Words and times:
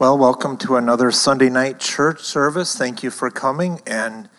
Well, 0.00 0.16
welcome 0.16 0.56
to 0.60 0.76
another 0.76 1.10
Sunday 1.10 1.50
night 1.50 1.78
church 1.78 2.22
service. 2.22 2.74
Thank 2.74 3.02
you 3.02 3.10
for 3.10 3.30
coming 3.30 3.82
and 3.86 4.30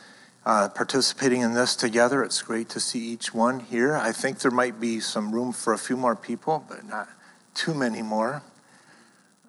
uh, 0.44 0.70
participating 0.70 1.42
in 1.42 1.54
this 1.54 1.76
together. 1.76 2.24
It's 2.24 2.42
great 2.42 2.68
to 2.70 2.80
see 2.80 2.98
each 2.98 3.32
one 3.32 3.60
here. 3.60 3.96
I 3.96 4.12
think 4.12 4.40
there 4.40 4.50
might 4.50 4.80
be 4.80 5.00
some 5.00 5.32
room 5.32 5.54
for 5.54 5.72
a 5.72 5.78
few 5.78 5.96
more 5.96 6.16
people, 6.16 6.66
but 6.68 6.84
not 6.90 7.10
too 7.54 7.76
many 7.76 8.02
more. 8.02 8.42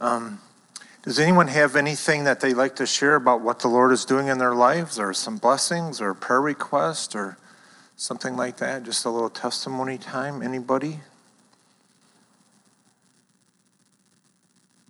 Um, 0.03 0.41
does 1.03 1.19
anyone 1.19 1.49
have 1.49 1.77
anything 1.77 2.25
that 2.25 2.41
they'd 2.41 2.53
like 2.53 2.77
to 2.77 2.85
share 2.85 3.15
about 3.15 3.41
what 3.41 3.61
the 3.61 3.69
Lord 3.69 3.91
is 3.91 4.05
doing 4.05 4.27
in 4.27 4.37
their 4.37 4.55
lives, 4.55 4.99
or 4.99 5.15
some 5.15 5.39
blessings, 5.39 5.99
or 5.99 6.13
prayer 6.13 6.43
request, 6.43 7.17
or 7.17 7.39
something 7.97 8.37
like 8.37 8.59
that? 8.59 8.83
Just 8.83 9.07
a 9.07 9.11
little 9.11 9.31
testimony 9.31 9.97
time. 9.97 10.43
Anybody? 10.43 11.01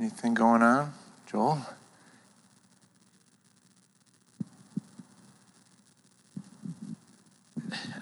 Anything 0.00 0.34
going 0.34 0.62
on? 0.62 0.92
Joel? 1.32 1.58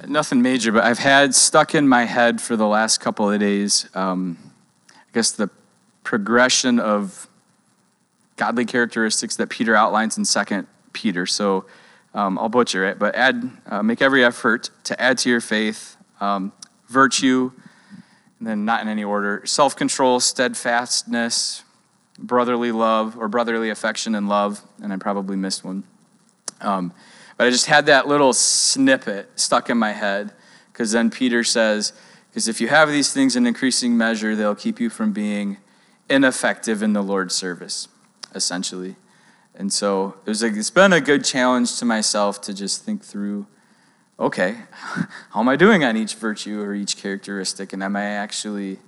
Nothing 0.09 0.42
major, 0.42 0.73
but 0.73 0.82
I've 0.82 0.98
had 0.98 1.32
stuck 1.37 1.77
in 1.77 1.87
my 1.87 2.06
head 2.06 2.40
for 2.40 2.56
the 2.56 2.66
last 2.66 2.98
couple 2.98 3.30
of 3.30 3.38
days, 3.38 3.88
um, 3.95 4.37
I 4.90 4.95
guess 5.14 5.30
the 5.30 5.48
progression 6.02 6.80
of 6.80 7.28
godly 8.34 8.64
characteristics 8.64 9.37
that 9.37 9.48
Peter 9.48 9.76
outlines 9.76 10.18
in 10.18 10.24
Second 10.24 10.66
Peter. 10.92 11.24
So 11.24 11.66
um, 12.15 12.37
I'll 12.37 12.48
butcher 12.48 12.84
it, 12.84 12.98
but 12.98 13.15
add, 13.15 13.48
uh, 13.66 13.80
make 13.84 14.02
every 14.02 14.24
effort 14.24 14.70
to 14.84 15.01
add 15.01 15.18
to 15.18 15.30
your 15.30 15.40
faith 15.40 15.96
um, 16.20 16.51
virtue, 16.88 17.52
and 18.40 18.48
then 18.48 18.65
not 18.65 18.82
in 18.82 18.88
any 18.88 19.04
order, 19.04 19.42
self 19.45 19.76
control, 19.76 20.18
steadfastness, 20.18 21.62
brotherly 22.20 22.73
love 22.73 23.16
or 23.16 23.29
brotherly 23.29 23.70
affection 23.70 24.15
and 24.15 24.29
love, 24.29 24.62
and 24.83 24.92
I 24.92 24.97
probably 24.97 25.37
missed 25.37 25.65
one. 25.65 25.84
Um, 26.60 26.93
but 27.37 27.46
I 27.46 27.51
just 27.51 27.66
had 27.66 27.87
that 27.87 28.07
little 28.07 28.32
snippet 28.32 29.30
stuck 29.40 29.71
in 29.71 29.79
my 29.79 29.93
head 29.93 30.32
because 30.73 30.93
then 30.93 31.10
Peter 31.10 31.43
says, 31.43 31.93
because 32.29 32.46
if 32.46 32.60
you 32.60 32.68
have 32.68 32.90
these 32.90 33.12
things 33.12 33.35
in 33.35 33.46
increasing 33.46 33.96
measure, 33.96 34.37
they'll 34.37 34.54
keep 34.54 34.79
you 34.79 34.90
from 34.90 35.12
being 35.12 35.57
ineffective 36.09 36.82
in 36.82 36.93
the 36.93 37.02
Lord's 37.02 37.35
service, 37.35 37.88
essentially. 38.34 38.96
And 39.55 39.73
so 39.73 40.16
it 40.24 40.29
was 40.29 40.43
like, 40.43 40.52
it's 40.55 40.71
been 40.71 40.93
a 40.93 41.01
good 41.01 41.24
challenge 41.24 41.79
to 41.79 41.84
myself 41.84 42.40
to 42.43 42.55
just 42.55 42.84
think 42.84 43.02
through 43.02 43.46
okay, 44.18 44.57
how 44.71 45.40
am 45.40 45.49
I 45.49 45.57
doing 45.57 45.82
on 45.82 45.96
each 45.96 46.15
virtue 46.15 46.60
or 46.60 46.74
each 46.74 46.99
characteristic? 46.99 47.73
And 47.73 47.82
am 47.82 47.96
I 47.96 48.05
actually 48.05 48.79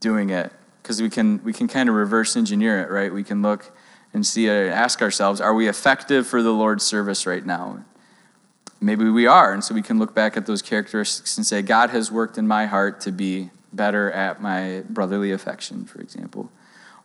doing 0.00 0.30
it 0.30 0.50
because 0.90 1.00
we 1.00 1.08
can 1.08 1.40
we 1.44 1.52
can 1.52 1.68
kind 1.68 1.88
of 1.88 1.94
reverse 1.94 2.34
engineer 2.34 2.80
it, 2.80 2.90
right? 2.90 3.14
We 3.14 3.22
can 3.22 3.42
look 3.42 3.70
and 4.12 4.26
see 4.26 4.50
uh, 4.50 4.52
ask 4.52 5.00
ourselves, 5.00 5.40
are 5.40 5.54
we 5.54 5.68
effective 5.68 6.26
for 6.26 6.42
the 6.42 6.50
Lord's 6.50 6.82
service 6.82 7.26
right 7.26 7.46
now? 7.46 7.84
Maybe 8.80 9.08
we 9.08 9.24
are, 9.24 9.52
and 9.52 9.62
so 9.62 9.72
we 9.72 9.82
can 9.82 10.00
look 10.00 10.16
back 10.16 10.36
at 10.36 10.46
those 10.46 10.62
characteristics 10.62 11.36
and 11.36 11.46
say, 11.46 11.62
God 11.62 11.90
has 11.90 12.10
worked 12.10 12.38
in 12.38 12.48
my 12.48 12.66
heart 12.66 13.00
to 13.02 13.12
be 13.12 13.50
better 13.72 14.10
at 14.10 14.42
my 14.42 14.82
brotherly 14.88 15.30
affection, 15.30 15.84
for 15.84 16.00
example. 16.00 16.50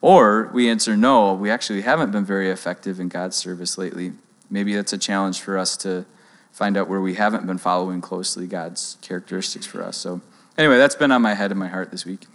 Or 0.02 0.50
we 0.52 0.68
answer, 0.68 0.98
no, 0.98 1.36
we 1.36 1.52
actually 1.52 1.82
haven't 1.82 2.12
been 2.12 2.26
very 2.26 2.50
effective 2.50 3.00
in 3.00 3.08
God's 3.08 3.36
service 3.36 3.78
lately. 3.78 4.14
Maybe 4.50 4.74
that's 4.74 4.94
a 4.94 4.98
challenge 4.98 5.42
for 5.42 5.60
us 5.60 5.78
to 5.78 6.08
find 6.52 6.76
out 6.76 6.90
where 6.90 7.02
we 7.02 7.14
haven't 7.14 7.46
been 7.46 7.60
following 7.60 8.02
closely 8.02 8.48
God's 8.48 8.98
characteristics 9.04 9.68
for 9.68 9.84
us. 9.84 9.96
So, 9.96 10.22
anyway, 10.58 10.80
that's 10.80 10.96
been 10.96 11.12
on 11.12 11.22
my 11.22 11.36
head 11.36 11.52
and 11.52 11.60
my 11.60 11.68
heart 11.68 11.92
this 11.92 12.04
week. 12.04 12.26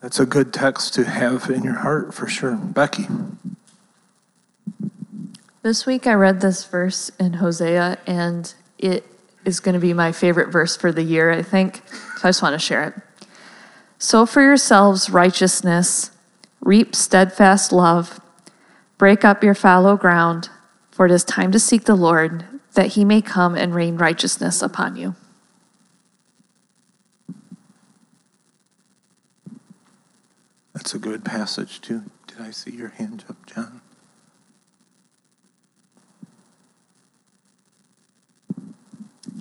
That's 0.00 0.18
a 0.18 0.26
good 0.26 0.52
text 0.52 0.94
to 0.94 1.04
have 1.04 1.50
in 1.50 1.62
your 1.62 1.74
heart 1.74 2.14
for 2.14 2.26
sure. 2.26 2.56
Becky. 2.56 3.06
This 5.62 5.84
week 5.84 6.06
I 6.06 6.14
read 6.14 6.40
this 6.40 6.64
verse 6.64 7.10
in 7.20 7.34
Hosea, 7.34 7.98
and 8.06 8.52
it 8.78 9.04
is 9.44 9.60
going 9.60 9.74
to 9.74 9.80
be 9.80 9.92
my 9.92 10.10
favorite 10.10 10.48
verse 10.48 10.74
for 10.74 10.90
the 10.90 11.02
year, 11.02 11.30
I 11.30 11.42
think. 11.42 11.82
So 12.16 12.20
I 12.24 12.28
just 12.28 12.40
want 12.40 12.54
to 12.54 12.58
share 12.58 12.84
it. 12.84 12.94
Sow 13.98 14.24
for 14.24 14.40
yourselves 14.40 15.10
righteousness, 15.10 16.10
reap 16.62 16.94
steadfast 16.94 17.70
love, 17.70 18.20
break 18.96 19.22
up 19.22 19.44
your 19.44 19.54
fallow 19.54 19.98
ground, 19.98 20.48
for 20.90 21.04
it 21.04 21.12
is 21.12 21.24
time 21.24 21.52
to 21.52 21.58
seek 21.58 21.84
the 21.84 21.94
Lord, 21.94 22.46
that 22.72 22.88
he 22.88 23.04
may 23.04 23.20
come 23.20 23.54
and 23.54 23.74
rain 23.74 23.98
righteousness 23.98 24.62
upon 24.62 24.96
you. 24.96 25.14
That's 30.80 30.94
a 30.94 30.98
good 30.98 31.26
passage, 31.26 31.82
too. 31.82 32.04
Did 32.26 32.40
I 32.40 32.52
see 32.52 32.70
your 32.70 32.88
hand 32.88 33.22
up, 33.28 33.36
John? 33.44 33.82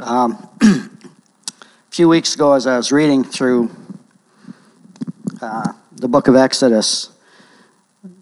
Um, 0.02 0.50
a 0.62 0.90
few 1.92 2.10
weeks 2.10 2.36
ago, 2.36 2.52
as 2.52 2.68
I 2.68 2.76
was 2.76 2.92
reading 2.92 3.24
through 3.24 3.72
uh, 5.42 5.72
the 5.94 6.10
book 6.10 6.28
of 6.28 6.36
Exodus, 6.36 7.12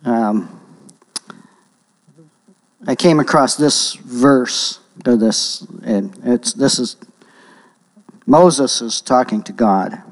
um, 0.05 0.61
I 2.85 2.93
came 2.93 3.19
across 3.19 3.55
this 3.55 3.95
verse. 3.95 4.79
To 5.05 5.17
this, 5.17 5.61
and 5.83 6.15
it's 6.23 6.53
this 6.53 6.77
is 6.77 6.97
Moses 8.27 8.79
is 8.81 9.01
talking 9.01 9.41
to 9.41 9.53
God. 9.53 10.03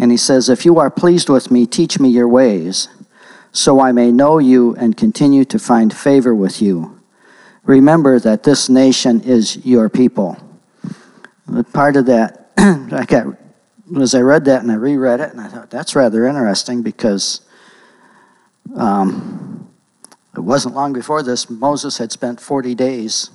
And 0.00 0.10
he 0.10 0.16
says, 0.16 0.48
If 0.48 0.64
you 0.64 0.78
are 0.78 0.90
pleased 0.90 1.28
with 1.28 1.50
me, 1.50 1.66
teach 1.66 2.00
me 2.00 2.08
your 2.08 2.26
ways, 2.26 2.88
so 3.52 3.80
I 3.80 3.92
may 3.92 4.10
know 4.10 4.38
you 4.38 4.74
and 4.76 4.96
continue 4.96 5.44
to 5.44 5.58
find 5.58 5.94
favor 5.94 6.34
with 6.34 6.62
you. 6.62 6.98
Remember 7.64 8.18
that 8.18 8.42
this 8.42 8.70
nation 8.70 9.20
is 9.20 9.58
your 9.64 9.90
people. 9.90 10.38
Part 11.74 11.96
of 11.96 12.06
that, 12.06 12.50
I 12.56 13.04
got, 13.06 13.36
as 14.00 14.14
I 14.14 14.20
read 14.20 14.46
that 14.46 14.62
and 14.62 14.72
I 14.72 14.76
reread 14.76 15.20
it, 15.20 15.32
and 15.32 15.40
I 15.40 15.48
thought, 15.48 15.68
that's 15.68 15.94
rather 15.94 16.26
interesting 16.26 16.80
because 16.80 17.42
um, 18.74 19.68
it 20.34 20.40
wasn't 20.40 20.74
long 20.74 20.94
before 20.94 21.22
this, 21.22 21.50
Moses 21.50 21.98
had 21.98 22.10
spent 22.10 22.40
40 22.40 22.74
days 22.74 23.30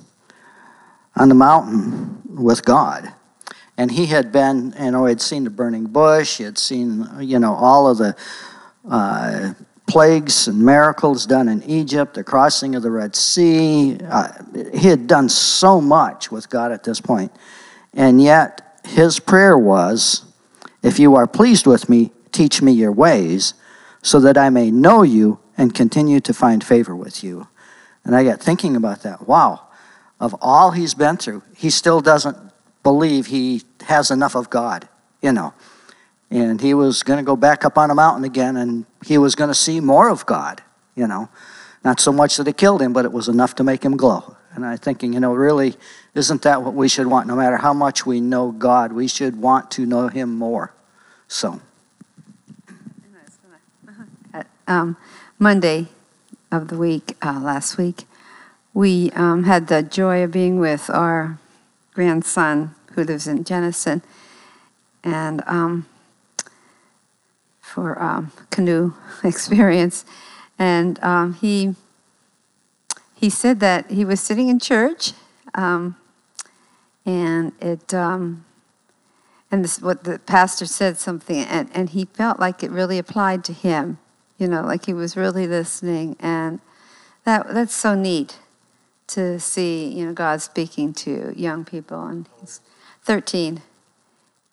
on 1.14 1.28
the 1.28 1.34
mountain 1.36 2.22
with 2.26 2.64
God 2.64 3.12
and 3.78 3.90
he 3.90 4.06
had 4.06 4.32
been, 4.32 4.74
you 4.80 4.90
know, 4.90 5.04
he 5.06 5.10
had 5.10 5.20
seen 5.20 5.44
the 5.44 5.50
burning 5.50 5.84
bush, 5.84 6.38
he 6.38 6.44
had 6.44 6.58
seen, 6.58 7.06
you 7.20 7.38
know, 7.38 7.54
all 7.54 7.88
of 7.88 7.98
the 7.98 8.16
uh, 8.88 9.52
plagues 9.86 10.48
and 10.48 10.64
miracles 10.64 11.26
done 11.26 11.48
in 11.48 11.62
Egypt, 11.64 12.14
the 12.14 12.24
crossing 12.24 12.74
of 12.74 12.82
the 12.82 12.90
Red 12.90 13.14
Sea. 13.14 13.98
Uh, 14.08 14.28
he 14.72 14.88
had 14.88 15.06
done 15.06 15.28
so 15.28 15.80
much 15.80 16.30
with 16.30 16.48
God 16.48 16.72
at 16.72 16.84
this 16.84 17.00
point. 17.00 17.32
And 17.92 18.20
yet, 18.20 18.80
his 18.84 19.18
prayer 19.18 19.58
was, 19.58 20.24
If 20.82 20.98
you 20.98 21.14
are 21.14 21.26
pleased 21.26 21.66
with 21.66 21.88
me, 21.88 22.12
teach 22.32 22.62
me 22.62 22.72
your 22.72 22.92
ways, 22.92 23.54
so 24.02 24.20
that 24.20 24.38
I 24.38 24.50
may 24.50 24.70
know 24.70 25.02
you 25.02 25.40
and 25.56 25.74
continue 25.74 26.20
to 26.20 26.34
find 26.34 26.62
favor 26.62 26.94
with 26.94 27.24
you. 27.24 27.48
And 28.04 28.14
I 28.14 28.24
got 28.24 28.40
thinking 28.40 28.76
about 28.76 29.02
that. 29.02 29.26
Wow, 29.26 29.66
of 30.20 30.34
all 30.40 30.70
he's 30.72 30.94
been 30.94 31.16
through, 31.16 31.42
he 31.56 31.70
still 31.70 32.00
doesn't 32.00 32.36
believe 32.86 33.26
he 33.26 33.62
has 33.80 34.12
enough 34.12 34.36
of 34.36 34.48
God, 34.48 34.88
you 35.20 35.32
know. 35.32 35.52
And 36.30 36.60
he 36.60 36.72
was 36.72 37.02
going 37.02 37.16
to 37.16 37.24
go 37.24 37.34
back 37.34 37.64
up 37.64 37.76
on 37.76 37.90
a 37.90 37.96
mountain 37.96 38.22
again 38.22 38.56
and 38.56 38.86
he 39.04 39.18
was 39.18 39.34
going 39.34 39.48
to 39.48 39.56
see 39.56 39.80
more 39.80 40.08
of 40.08 40.24
God, 40.24 40.62
you 40.94 41.08
know. 41.08 41.28
Not 41.82 41.98
so 41.98 42.12
much 42.12 42.36
that 42.36 42.46
it 42.46 42.56
killed 42.56 42.80
him, 42.80 42.92
but 42.92 43.04
it 43.04 43.10
was 43.10 43.26
enough 43.26 43.56
to 43.56 43.64
make 43.64 43.82
him 43.82 43.96
glow. 43.96 44.36
And 44.54 44.64
I'm 44.64 44.78
thinking, 44.78 45.14
you 45.14 45.18
know, 45.18 45.34
really, 45.34 45.74
isn't 46.14 46.42
that 46.42 46.62
what 46.62 46.74
we 46.74 46.86
should 46.86 47.08
want? 47.08 47.26
No 47.26 47.34
matter 47.34 47.56
how 47.56 47.74
much 47.74 48.06
we 48.06 48.20
know 48.20 48.52
God, 48.52 48.92
we 48.92 49.08
should 49.08 49.34
want 49.34 49.68
to 49.72 49.84
know 49.84 50.06
him 50.06 50.36
more. 50.36 50.72
So. 51.26 51.60
Um, 54.68 54.96
Monday 55.40 55.88
of 56.52 56.68
the 56.68 56.76
week, 56.76 57.16
uh, 57.20 57.40
last 57.40 57.78
week, 57.78 58.04
we 58.74 59.10
um, 59.12 59.42
had 59.42 59.66
the 59.66 59.82
joy 59.82 60.22
of 60.22 60.30
being 60.30 60.60
with 60.60 60.90
our 60.90 61.38
grandson 61.94 62.75
who 62.96 63.04
lives 63.04 63.28
in 63.28 63.44
Jenison, 63.44 64.02
and 65.04 65.42
um, 65.46 65.86
for 67.60 68.02
um, 68.02 68.32
canoe 68.50 68.94
experience. 69.24 70.04
And 70.58 71.02
um, 71.04 71.34
he 71.34 71.76
he 73.14 73.30
said 73.30 73.60
that 73.60 73.90
he 73.90 74.04
was 74.04 74.20
sitting 74.20 74.48
in 74.48 74.58
church, 74.58 75.12
um, 75.54 75.96
and 77.04 77.52
it 77.60 77.94
um, 77.94 78.44
and 79.50 79.62
this 79.62 79.80
what 79.80 80.04
the 80.04 80.18
pastor 80.18 80.66
said 80.66 80.98
something, 80.98 81.44
and, 81.44 81.68
and 81.74 81.90
he 81.90 82.06
felt 82.06 82.40
like 82.40 82.62
it 82.62 82.70
really 82.70 82.98
applied 82.98 83.44
to 83.44 83.52
him. 83.52 83.98
You 84.38 84.48
know, 84.48 84.62
like 84.62 84.86
he 84.86 84.94
was 84.94 85.16
really 85.16 85.46
listening, 85.46 86.16
and 86.18 86.60
that 87.24 87.52
that's 87.52 87.74
so 87.74 87.94
neat 87.94 88.38
to 89.08 89.38
see, 89.38 89.86
you 89.88 90.04
know, 90.04 90.12
God 90.12 90.42
speaking 90.42 90.92
to 90.94 91.32
young 91.36 91.64
people, 91.64 92.04
and 92.06 92.28
he's 92.40 92.60
13. 93.06 93.62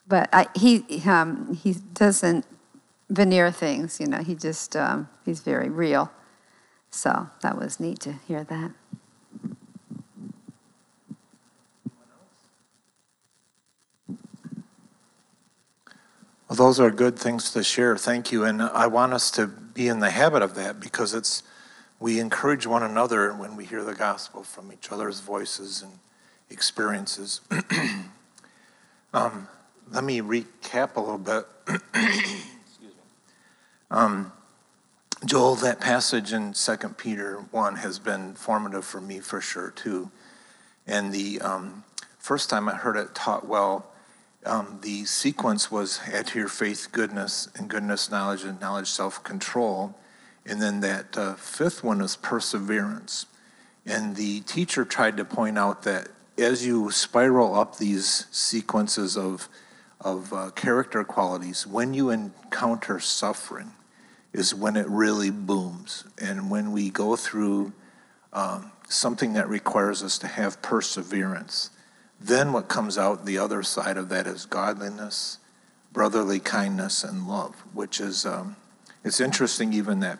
But 0.07 0.29
I, 0.31 0.47
he 0.55 1.01
um, 1.07 1.55
he 1.55 1.73
doesn't 1.73 2.45
veneer 3.09 3.51
things. 3.51 3.99
You 3.99 4.05
know, 4.05 4.19
he 4.19 4.35
just 4.35 4.75
um, 4.75 5.09
he's 5.25 5.41
very 5.41 5.69
real. 5.69 6.11
So 6.91 7.29
that 7.41 7.57
was 7.57 7.79
neat 7.79 7.99
to 8.01 8.13
hear 8.27 8.43
that. 8.43 8.71
Well, 16.47 16.57
those 16.57 16.79
are 16.79 16.91
good 16.91 17.17
things 17.17 17.49
to 17.53 17.63
share. 17.63 17.97
Thank 17.97 18.31
you. 18.31 18.43
And 18.43 18.61
I 18.61 18.85
want 18.85 19.13
us 19.13 19.31
to 19.31 19.47
be 19.47 19.87
in 19.87 19.99
the 19.99 20.11
habit 20.11 20.43
of 20.43 20.53
that 20.53 20.79
because 20.79 21.15
it's 21.15 21.41
we 21.99 22.19
encourage 22.19 22.67
one 22.67 22.83
another 22.83 23.33
when 23.33 23.55
we 23.55 23.65
hear 23.65 23.83
the 23.83 23.95
gospel 23.95 24.43
from 24.43 24.71
each 24.71 24.91
other's 24.91 25.21
voices 25.21 25.81
and 25.81 25.93
experiences. 26.51 27.41
um, 29.13 29.47
let 29.91 30.03
me 30.03 30.21
recap 30.21 30.95
a 30.95 30.99
little 30.99 31.17
bit. 31.17 31.45
Excuse 31.67 32.81
me. 32.81 32.89
Um, 33.91 34.31
Joel, 35.25 35.55
that 35.55 35.79
passage 35.79 36.33
in 36.33 36.53
2 36.53 36.77
Peter 36.97 37.45
1 37.51 37.75
has 37.77 37.99
been 37.99 38.33
formative 38.33 38.83
for 38.83 38.99
me 38.99 39.19
for 39.19 39.39
sure, 39.39 39.71
too. 39.71 40.11
And 40.85 41.13
the 41.13 41.39
um, 41.41 41.83
first 42.17 42.49
time 42.49 42.67
I 42.67 42.73
heard 42.73 42.97
it 42.97 43.15
taught 43.15 43.47
well, 43.47 43.85
um, 44.45 44.79
the 44.81 45.05
sequence 45.05 45.71
was 45.71 46.01
add 46.11 46.27
to 46.27 46.39
your 46.39 46.49
faith 46.49 46.89
goodness, 46.91 47.47
and 47.55 47.69
goodness 47.69 48.11
knowledge, 48.11 48.43
and 48.43 48.59
knowledge 48.59 48.89
self 48.89 49.23
control. 49.23 49.95
And 50.45 50.61
then 50.61 50.81
that 50.81 51.17
uh, 51.17 51.35
fifth 51.35 51.83
one 51.83 52.01
is 52.01 52.17
perseverance. 52.17 53.27
And 53.85 54.15
the 54.15 54.41
teacher 54.41 54.83
tried 54.83 55.15
to 55.17 55.25
point 55.25 55.57
out 55.57 55.83
that 55.83 56.09
as 56.37 56.65
you 56.65 56.91
spiral 56.91 57.55
up 57.55 57.77
these 57.77 58.25
sequences 58.31 59.17
of, 59.17 59.47
of 60.01 60.33
uh, 60.33 60.49
character 60.51 61.03
qualities, 61.03 61.67
when 61.67 61.93
you 61.93 62.09
encounter 62.09 62.99
suffering, 62.99 63.71
is 64.33 64.53
when 64.53 64.75
it 64.75 64.87
really 64.87 65.29
booms. 65.29 66.05
And 66.19 66.49
when 66.49 66.71
we 66.71 66.89
go 66.89 67.15
through 67.15 67.73
um, 68.33 68.71
something 68.89 69.33
that 69.33 69.47
requires 69.47 70.01
us 70.01 70.17
to 70.19 70.27
have 70.27 70.61
perseverance, 70.61 71.69
then 72.19 72.51
what 72.51 72.67
comes 72.67 72.97
out 72.97 73.25
the 73.25 73.37
other 73.37 73.61
side 73.61 73.97
of 73.97 74.09
that 74.09 74.25
is 74.25 74.45
godliness, 74.45 75.37
brotherly 75.91 76.39
kindness, 76.39 77.03
and 77.03 77.27
love, 77.27 77.55
which 77.73 77.99
is, 77.99 78.25
um, 78.25 78.55
it's 79.03 79.19
interesting 79.19 79.73
even 79.73 79.99
that, 79.99 80.19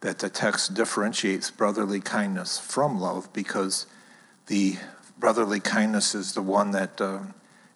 that 0.00 0.18
the 0.18 0.28
text 0.28 0.74
differentiates 0.74 1.50
brotherly 1.50 2.00
kindness 2.00 2.58
from 2.58 3.00
love 3.00 3.32
because 3.32 3.86
the 4.48 4.76
brotherly 5.18 5.60
kindness 5.60 6.14
is 6.14 6.32
the 6.32 6.42
one 6.42 6.70
that 6.72 7.00
uh, 7.00 7.20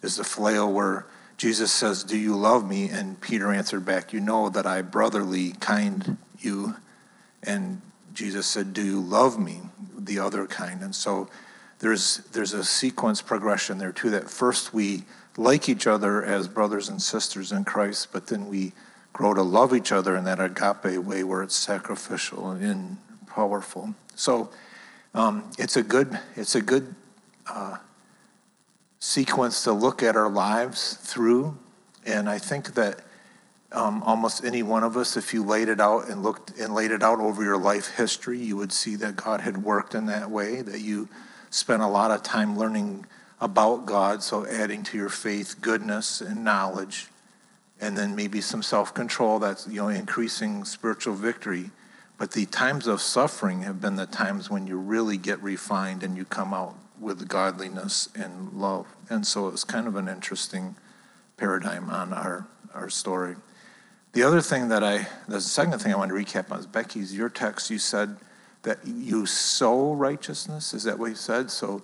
is 0.03 0.17
the 0.17 0.23
phileo 0.23 0.71
where 0.71 1.07
Jesus 1.37 1.73
says, 1.73 2.05
Do 2.05 2.19
you 2.19 2.37
love 2.37 2.69
me? 2.69 2.89
And 2.89 3.21
Peter 3.21 3.51
answered 3.51 3.85
back, 3.85 4.13
You 4.13 4.21
know 4.21 4.49
that 4.51 4.67
I 4.67 4.83
brotherly 4.83 5.53
kind 5.53 6.19
you. 6.39 6.77
And 7.43 7.81
Jesus 8.13 8.47
said, 8.47 8.73
Do 8.73 8.85
you 8.85 9.01
love 9.01 9.39
me? 9.39 9.61
The 9.99 10.19
other 10.19 10.47
kind. 10.47 10.83
And 10.83 10.95
so 10.95 11.29
there's, 11.79 12.19
there's 12.33 12.53
a 12.53 12.65
sequence 12.65 13.23
progression 13.23 13.79
there 13.79 13.93
too 13.93 14.11
that 14.11 14.29
first 14.29 14.75
we 14.75 15.05
like 15.37 15.69
each 15.69 15.87
other 15.87 16.23
as 16.23 16.49
brothers 16.49 16.89
and 16.89 17.01
sisters 17.01 17.53
in 17.53 17.65
Christ, 17.65 18.09
but 18.13 18.27
then 18.27 18.49
we 18.49 18.73
grow 19.13 19.33
to 19.33 19.43
love 19.43 19.75
each 19.75 19.93
other 19.93 20.17
in 20.17 20.25
that 20.25 20.41
agape 20.41 21.03
way 21.03 21.25
where 21.25 21.43
it's 21.43 21.55
sacrificial 21.55 22.51
and 22.51 22.99
powerful. 23.27 23.95
So 24.15 24.51
um, 25.15 25.51
it's 25.59 25.77
a 25.77 25.83
good, 25.83 26.19
it's 26.37 26.55
a 26.55 26.61
good 26.61 26.95
uh, 27.51 27.77
sequence 28.99 29.65
to 29.65 29.73
look 29.73 30.03
at 30.03 30.17
our 30.17 30.31
lives 30.31 30.95
through. 30.95 31.57
And 32.07 32.29
I 32.29 32.39
think 32.39 32.75
that 32.75 33.01
um, 33.73 34.03
almost 34.03 34.45
any 34.45 34.63
one 34.63 34.83
of 34.83 34.97
us, 34.97 35.17
if 35.17 35.33
you 35.33 35.45
laid 35.45 35.69
it 35.69 35.81
out 35.81 36.09
and 36.09 36.23
looked 36.23 36.59
and 36.59 36.75
laid 36.75 36.91
it 36.91 37.03
out 37.03 37.21
over 37.21 37.43
your 37.43 37.57
life 37.57 37.95
history, 37.97 38.39
you 38.39 38.57
would 38.57 38.73
see 38.73 38.97
that 38.97 39.17
God 39.17 39.41
had 39.41 39.63
worked 39.63 39.95
in 39.95 40.07
that 40.07 40.31
way, 40.31 40.63
that 40.63 40.81
you 40.81 41.09
spent 41.51 41.83
a 41.83 41.87
lot 41.87 42.11
of 42.11 42.23
time 42.23 42.59
learning 42.59 43.07
about 43.41 43.87
God, 43.87 44.23
so 44.23 44.47
adding 44.47 44.83
to 44.85 44.99
your 44.99 45.09
faith 45.09 45.61
goodness 45.61 46.21
and 46.21 46.45
knowledge, 46.45 47.07
and 47.81 47.97
then 47.97 48.15
maybe 48.15 48.41
some 48.41 48.63
self-control 48.63 49.39
that's 49.39 49.67
you 49.67 49.81
know 49.81 49.89
increasing 49.89 50.65
spiritual 50.65 51.15
victory. 51.15 51.71
But 52.19 52.33
the 52.33 52.45
times 52.47 52.87
of 52.87 53.01
suffering 53.01 53.63
have 53.63 53.81
been 53.81 53.97
the 53.97 54.05
times 54.05 54.51
when 54.51 54.67
you 54.67 54.77
really 54.77 55.17
get 55.17 55.43
refined 55.43 56.03
and 56.03 56.17
you 56.17 56.27
come 56.27 56.53
out 56.53 56.75
with 57.01 57.27
godliness 57.29 58.09
and 58.15 58.53
love. 58.53 58.87
And 59.09 59.27
so 59.27 59.49
it's 59.49 59.65
kind 59.65 59.87
of 59.87 59.97
an 59.97 60.09
interesting 60.09 60.77
paradigm 61.37 61.89
on 61.91 62.13
our, 62.13 62.47
our 62.75 62.91
story. 62.91 63.37
The 64.13 64.23
other 64.23 64.41
thing 64.41 64.69
that 64.69 64.85
I, 64.85 65.07
the 65.29 65.41
second 65.41 65.79
thing 65.79 65.93
I 65.93 65.97
want 65.97 66.11
to 66.11 66.15
recap 66.15 66.51
on 66.53 66.59
is 66.59 66.67
Becky's, 66.67 67.17
your 67.17 67.29
text, 67.29 67.71
you 67.71 67.79
said 67.79 68.17
that 68.63 68.79
you 68.85 69.25
sow 69.25 69.95
righteousness. 69.95 70.75
Is 70.75 70.85
that 70.85 70.99
what 70.99 71.11
you 71.11 71.15
said? 71.17 71.51
So 71.51 71.83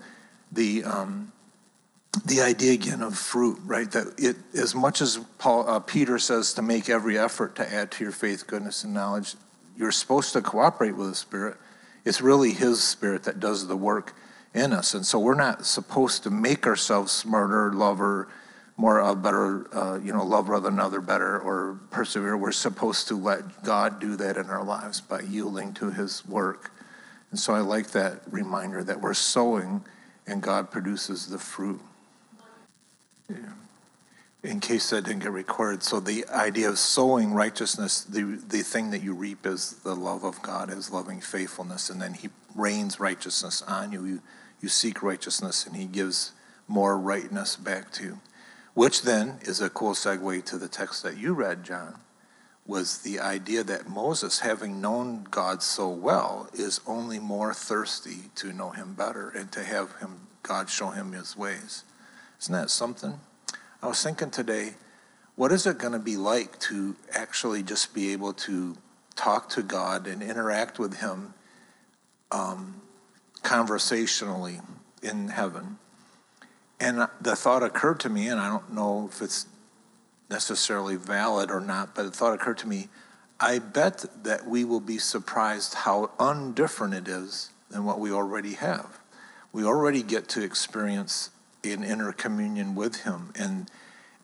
the, 0.52 0.84
um, 0.84 1.32
the 2.24 2.42
idea 2.42 2.72
again 2.72 3.00
of 3.02 3.16
fruit, 3.16 3.58
right? 3.64 3.90
That 3.90 4.14
it, 4.18 4.36
as 4.54 4.74
much 4.74 5.00
as 5.00 5.18
Paul, 5.38 5.68
uh, 5.68 5.80
Peter 5.80 6.18
says 6.18 6.52
to 6.54 6.62
make 6.62 6.88
every 6.88 7.18
effort 7.18 7.56
to 7.56 7.72
add 7.72 7.90
to 7.92 8.04
your 8.04 8.12
faith, 8.12 8.46
goodness, 8.46 8.84
and 8.84 8.92
knowledge, 8.92 9.34
you're 9.76 9.92
supposed 9.92 10.32
to 10.32 10.42
cooperate 10.42 10.96
with 10.96 11.10
the 11.10 11.14
Spirit. 11.14 11.56
It's 12.04 12.20
really 12.20 12.52
His 12.52 12.82
Spirit 12.82 13.24
that 13.24 13.40
does 13.40 13.66
the 13.66 13.76
work 13.76 14.14
in 14.56 14.72
us. 14.72 14.94
And 14.94 15.04
so 15.04 15.18
we're 15.18 15.34
not 15.34 15.66
supposed 15.66 16.22
to 16.22 16.30
make 16.30 16.66
ourselves 16.66 17.12
smarter, 17.12 17.72
lover, 17.72 18.28
more 18.78 19.00
uh, 19.00 19.14
better, 19.14 19.74
uh, 19.76 19.98
you 19.98 20.12
know, 20.12 20.24
love 20.24 20.48
rather 20.48 20.70
than 20.70 20.80
other 20.80 21.00
better 21.00 21.38
or 21.38 21.78
persevere. 21.90 22.36
We're 22.36 22.52
supposed 22.52 23.08
to 23.08 23.16
let 23.16 23.62
God 23.62 24.00
do 24.00 24.16
that 24.16 24.36
in 24.36 24.46
our 24.46 24.64
lives 24.64 25.00
by 25.00 25.20
yielding 25.20 25.74
to 25.74 25.90
his 25.90 26.26
work. 26.26 26.72
And 27.30 27.38
so 27.38 27.54
I 27.54 27.60
like 27.60 27.88
that 27.88 28.22
reminder 28.30 28.82
that 28.82 29.00
we're 29.00 29.14
sowing 29.14 29.84
and 30.26 30.42
God 30.42 30.70
produces 30.70 31.26
the 31.26 31.38
fruit. 31.38 31.80
Yeah. 33.30 33.36
In 34.42 34.60
case 34.60 34.90
that 34.90 35.04
didn't 35.04 35.22
get 35.22 35.32
recorded, 35.32 35.82
so 35.82 35.98
the 35.98 36.24
idea 36.28 36.68
of 36.68 36.78
sowing 36.78 37.32
righteousness, 37.32 38.04
the, 38.04 38.40
the 38.48 38.62
thing 38.62 38.90
that 38.90 39.02
you 39.02 39.12
reap 39.12 39.44
is 39.44 39.72
the 39.82 39.96
love 39.96 40.22
of 40.24 40.40
God, 40.42 40.70
is 40.70 40.90
loving 40.92 41.20
faithfulness, 41.20 41.90
and 41.90 42.00
then 42.00 42.14
He 42.14 42.28
rains 42.54 43.00
righteousness 43.00 43.62
on 43.62 43.90
you. 43.90 44.04
You 44.04 44.22
you 44.66 44.70
seek 44.70 45.00
righteousness, 45.00 45.64
and 45.64 45.76
he 45.76 45.84
gives 45.84 46.32
more 46.66 46.98
rightness 46.98 47.54
back 47.54 47.92
to 47.92 48.02
you. 48.02 48.20
Which 48.74 49.02
then 49.02 49.38
is 49.42 49.60
a 49.60 49.70
cool 49.70 49.92
segue 49.92 50.44
to 50.44 50.58
the 50.58 50.66
text 50.66 51.04
that 51.04 51.16
you 51.16 51.34
read, 51.34 51.62
John, 51.62 52.00
was 52.66 52.98
the 52.98 53.20
idea 53.20 53.62
that 53.62 53.88
Moses, 53.88 54.40
having 54.40 54.80
known 54.80 55.24
God 55.30 55.62
so 55.62 55.88
well, 55.88 56.50
is 56.52 56.80
only 56.84 57.20
more 57.20 57.54
thirsty 57.54 58.30
to 58.34 58.52
know 58.52 58.70
him 58.70 58.94
better 58.94 59.28
and 59.28 59.52
to 59.52 59.62
have 59.62 59.94
him 60.00 60.26
God 60.42 60.68
show 60.68 60.90
him 60.90 61.12
his 61.12 61.36
ways. 61.36 61.84
Isn't 62.40 62.54
that 62.54 62.70
something? 62.70 63.20
I 63.80 63.86
was 63.86 64.02
thinking 64.02 64.30
today, 64.30 64.74
what 65.36 65.52
is 65.52 65.64
it 65.64 65.78
going 65.78 65.92
to 65.92 66.00
be 66.00 66.16
like 66.16 66.58
to 66.70 66.96
actually 67.12 67.62
just 67.62 67.94
be 67.94 68.12
able 68.12 68.32
to 68.32 68.76
talk 69.14 69.48
to 69.50 69.62
God 69.62 70.08
and 70.08 70.24
interact 70.24 70.80
with 70.80 70.98
him 70.98 71.34
um, 72.32 72.80
conversationally 73.46 74.60
in 75.02 75.28
heaven. 75.28 75.78
And 76.80 77.06
the 77.20 77.36
thought 77.36 77.62
occurred 77.62 78.00
to 78.00 78.08
me, 78.08 78.26
and 78.26 78.40
I 78.40 78.48
don't 78.48 78.72
know 78.72 79.08
if 79.10 79.22
it's 79.22 79.46
necessarily 80.28 80.96
valid 80.96 81.52
or 81.52 81.60
not, 81.60 81.94
but 81.94 82.02
the 82.02 82.10
thought 82.10 82.34
occurred 82.34 82.58
to 82.58 82.68
me 82.68 82.88
I 83.38 83.58
bet 83.58 84.04
that 84.24 84.46
we 84.46 84.64
will 84.64 84.80
be 84.80 84.98
surprised 84.98 85.74
how 85.74 86.10
undifferent 86.18 86.94
it 86.94 87.06
is 87.06 87.50
than 87.70 87.84
what 87.84 88.00
we 88.00 88.10
already 88.10 88.54
have. 88.54 88.98
We 89.52 89.62
already 89.62 90.02
get 90.02 90.26
to 90.30 90.42
experience 90.42 91.30
an 91.62 91.84
inner 91.84 92.12
communion 92.12 92.74
with 92.74 93.02
Him. 93.02 93.32
And 93.38 93.70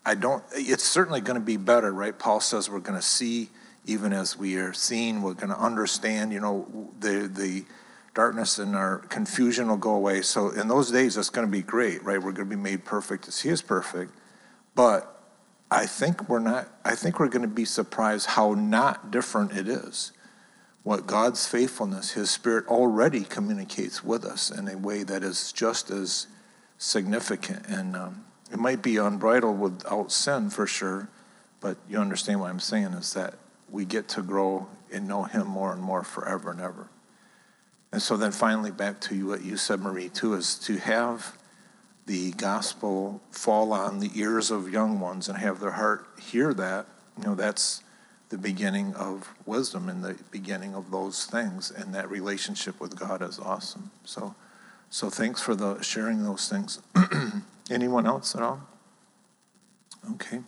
I 0.06 0.14
don't, 0.14 0.42
it's 0.52 0.84
certainly 0.84 1.20
going 1.20 1.38
to 1.38 1.44
be 1.44 1.58
better, 1.58 1.92
right? 1.92 2.18
Paul 2.18 2.40
says 2.40 2.70
we're 2.70 2.80
going 2.80 2.98
to 2.98 3.06
see 3.06 3.50
even 3.84 4.12
as 4.12 4.38
we 4.38 4.56
are 4.56 4.72
seen, 4.72 5.22
we're 5.22 5.34
going 5.34 5.52
to 5.52 5.58
understand, 5.58 6.32
you 6.32 6.40
know, 6.40 6.90
the, 7.00 7.28
the, 7.32 7.64
darkness 8.14 8.58
and 8.58 8.76
our 8.76 8.98
confusion 8.98 9.68
will 9.68 9.76
go 9.76 9.94
away. 9.94 10.22
So 10.22 10.50
in 10.50 10.68
those 10.68 10.90
days, 10.90 11.16
it's 11.16 11.30
going 11.30 11.46
to 11.46 11.50
be 11.50 11.62
great, 11.62 12.02
right? 12.04 12.18
We're 12.18 12.32
going 12.32 12.48
to 12.48 12.56
be 12.56 12.60
made 12.60 12.84
perfect 12.84 13.28
as 13.28 13.40
He 13.40 13.48
is 13.48 13.62
perfect. 13.62 14.12
But 14.74 15.08
I 15.70 15.86
think 15.86 16.28
we're 16.28 16.38
not. 16.38 16.68
I 16.84 16.94
think 16.94 17.18
we're 17.18 17.28
going 17.28 17.42
to 17.42 17.48
be 17.48 17.64
surprised 17.64 18.26
how 18.26 18.54
not 18.54 19.10
different 19.10 19.52
it 19.52 19.68
is. 19.68 20.12
What 20.82 21.06
God's 21.06 21.46
faithfulness, 21.46 22.10
His 22.10 22.30
Spirit 22.30 22.66
already 22.66 23.24
communicates 23.24 24.02
with 24.04 24.24
us 24.24 24.50
in 24.50 24.68
a 24.68 24.76
way 24.76 25.04
that 25.04 25.22
is 25.22 25.52
just 25.52 25.90
as 25.90 26.26
significant. 26.76 27.66
And 27.68 27.96
um, 27.96 28.24
it 28.52 28.58
might 28.58 28.82
be 28.82 28.96
unbridled 28.96 29.58
without 29.58 30.12
sin 30.12 30.50
for 30.50 30.66
sure, 30.66 31.08
but 31.60 31.78
you 31.88 31.98
understand 31.98 32.40
what 32.40 32.50
I'm 32.50 32.60
saying 32.60 32.92
is 32.94 33.14
that 33.14 33.34
we 33.70 33.84
get 33.84 34.08
to 34.08 34.22
grow 34.22 34.66
and 34.92 35.08
know 35.08 35.22
Him 35.22 35.46
more 35.46 35.72
and 35.72 35.80
more 35.80 36.02
forever 36.02 36.50
and 36.50 36.60
ever. 36.60 36.88
And 37.92 38.00
so 38.00 38.16
then 38.16 38.32
finally 38.32 38.70
back 38.70 39.00
to 39.02 39.28
what 39.28 39.44
you 39.44 39.56
said, 39.58 39.80
Marie, 39.80 40.08
too, 40.08 40.34
is 40.34 40.54
to 40.60 40.78
have 40.78 41.36
the 42.06 42.32
gospel 42.32 43.20
fall 43.30 43.72
on 43.72 44.00
the 44.00 44.10
ears 44.14 44.50
of 44.50 44.72
young 44.72 44.98
ones 44.98 45.28
and 45.28 45.38
have 45.38 45.60
their 45.60 45.72
heart 45.72 46.06
hear 46.18 46.54
that. 46.54 46.86
You 47.18 47.24
know, 47.24 47.34
that's 47.34 47.82
the 48.30 48.38
beginning 48.38 48.94
of 48.94 49.34
wisdom 49.44 49.90
and 49.90 50.02
the 50.02 50.16
beginning 50.30 50.74
of 50.74 50.90
those 50.90 51.26
things. 51.26 51.70
And 51.70 51.94
that 51.94 52.10
relationship 52.10 52.80
with 52.80 52.98
God 52.98 53.20
is 53.20 53.38
awesome. 53.38 53.90
So, 54.04 54.34
so 54.88 55.10
thanks 55.10 55.42
for 55.42 55.54
the 55.54 55.80
sharing 55.82 56.24
those 56.24 56.48
things. 56.48 56.80
Anyone 57.70 58.06
else 58.06 58.34
at 58.34 58.42
all? 58.42 58.62
Okay. 60.12 60.40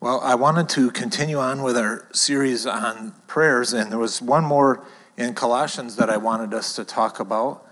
Well, 0.00 0.20
I 0.20 0.34
wanted 0.34 0.70
to 0.70 0.90
continue 0.90 1.38
on 1.38 1.62
with 1.62 1.76
our 1.76 2.08
series 2.12 2.66
on 2.66 3.12
prayers, 3.26 3.74
and 3.74 3.92
there 3.92 3.98
was 3.98 4.22
one 4.22 4.44
more 4.44 4.82
in 5.20 5.34
Colossians 5.34 5.96
that 5.96 6.08
I 6.08 6.16
wanted 6.16 6.54
us 6.54 6.74
to 6.76 6.84
talk 6.84 7.20
about, 7.20 7.66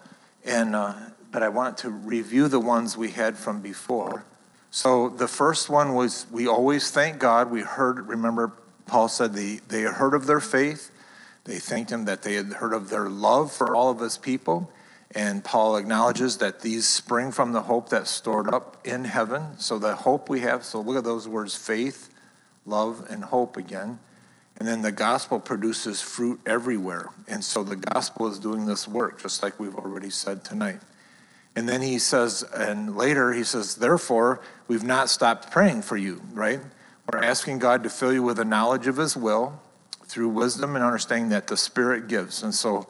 and 0.44 0.76
uh, 0.76 0.92
but 1.32 1.42
I 1.42 1.48
want 1.48 1.78
to 1.78 1.88
review 1.90 2.46
the 2.46 2.60
ones 2.60 2.94
we 2.94 3.10
had 3.10 3.38
from 3.38 3.62
before. 3.62 4.26
So 4.70 5.08
the 5.08 5.28
first 5.28 5.70
one 5.70 5.94
was 5.94 6.26
we 6.30 6.46
always 6.46 6.90
thank 6.90 7.18
God. 7.18 7.50
We 7.50 7.62
heard, 7.62 8.06
remember, 8.06 8.52
Paul 8.86 9.08
said 9.08 9.32
they, 9.32 9.60
they 9.68 9.82
heard 9.82 10.12
of 10.12 10.26
their 10.26 10.40
faith. 10.40 10.90
They 11.44 11.58
thanked 11.58 11.90
him 11.90 12.04
that 12.04 12.20
they 12.20 12.34
had 12.34 12.52
heard 12.52 12.74
of 12.74 12.90
their 12.90 13.08
love 13.08 13.50
for 13.50 13.74
all 13.74 13.90
of 13.90 14.00
his 14.00 14.18
people. 14.18 14.70
And 15.14 15.42
Paul 15.42 15.78
acknowledges 15.78 16.36
that 16.38 16.60
these 16.60 16.86
spring 16.86 17.32
from 17.32 17.52
the 17.52 17.62
hope 17.62 17.88
that's 17.88 18.10
stored 18.10 18.52
up 18.52 18.76
in 18.84 19.04
heaven. 19.04 19.58
So 19.58 19.78
the 19.78 19.94
hope 19.96 20.28
we 20.28 20.40
have, 20.40 20.64
so 20.64 20.82
look 20.82 20.98
at 20.98 21.04
those 21.04 21.26
words 21.26 21.54
faith, 21.54 22.10
love, 22.66 23.06
and 23.08 23.24
hope 23.24 23.56
again. 23.56 24.00
And 24.58 24.66
then 24.66 24.82
the 24.82 24.92
gospel 24.92 25.38
produces 25.38 26.02
fruit 26.02 26.40
everywhere. 26.44 27.10
And 27.28 27.44
so 27.44 27.62
the 27.62 27.76
gospel 27.76 28.26
is 28.26 28.40
doing 28.40 28.66
this 28.66 28.88
work, 28.88 29.22
just 29.22 29.42
like 29.42 29.58
we've 29.60 29.76
already 29.76 30.10
said 30.10 30.44
tonight. 30.44 30.80
And 31.54 31.68
then 31.68 31.80
he 31.80 31.98
says, 31.98 32.44
and 32.54 32.96
later 32.96 33.32
he 33.32 33.44
says, 33.44 33.76
therefore, 33.76 34.40
we've 34.66 34.84
not 34.84 35.10
stopped 35.10 35.50
praying 35.50 35.82
for 35.82 35.96
you, 35.96 36.22
right? 36.32 36.60
We're 37.10 37.22
asking 37.22 37.60
God 37.60 37.84
to 37.84 37.90
fill 37.90 38.12
you 38.12 38.22
with 38.22 38.36
the 38.36 38.44
knowledge 38.44 38.86
of 38.88 38.96
his 38.96 39.16
will 39.16 39.60
through 40.04 40.28
wisdom 40.28 40.74
and 40.74 40.84
understanding 40.84 41.30
that 41.30 41.46
the 41.46 41.56
Spirit 41.56 42.08
gives. 42.08 42.42
And 42.42 42.54
so, 42.54 42.88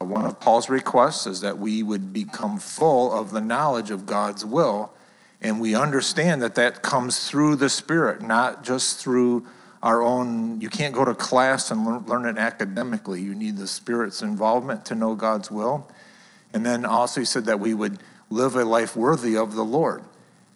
uh, 0.00 0.04
one 0.04 0.24
of 0.24 0.40
Paul's 0.40 0.68
requests 0.68 1.26
is 1.26 1.40
that 1.42 1.58
we 1.58 1.82
would 1.82 2.12
become 2.12 2.58
full 2.58 3.12
of 3.12 3.30
the 3.30 3.40
knowledge 3.40 3.90
of 3.90 4.06
God's 4.06 4.44
will. 4.44 4.92
And 5.40 5.60
we 5.60 5.74
understand 5.74 6.42
that 6.42 6.54
that 6.54 6.82
comes 6.82 7.28
through 7.28 7.56
the 7.56 7.68
Spirit, 7.68 8.22
not 8.22 8.64
just 8.64 8.98
through 8.98 9.46
our 9.84 10.02
own. 10.02 10.60
You 10.60 10.70
can't 10.70 10.94
go 10.94 11.04
to 11.04 11.14
class 11.14 11.70
and 11.70 12.08
learn, 12.08 12.24
it 12.24 12.38
academically. 12.38 13.20
You 13.20 13.36
need 13.36 13.58
the 13.58 13.68
Spirit's 13.68 14.22
involvement 14.22 14.86
to 14.86 14.96
know 14.96 15.14
God's 15.14 15.50
will. 15.50 15.88
And 16.52 16.66
then 16.66 16.84
also, 16.84 17.20
he 17.20 17.26
said 17.26 17.44
that 17.44 17.60
we 17.60 17.74
would 17.74 17.98
live 18.30 18.56
a 18.56 18.64
life 18.64 18.96
worthy 18.96 19.36
of 19.36 19.54
the 19.54 19.64
Lord 19.64 20.02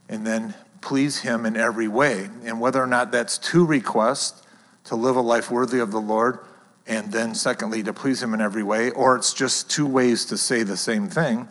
and 0.08 0.26
then 0.26 0.54
please 0.80 1.20
Him 1.20 1.44
in 1.44 1.56
every 1.56 1.88
way. 1.88 2.30
And 2.44 2.61
whether 2.61 2.82
or 2.82 2.87
not 2.87 3.12
that's 3.12 3.37
two 3.37 3.64
requests 3.64 4.42
to 4.85 4.97
live 4.97 5.16
a 5.16 5.20
life 5.20 5.50
worthy 5.50 5.80
of 5.80 5.90
the 5.90 6.00
Lord, 6.00 6.38
and 6.87 7.12
then 7.12 7.35
secondly, 7.35 7.82
to 7.82 7.92
please 7.92 8.23
Him 8.23 8.32
in 8.32 8.40
every 8.40 8.62
way, 8.62 8.90
or 8.90 9.16
it's 9.16 9.35
just 9.35 9.70
two 9.70 9.87
ways 9.87 10.25
to 10.26 10.38
say 10.38 10.62
the 10.62 10.76
same 10.76 11.08
thing. 11.08 11.49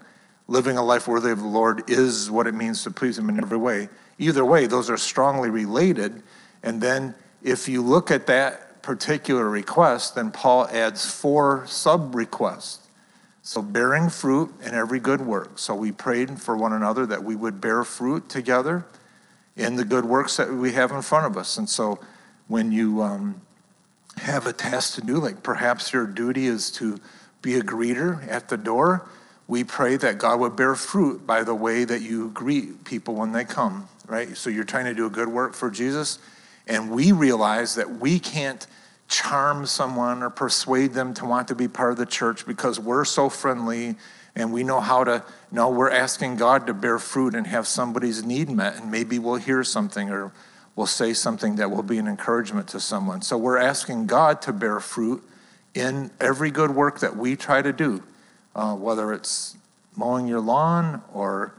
Living 0.48 0.78
a 0.78 0.84
life 0.84 1.08
worthy 1.08 1.30
of 1.30 1.40
the 1.40 1.48
Lord 1.48 1.88
is 1.88 2.32
what 2.32 2.48
it 2.48 2.56
means 2.56 2.84
to 2.84 2.92
please 2.92 3.20
Him 3.20 3.30
in 3.30 3.40
every 3.40 3.58
way. 3.58 3.90
Either 4.18 4.44
way, 4.44 4.66
those 4.66 4.90
are 4.90 4.98
strongly 4.98 5.52
related. 5.52 6.24
And 6.64 6.82
then 6.82 7.14
if 7.48 7.70
you 7.70 7.82
look 7.82 8.12
at 8.12 8.28
that 8.28 8.82
particular 8.82 9.50
request, 9.50 10.16
then 10.16 10.32
Paul 10.32 10.68
adds 10.68 11.10
four 11.10 11.66
sub 11.68 12.14
requests. 12.14 12.88
So, 13.42 13.62
bearing 13.62 14.10
fruit 14.10 14.54
in 14.62 14.74
every 14.74 15.00
good 15.00 15.22
work. 15.22 15.58
So, 15.58 15.74
we 15.74 15.94
prayed 15.94 16.42
for 16.42 16.58
one 16.58 16.74
another 16.74 17.06
that 17.06 17.24
we 17.24 17.36
would 17.36 17.62
bear 17.62 17.86
fruit 17.86 18.28
together 18.28 18.86
in 19.56 19.78
the 19.78 19.86
good 19.86 20.04
works 20.04 20.36
that 20.36 20.52
we 20.52 20.74
have 20.74 20.92
in 20.92 21.02
front 21.02 21.26
of 21.26 21.38
us. 21.38 21.58
And 21.58 21.70
so, 21.70 22.00
when 22.50 22.74
you 22.74 23.02
um, 23.02 23.40
have 24.18 24.46
a 24.46 24.54
task 24.54 24.96
to 24.96 25.02
do, 25.02 25.18
like 25.18 25.44
perhaps 25.44 25.94
your 25.94 26.06
duty 26.06 26.48
is 26.48 26.70
to 26.72 27.00
be 27.42 27.56
a 27.56 27.62
greeter 27.62 28.28
at 28.28 28.50
the 28.50 28.58
door, 28.58 29.08
we 29.48 29.64
pray 29.64 29.96
that 29.96 30.18
God 30.18 30.42
would 30.42 30.58
bear 30.58 30.76
fruit 30.76 31.26
by 31.26 31.46
the 31.46 31.56
way 31.56 31.86
that 31.86 32.02
you 32.02 32.32
greet 32.32 32.84
people 32.84 33.16
when 33.16 33.32
they 33.32 33.46
come, 33.46 33.88
right? 34.08 34.36
So, 34.36 34.50
you're 34.50 34.66
trying 34.66 34.86
to 34.86 34.94
do 34.94 35.06
a 35.06 35.10
good 35.10 35.30
work 35.30 35.54
for 35.54 35.72
Jesus. 35.72 36.20
And 36.68 36.92
we 36.92 37.12
realize 37.12 37.76
that 37.76 38.00
we 38.00 38.20
can't 38.20 38.66
charm 39.08 39.66
someone 39.66 40.22
or 40.22 40.30
persuade 40.30 40.94
them 40.94 41.14
to 41.16 41.26
want 41.26 41.48
to 41.48 41.56
be 41.56 41.68
part 41.68 41.92
of 41.92 41.98
the 41.98 42.06
church 42.06 42.46
because 42.46 42.80
we're 42.80 43.06
so 43.06 43.30
friendly 43.30 43.96
and 44.36 44.52
we 44.52 44.64
know 44.64 44.82
how 44.82 45.04
to 45.04 45.24
no 45.52 45.70
we're 45.70 45.90
asking 45.90 46.36
god 46.36 46.68
to 46.68 46.74
bear 46.74 47.00
fruit 47.00 47.34
and 47.34 47.48
have 47.48 47.66
somebody's 47.66 48.24
need 48.24 48.50
met. 48.50 48.76
And 48.76 48.92
maybe 48.92 49.18
we'll 49.18 49.36
hear 49.36 49.64
something 49.64 50.10
or 50.10 50.32
we'll 50.76 50.88
say 50.88 51.14
something 51.14 51.56
that 51.56 51.72
will 51.72 51.84
be 51.84 51.98
an 51.98 52.08
encouragement 52.08 52.68
to 52.70 52.80
someone. 52.80 53.22
So 53.22 53.38
we're 53.38 53.58
asking 53.58 54.08
god 54.08 54.42
to 54.44 54.54
bear 54.54 54.80
fruit 54.80 55.24
in 55.74 56.12
every 56.20 56.52
good 56.52 56.72
work 56.72 57.00
that 57.00 57.16
we 57.16 57.36
try 57.36 57.62
to 57.62 57.72
do 57.72 58.04
uh, 58.58 58.76
whether 58.76 59.14
it's 59.14 59.56
mowing 59.96 60.28
your 60.28 60.42
lawn 60.42 61.02
or 61.14 61.54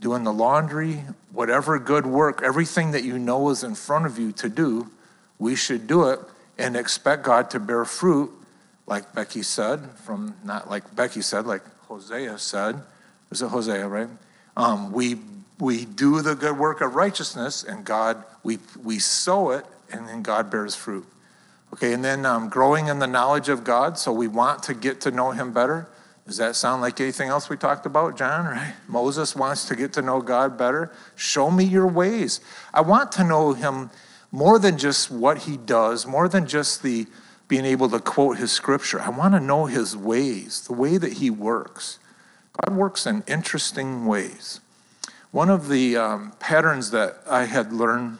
doing 0.00 0.24
the 0.24 0.32
laundry 0.32 1.04
whatever 1.32 1.78
good 1.78 2.06
work 2.06 2.42
everything 2.42 2.90
that 2.90 3.04
you 3.04 3.18
know 3.18 3.48
is 3.50 3.62
in 3.62 3.74
front 3.74 4.06
of 4.06 4.18
you 4.18 4.32
to 4.32 4.48
do 4.48 4.90
we 5.38 5.54
should 5.54 5.86
do 5.86 6.08
it 6.08 6.20
and 6.58 6.76
expect 6.76 7.22
God 7.22 7.50
to 7.50 7.60
bear 7.60 7.84
fruit, 7.84 8.30
like 8.86 9.14
Becky 9.14 9.42
said, 9.42 9.90
from 9.96 10.34
not 10.44 10.70
like 10.70 10.94
Becky 10.94 11.20
said, 11.20 11.46
like 11.46 11.62
Hosea 11.82 12.38
said. 12.38 12.80
Was 13.30 13.42
it 13.42 13.48
Hosea, 13.48 13.86
right? 13.88 14.08
Um, 14.56 14.92
we 14.92 15.16
we 15.58 15.84
do 15.84 16.22
the 16.22 16.34
good 16.34 16.58
work 16.58 16.80
of 16.80 16.94
righteousness, 16.94 17.64
and 17.64 17.84
God 17.84 18.22
we 18.42 18.58
we 18.82 18.98
sow 18.98 19.50
it, 19.50 19.66
and 19.90 20.08
then 20.08 20.22
God 20.22 20.50
bears 20.50 20.74
fruit. 20.74 21.06
Okay, 21.72 21.92
and 21.92 22.04
then 22.04 22.24
um, 22.24 22.48
growing 22.48 22.86
in 22.86 23.00
the 23.00 23.06
knowledge 23.06 23.48
of 23.48 23.64
God. 23.64 23.98
So 23.98 24.12
we 24.12 24.28
want 24.28 24.62
to 24.64 24.74
get 24.74 25.00
to 25.02 25.10
know 25.10 25.32
Him 25.32 25.52
better. 25.52 25.88
Does 26.26 26.38
that 26.38 26.56
sound 26.56 26.82
like 26.82 27.00
anything 27.00 27.28
else 27.28 27.48
we 27.48 27.56
talked 27.56 27.86
about, 27.86 28.18
John? 28.18 28.46
Right? 28.46 28.74
Moses 28.88 29.36
wants 29.36 29.66
to 29.68 29.76
get 29.76 29.92
to 29.92 30.02
know 30.02 30.20
God 30.20 30.58
better. 30.58 30.90
Show 31.14 31.50
me 31.50 31.64
your 31.64 31.86
ways. 31.86 32.40
I 32.74 32.80
want 32.80 33.12
to 33.12 33.24
know 33.24 33.52
Him 33.52 33.90
more 34.36 34.58
than 34.58 34.76
just 34.76 35.10
what 35.10 35.38
he 35.38 35.56
does, 35.56 36.06
more 36.06 36.28
than 36.28 36.46
just 36.46 36.82
the 36.82 37.06
being 37.48 37.64
able 37.64 37.88
to 37.88 38.00
quote 38.00 38.36
his 38.36 38.50
scripture. 38.52 39.00
I 39.00 39.08
want 39.08 39.34
to 39.34 39.40
know 39.40 39.64
his 39.64 39.96
ways, 39.96 40.62
the 40.66 40.74
way 40.74 40.98
that 40.98 41.14
he 41.14 41.30
works. 41.30 41.98
God 42.60 42.76
works 42.76 43.06
in 43.06 43.22
interesting 43.26 44.04
ways. 44.04 44.60
One 45.30 45.48
of 45.48 45.68
the 45.68 45.96
um, 45.96 46.32
patterns 46.38 46.90
that 46.90 47.18
I 47.28 47.44
had 47.44 47.72
learned, 47.72 48.18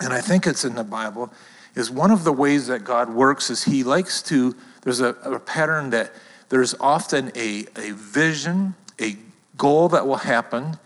and 0.00 0.12
I 0.12 0.20
think 0.20 0.46
it's 0.46 0.64
in 0.64 0.74
the 0.74 0.84
Bible, 0.84 1.32
is 1.74 1.90
one 1.90 2.10
of 2.10 2.24
the 2.24 2.32
ways 2.32 2.68
that 2.68 2.82
God 2.82 3.10
works 3.10 3.48
is 3.48 3.64
he 3.64 3.84
likes 3.84 4.22
to, 4.22 4.54
there's 4.82 5.00
a, 5.00 5.10
a 5.22 5.38
pattern 5.38 5.90
that 5.90 6.12
there's 6.48 6.74
often 6.80 7.32
a, 7.34 7.66
a 7.76 7.92
vision, 7.92 8.74
a 9.00 9.16
goal 9.56 9.88
that 9.88 10.06
will 10.06 10.16
happen, 10.16 10.78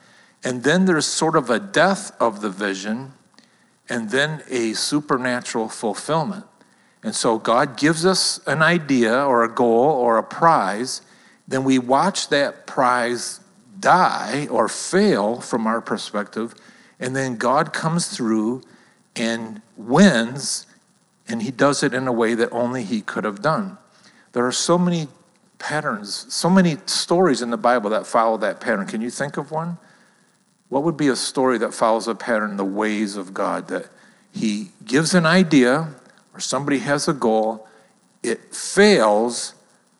and 0.43 0.63
then 0.63 0.87
there's 0.87 1.07
sort 1.07 1.37
of 1.37 1.51
a 1.51 1.59
death 1.59 2.13
of 2.21 2.41
the 2.41 2.51
vision, 2.51 3.13
and 3.89 4.11
then 4.11 4.43
a 4.49 4.73
supernatural 4.73 5.69
fulfillment. 5.69 6.45
And 7.03 7.15
so 7.15 7.39
God 7.39 7.77
gives 7.77 8.07
us 8.07 8.41
an 8.47 8.63
idea 8.63 9.25
or 9.25 9.43
a 9.43 9.53
goal 9.53 9.91
or 9.91 10.19
a 10.19 10.23
prize, 10.23 11.03
then 11.49 11.65
we 11.65 11.79
watch 11.79 12.29
that 12.29 12.67
prize 12.67 13.41
die 13.79 14.47
or 14.51 14.69
fail 14.69 15.41
from 15.41 15.67
our 15.67 15.81
perspective, 15.81 16.55
and 16.99 17.17
then 17.17 17.37
God 17.37 17.73
comes 17.73 18.09
through 18.09 18.63
and 19.17 19.61
wins, 19.77 20.67
and 21.27 21.43
He 21.43 21.51
does 21.51 21.83
it 21.83 21.93
in 21.93 22.07
a 22.07 22.13
way 22.13 22.35
that 22.35 22.51
only 22.53 22.85
He 22.85 23.01
could 23.01 23.25
have 23.25 23.43
done. 23.43 23.79
There 24.33 24.47
are 24.47 24.53
so 24.53 24.79
many 24.79 25.09
patterns, 25.61 26.27
so 26.33 26.51
many 26.51 26.79
stories 26.87 27.43
in 27.43 27.51
the 27.51 27.57
Bible 27.57 27.91
that 27.91 28.07
follow 28.07 28.37
that 28.39 28.61
pattern. 28.61 28.87
Can 28.87 29.01
you 29.01 29.11
think 29.11 29.37
of 29.37 29.53
one? 29.53 29.79
What 30.69 30.83
would 30.83 30.97
be 30.97 31.09
a 31.09 31.17
story 31.17 31.59
that 31.59 31.73
follows 31.73 32.09
a 32.09 32.15
pattern, 32.15 32.57
the 32.57 32.65
ways 32.65 33.17
of 33.17 33.33
God, 33.33 33.69
that 33.69 33.87
He 34.33 34.71
gives 34.85 35.15
an 35.15 35.27
idea 35.27 35.95
or 36.35 36.41
somebody 36.41 36.79
has 36.79 37.07
a 37.07 37.13
goal, 37.13 37.69
it 38.23 38.53
fails 38.55 39.55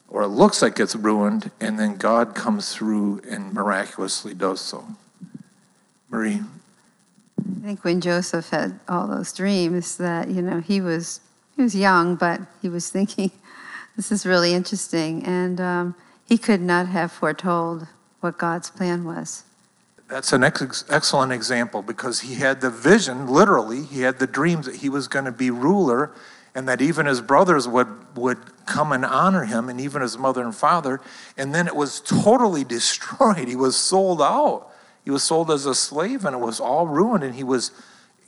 or 0.09 0.23
it 0.23 0.29
looks 0.29 0.61
like 0.61 0.81
it's 0.81 0.97
ruined, 0.97 1.53
and 1.61 1.79
then 1.79 1.97
God 1.97 2.35
comes 2.35 2.75
through 2.75 3.23
and 3.31 3.55
miraculously 3.55 4.35
does 4.35 4.61
so? 4.61 4.85
Marie. 6.09 6.41
I 7.39 7.63
think 7.63 7.85
when 7.85 8.01
Joseph 8.01 8.51
had 8.51 8.81
all 8.89 9.07
those 9.07 9.33
dreams 9.33 9.97
that, 9.99 10.29
you 10.29 10.43
know, 10.43 10.61
he 10.61 10.81
was 10.81 11.21
he 11.57 11.63
was 11.63 11.75
young, 11.77 12.17
but 12.17 12.41
he 12.63 12.69
was 12.69 12.91
thinking, 12.91 13.31
this 13.97 14.13
is 14.13 14.25
really 14.27 14.55
interesting. 14.55 15.25
And 15.25 15.61
um, 15.61 15.95
he 16.27 16.39
could 16.39 16.61
not 16.61 16.87
have 16.87 17.13
foretold 17.13 17.87
what 18.21 18.39
God's 18.39 18.71
plan 18.71 19.05
was. 19.05 19.45
That's 20.09 20.33
an 20.33 20.43
ex- 20.43 20.85
excellent 20.89 21.33
example 21.33 21.83
because 21.83 22.21
he 22.21 22.35
had 22.35 22.61
the 22.61 22.71
vision, 22.71 23.29
literally, 23.29 23.85
he 23.85 24.01
had 24.03 24.19
the 24.19 24.27
dreams 24.27 24.67
that 24.67 24.77
he 24.77 24.89
was 24.89 25.07
going 25.07 25.25
to 25.25 25.33
be 25.33 25.51
ruler 25.51 26.13
and 26.55 26.67
that 26.69 26.81
even 26.81 27.07
his 27.07 27.21
brothers 27.21 27.69
would, 27.69 27.89
would 28.17 28.39
come 28.67 28.93
and 28.93 29.05
honor 29.05 29.45
him, 29.45 29.69
and 29.69 29.81
even 29.81 30.03
his 30.03 30.19
mother 30.19 30.43
and 30.43 30.55
father. 30.55 31.01
And 31.37 31.55
then 31.55 31.67
it 31.67 31.77
was 31.77 32.01
totally 32.01 32.65
destroyed. 32.77 33.49
He 33.49 33.57
was 33.57 33.77
sold 33.77 34.21
out. 34.21 34.69
He 35.05 35.11
was 35.11 35.23
sold 35.23 35.51
as 35.51 35.67
a 35.67 35.75
slave, 35.75 36.25
and 36.25 36.35
it 36.35 36.41
was 36.41 36.61
all 36.61 36.87
ruined, 36.87 37.25
and 37.25 37.35
he 37.35 37.45
was 37.45 37.71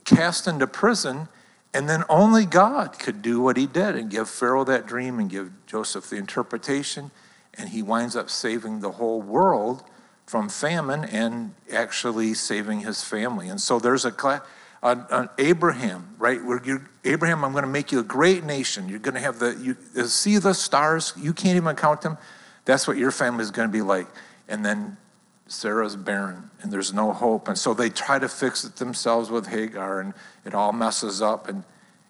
cast 0.05 0.47
into 0.47 0.67
prison. 0.67 1.27
And 1.73 1.89
then 1.89 2.03
only 2.07 2.45
God 2.45 2.99
could 2.99 3.21
do 3.21 3.41
what 3.41 3.57
he 3.57 3.65
did 3.65 3.95
and 3.95 4.09
give 4.09 4.29
Pharaoh 4.29 4.63
that 4.65 4.85
dream 4.85 5.19
and 5.19 5.29
give 5.29 5.51
Joseph 5.65 6.09
the 6.09 6.17
interpretation. 6.17 7.11
And 7.55 7.69
he 7.69 7.81
winds 7.81 8.15
up 8.15 8.29
saving 8.29 8.81
the 8.81 8.91
whole 8.91 9.21
world 9.21 9.83
from 10.25 10.49
famine 10.49 11.03
and 11.03 11.55
actually 11.71 12.33
saving 12.33 12.81
his 12.81 13.03
family. 13.03 13.49
And 13.49 13.59
so 13.59 13.79
there's 13.79 14.05
a, 14.05 14.41
an 14.83 15.29
Abraham, 15.37 16.15
right? 16.17 16.43
Where 16.43 16.61
you 16.63 16.81
Abraham, 17.03 17.43
I'm 17.43 17.51
going 17.51 17.63
to 17.63 17.69
make 17.69 17.91
you 17.91 17.99
a 17.99 18.03
great 18.03 18.43
nation. 18.43 18.87
You're 18.87 18.99
going 18.99 19.15
to 19.15 19.21
have 19.21 19.39
the, 19.39 19.55
you 19.95 20.07
see 20.07 20.37
the 20.37 20.53
stars, 20.53 21.13
you 21.17 21.33
can't 21.33 21.57
even 21.57 21.75
count 21.75 22.01
them. 22.01 22.17
That's 22.65 22.87
what 22.87 22.97
your 22.97 23.11
family 23.11 23.43
is 23.43 23.51
going 23.51 23.67
to 23.67 23.71
be 23.71 23.81
like. 23.81 24.07
And 24.47 24.65
then 24.65 24.97
Sarah's 25.53 25.95
barren 25.95 26.49
and 26.61 26.71
there's 26.71 26.93
no 26.93 27.13
hope. 27.13 27.47
And 27.47 27.57
so 27.57 27.73
they 27.73 27.89
try 27.89 28.19
to 28.19 28.27
fix 28.27 28.63
it 28.63 28.77
themselves 28.77 29.29
with 29.29 29.47
Hagar 29.47 29.99
and 29.99 30.13
it 30.45 30.53
all 30.53 30.73
messes 30.73 31.21
up. 31.21 31.47
And, 31.47 31.63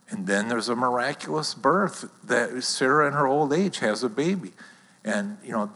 and 0.09 0.25
then 0.25 0.47
there's 0.47 0.69
a 0.69 0.75
miraculous 0.75 1.53
birth 1.53 2.09
that 2.23 2.63
Sarah 2.63 3.07
in 3.07 3.13
her 3.13 3.27
old 3.27 3.53
age 3.53 3.79
has 3.79 4.03
a 4.03 4.09
baby. 4.09 4.53
And, 5.03 5.37
you 5.43 5.51
know, 5.51 5.71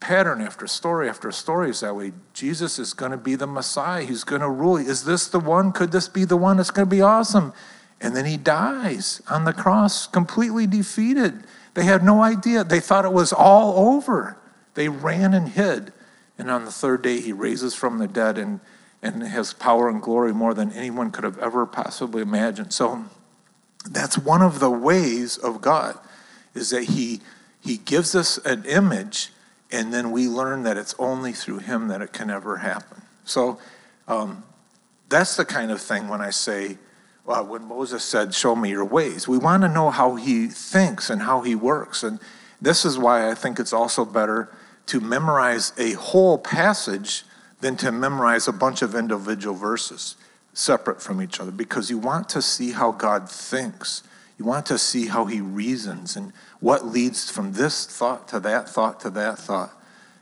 pattern 0.00 0.40
after 0.40 0.66
story 0.66 1.08
after 1.08 1.30
story 1.32 1.70
is 1.70 1.80
that 1.80 1.96
way. 1.96 2.12
Jesus 2.34 2.78
is 2.78 2.92
going 2.92 3.12
to 3.12 3.18
be 3.18 3.34
the 3.34 3.46
Messiah. 3.46 4.04
He's 4.04 4.24
going 4.24 4.42
to 4.42 4.50
rule. 4.50 4.76
Is 4.76 5.04
this 5.04 5.28
the 5.28 5.40
one? 5.40 5.72
Could 5.72 5.92
this 5.92 6.08
be 6.08 6.24
the 6.24 6.36
one? 6.36 6.58
It's 6.60 6.70
going 6.70 6.88
to 6.88 6.94
be 6.94 7.02
awesome. 7.02 7.52
And 8.00 8.16
then 8.16 8.24
he 8.24 8.36
dies 8.36 9.20
on 9.28 9.44
the 9.44 9.52
cross, 9.52 10.06
completely 10.06 10.66
defeated. 10.66 11.44
They 11.74 11.84
had 11.84 12.02
no 12.02 12.22
idea. 12.22 12.64
They 12.64 12.80
thought 12.80 13.04
it 13.04 13.12
was 13.12 13.32
all 13.32 13.94
over. 13.94 14.38
They 14.74 14.88
ran 14.88 15.34
and 15.34 15.48
hid. 15.48 15.92
And 16.40 16.50
on 16.50 16.64
the 16.64 16.72
third 16.72 17.02
day, 17.02 17.20
he 17.20 17.34
raises 17.34 17.74
from 17.74 17.98
the 17.98 18.08
dead 18.08 18.38
and, 18.38 18.60
and 19.02 19.22
has 19.22 19.52
power 19.52 19.90
and 19.90 20.00
glory 20.00 20.32
more 20.32 20.54
than 20.54 20.72
anyone 20.72 21.10
could 21.10 21.24
have 21.24 21.38
ever 21.38 21.66
possibly 21.66 22.22
imagined. 22.22 22.72
So 22.72 23.04
that's 23.84 24.16
one 24.16 24.40
of 24.40 24.58
the 24.58 24.70
ways 24.70 25.36
of 25.36 25.60
God, 25.60 25.98
is 26.54 26.70
that 26.70 26.84
he, 26.84 27.20
he 27.60 27.76
gives 27.76 28.14
us 28.14 28.38
an 28.38 28.64
image, 28.64 29.28
and 29.70 29.92
then 29.92 30.12
we 30.12 30.28
learn 30.28 30.62
that 30.62 30.78
it's 30.78 30.94
only 30.98 31.32
through 31.32 31.58
him 31.58 31.88
that 31.88 32.00
it 32.00 32.14
can 32.14 32.30
ever 32.30 32.56
happen. 32.56 33.02
So 33.26 33.58
um, 34.08 34.42
that's 35.10 35.36
the 35.36 35.44
kind 35.44 35.70
of 35.70 35.78
thing 35.78 36.08
when 36.08 36.22
I 36.22 36.30
say, 36.30 36.78
well, 37.26 37.44
when 37.44 37.64
Moses 37.64 38.02
said, 38.02 38.32
Show 38.32 38.56
me 38.56 38.70
your 38.70 38.86
ways, 38.86 39.28
we 39.28 39.36
want 39.36 39.62
to 39.62 39.68
know 39.68 39.90
how 39.90 40.14
he 40.14 40.46
thinks 40.46 41.10
and 41.10 41.20
how 41.20 41.42
he 41.42 41.54
works. 41.54 42.02
And 42.02 42.18
this 42.62 42.86
is 42.86 42.96
why 42.96 43.30
I 43.30 43.34
think 43.34 43.60
it's 43.60 43.74
also 43.74 44.06
better 44.06 44.50
to 44.86 45.00
memorize 45.00 45.72
a 45.78 45.92
whole 45.92 46.38
passage 46.38 47.24
than 47.60 47.76
to 47.76 47.92
memorize 47.92 48.48
a 48.48 48.52
bunch 48.52 48.82
of 48.82 48.94
individual 48.94 49.54
verses 49.54 50.16
separate 50.52 51.00
from 51.02 51.22
each 51.22 51.40
other 51.40 51.50
because 51.50 51.90
you 51.90 51.98
want 51.98 52.28
to 52.30 52.42
see 52.42 52.72
how 52.72 52.92
God 52.92 53.28
thinks. 53.28 54.02
You 54.38 54.44
want 54.44 54.66
to 54.66 54.78
see 54.78 55.06
how 55.06 55.26
he 55.26 55.40
reasons 55.40 56.16
and 56.16 56.32
what 56.60 56.86
leads 56.86 57.30
from 57.30 57.52
this 57.52 57.86
thought 57.86 58.28
to 58.28 58.40
that 58.40 58.68
thought 58.68 59.00
to 59.00 59.10
that 59.10 59.38
thought. 59.38 59.72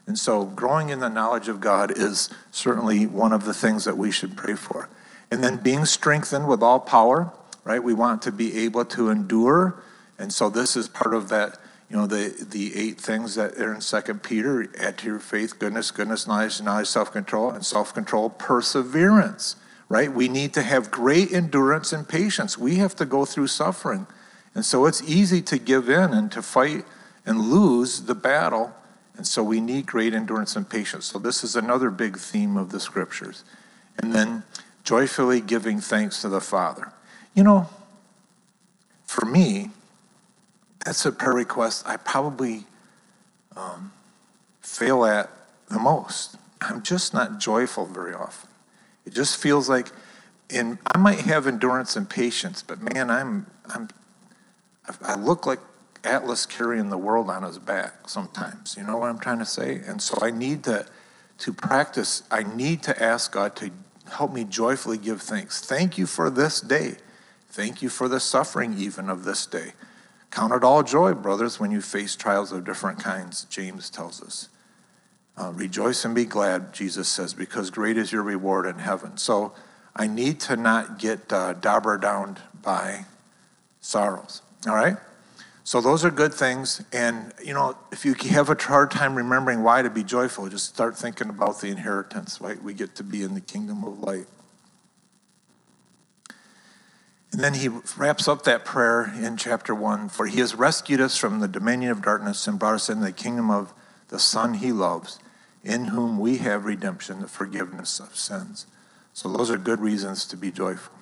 And 0.07 0.19
so, 0.19 0.47
growing 0.47 0.89
in 0.89 1.01
the 1.01 1.11
knowledge 1.11 1.49
of 1.49 1.61
God 1.61 1.97
is 1.97 2.31
certainly 2.51 3.07
one 3.07 3.33
of 3.33 3.45
the 3.45 3.53
things 3.53 3.85
that 3.85 3.99
we 3.99 4.11
should 4.11 4.37
pray 4.37 4.55
for. 4.55 4.89
And 5.31 5.45
then 5.45 5.59
being 5.59 5.85
strengthened 5.85 6.49
with 6.49 6.63
all 6.63 6.81
power, 6.81 7.31
right? 7.63 7.83
We 7.83 7.93
want 7.93 8.23
to 8.23 8.33
be 8.33 8.59
able 8.61 8.87
to 8.87 9.11
endure. 9.11 9.83
And 10.19 10.33
so, 10.33 10.49
this 10.49 10.77
is 10.77 10.89
part 10.89 11.15
of 11.15 11.29
that 11.29 11.59
you 11.91 11.97
know, 11.97 12.07
the, 12.07 12.35
the 12.51 12.77
eight 12.77 13.01
things 13.01 13.35
that 13.37 13.57
are 13.57 13.75
in 13.75 13.81
Second 13.81 14.23
Peter, 14.23 14.69
add 14.79 14.99
to 14.99 15.07
your 15.07 15.19
faith 15.19 15.59
goodness, 15.59 15.91
goodness, 15.91 16.27
knowledge, 16.27 16.61
knowledge, 16.61 16.89
self-control, 16.89 17.51
and 17.51 17.65
self-control, 17.65 18.31
perseverance, 18.31 19.57
right? 19.89 20.13
We 20.13 20.29
need 20.29 20.53
to 20.55 20.63
have 20.63 20.91
great 20.91 21.33
endurance 21.33 21.93
and 21.95 22.07
patience. 22.07 22.59
We 22.59 22.77
have 22.77 22.95
to 22.97 23.07
go 23.07 23.25
through 23.25 23.47
suffering. 23.47 24.07
And 24.55 24.67
so 24.67 24.85
it's 24.85 25.03
easy 25.03 25.41
to 25.43 25.59
give 25.59 25.89
in 25.89 26.13
and 26.13 26.31
to 26.33 26.43
fight 26.43 26.85
and 27.25 27.41
lose 27.41 28.03
the 28.03 28.15
battle. 28.15 28.75
And 29.17 29.27
so 29.27 29.43
we 29.43 29.61
need 29.61 29.87
great 29.87 30.13
endurance 30.13 30.57
and 30.57 30.69
patience. 30.69 31.07
So 31.07 31.19
this 31.19 31.43
is 31.43 31.57
another 31.57 31.91
big 31.91 32.19
theme 32.19 32.59
of 32.59 32.71
the 32.71 32.81
scriptures. 32.81 33.45
And 33.97 34.13
then 34.13 34.43
joyfully 34.85 35.41
giving 35.41 35.81
thanks 35.81 36.21
to 36.21 36.29
the 36.29 36.41
Father. 36.41 36.93
You 37.35 37.45
know, 37.45 37.69
for 39.05 39.25
me, 39.25 39.71
that's 40.89 41.05
a 41.05 41.13
prayer 41.13 41.35
request 41.35 41.87
I 41.87 41.99
probably 41.99 42.65
um, 43.55 43.93
fail 44.63 45.05
at 45.05 45.29
the 45.69 45.79
most. 45.79 46.37
I'm 46.63 46.83
just 46.83 47.13
not 47.13 47.39
joyful 47.39 47.85
very 47.85 48.15
often. 48.15 48.49
It 49.05 49.13
just 49.13 49.37
feels 49.37 49.69
like, 49.69 49.89
and 50.49 50.79
I 50.87 50.97
might 50.97 51.21
have 51.21 51.47
endurance 51.47 51.95
and 51.95 52.09
patience, 52.09 52.63
but 52.63 52.81
man, 52.81 53.11
I'm, 53.11 53.49
I'm, 53.67 53.91
I 55.03 55.17
look 55.17 55.45
like 55.45 55.59
Atlas 56.05 56.47
carrying 56.47 56.89
the 56.89 56.97
world 56.97 57.29
on 57.29 57.43
his 57.43 57.59
back 57.59 58.09
sometimes. 58.09 58.75
You 58.79 58.85
know 58.85 58.97
what 58.97 59.11
I'm 59.11 59.19
trying 59.19 59.41
to 59.41 59.45
say? 59.45 59.83
And 59.87 60.01
so 60.01 60.17
I 60.23 60.31
need 60.31 60.65
to, 60.65 60.87
to 61.41 61.53
practice. 61.53 62.23
I 62.31 62.45
need 62.45 62.83
to 62.85 63.03
ask 63.03 63.31
God 63.31 63.57
to 63.57 63.71
help 64.11 64.33
me 64.33 64.45
joyfully 64.45 64.97
give 64.97 65.21
thanks. 65.21 65.61
Thank 65.61 65.99
you 65.99 66.07
for 66.07 66.31
this 66.31 66.63
day. 66.63 66.95
Thank 67.51 67.83
you 67.83 67.91
for 67.91 68.09
the 68.09 68.21
suffering 68.21 68.75
even 68.79 69.11
of 69.11 69.25
this 69.25 69.45
day. 69.45 69.75
Count 70.31 70.53
it 70.53 70.63
all 70.63 70.83
joy, 70.83 71.15
brothers, 71.15 71.59
when 71.59 71.71
you 71.71 71.81
face 71.81 72.15
trials 72.15 72.53
of 72.53 72.65
different 72.65 72.99
kinds, 72.99 73.45
James 73.45 73.91
tells 73.91 74.23
us. 74.23 74.49
Uh, 75.37 75.53
rejoice 75.53 76.05
and 76.05 76.15
be 76.15 76.25
glad, 76.25 76.73
Jesus 76.73 77.09
says, 77.09 77.33
because 77.33 77.71
great 77.71 77.97
is 77.97 78.13
your 78.13 78.23
reward 78.23 78.67
in 78.67 78.79
heaven. 78.79 79.17
So 79.17 79.53
I 79.95 80.07
need 80.07 80.41
to 80.41 80.57
not 80.57 80.99
get 80.99 81.33
uh, 81.33 81.55
daubered 81.55 82.03
down 82.03 82.39
by 82.61 83.07
sorrows. 83.81 84.43
All 84.67 84.75
right? 84.75 84.97
So 85.65 85.81
those 85.81 86.05
are 86.05 86.11
good 86.11 86.35
things. 86.35 86.83
And, 86.93 87.33
you 87.45 87.55
know, 87.55 87.77
if 87.93 88.05
you 88.05 88.15
have 88.31 88.49
a 88.49 88.57
hard 88.61 88.91
time 88.91 89.15
remembering 89.15 89.63
why 89.63 89.83
to 89.83 89.91
be 89.91 90.03
joyful, 90.03 90.49
just 90.49 90.65
start 90.65 90.97
thinking 90.97 91.29
about 91.29 91.61
the 91.61 91.69
inheritance, 91.69 92.41
right? 92.41 92.61
We 92.63 92.75
get 92.75 92.95
to 92.97 93.05
be 93.05 93.23
in 93.23 93.35
the 93.35 93.41
kingdom 93.41 93.85
of 93.85 93.99
light. 94.01 94.27
And 97.33 97.43
then 97.43 97.55
he 97.55 97.69
wraps 97.97 98.27
up 98.27 98.45
that 98.45 98.65
prayer 98.65 99.13
in 99.21 99.37
chapter 99.37 99.75
1 99.75 100.09
For 100.09 100.27
he 100.27 100.41
has 100.41 100.55
rescued 100.55 101.01
us 101.01 101.17
from 101.17 101.41
the 101.41 101.49
dominion 101.49 101.91
of 101.91 102.03
darkness 102.03 102.47
and 102.47 102.59
brought 102.59 102.75
us 102.75 102.89
into 102.89 103.05
the 103.05 103.13
kingdom 103.13 103.51
of 103.51 103.73
the 104.09 104.19
Son 104.19 104.55
he 104.55 104.73
loves, 104.73 105.19
in 105.63 105.87
whom 105.87 106.19
we 106.19 106.39
have 106.39 106.65
redemption, 106.65 107.21
the 107.21 107.29
forgiveness 107.29 108.01
of 108.01 108.17
sins. 108.17 108.67
So, 109.13 109.29
those 109.29 109.51
are 109.51 109.59
good 109.59 109.81
reasons 109.81 110.25
to 110.27 110.37
be 110.37 110.51
joyful. 110.51 110.95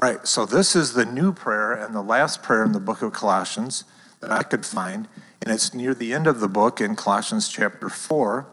All 0.00 0.10
right, 0.10 0.26
so 0.26 0.44
this 0.44 0.76
is 0.76 0.92
the 0.92 1.06
new 1.06 1.32
prayer 1.32 1.72
and 1.72 1.94
the 1.94 2.02
last 2.02 2.42
prayer 2.42 2.62
in 2.62 2.72
the 2.72 2.80
book 2.80 3.02
of 3.02 3.12
Colossians 3.12 3.84
that 4.20 4.30
I 4.30 4.42
could 4.42 4.66
find. 4.66 5.08
And 5.42 5.52
it's 5.52 5.72
near 5.72 5.94
the 5.94 6.12
end 6.12 6.26
of 6.26 6.40
the 6.40 6.48
book 6.48 6.80
in 6.80 6.94
Colossians 6.94 7.48
chapter 7.48 7.88
4. 7.88 8.46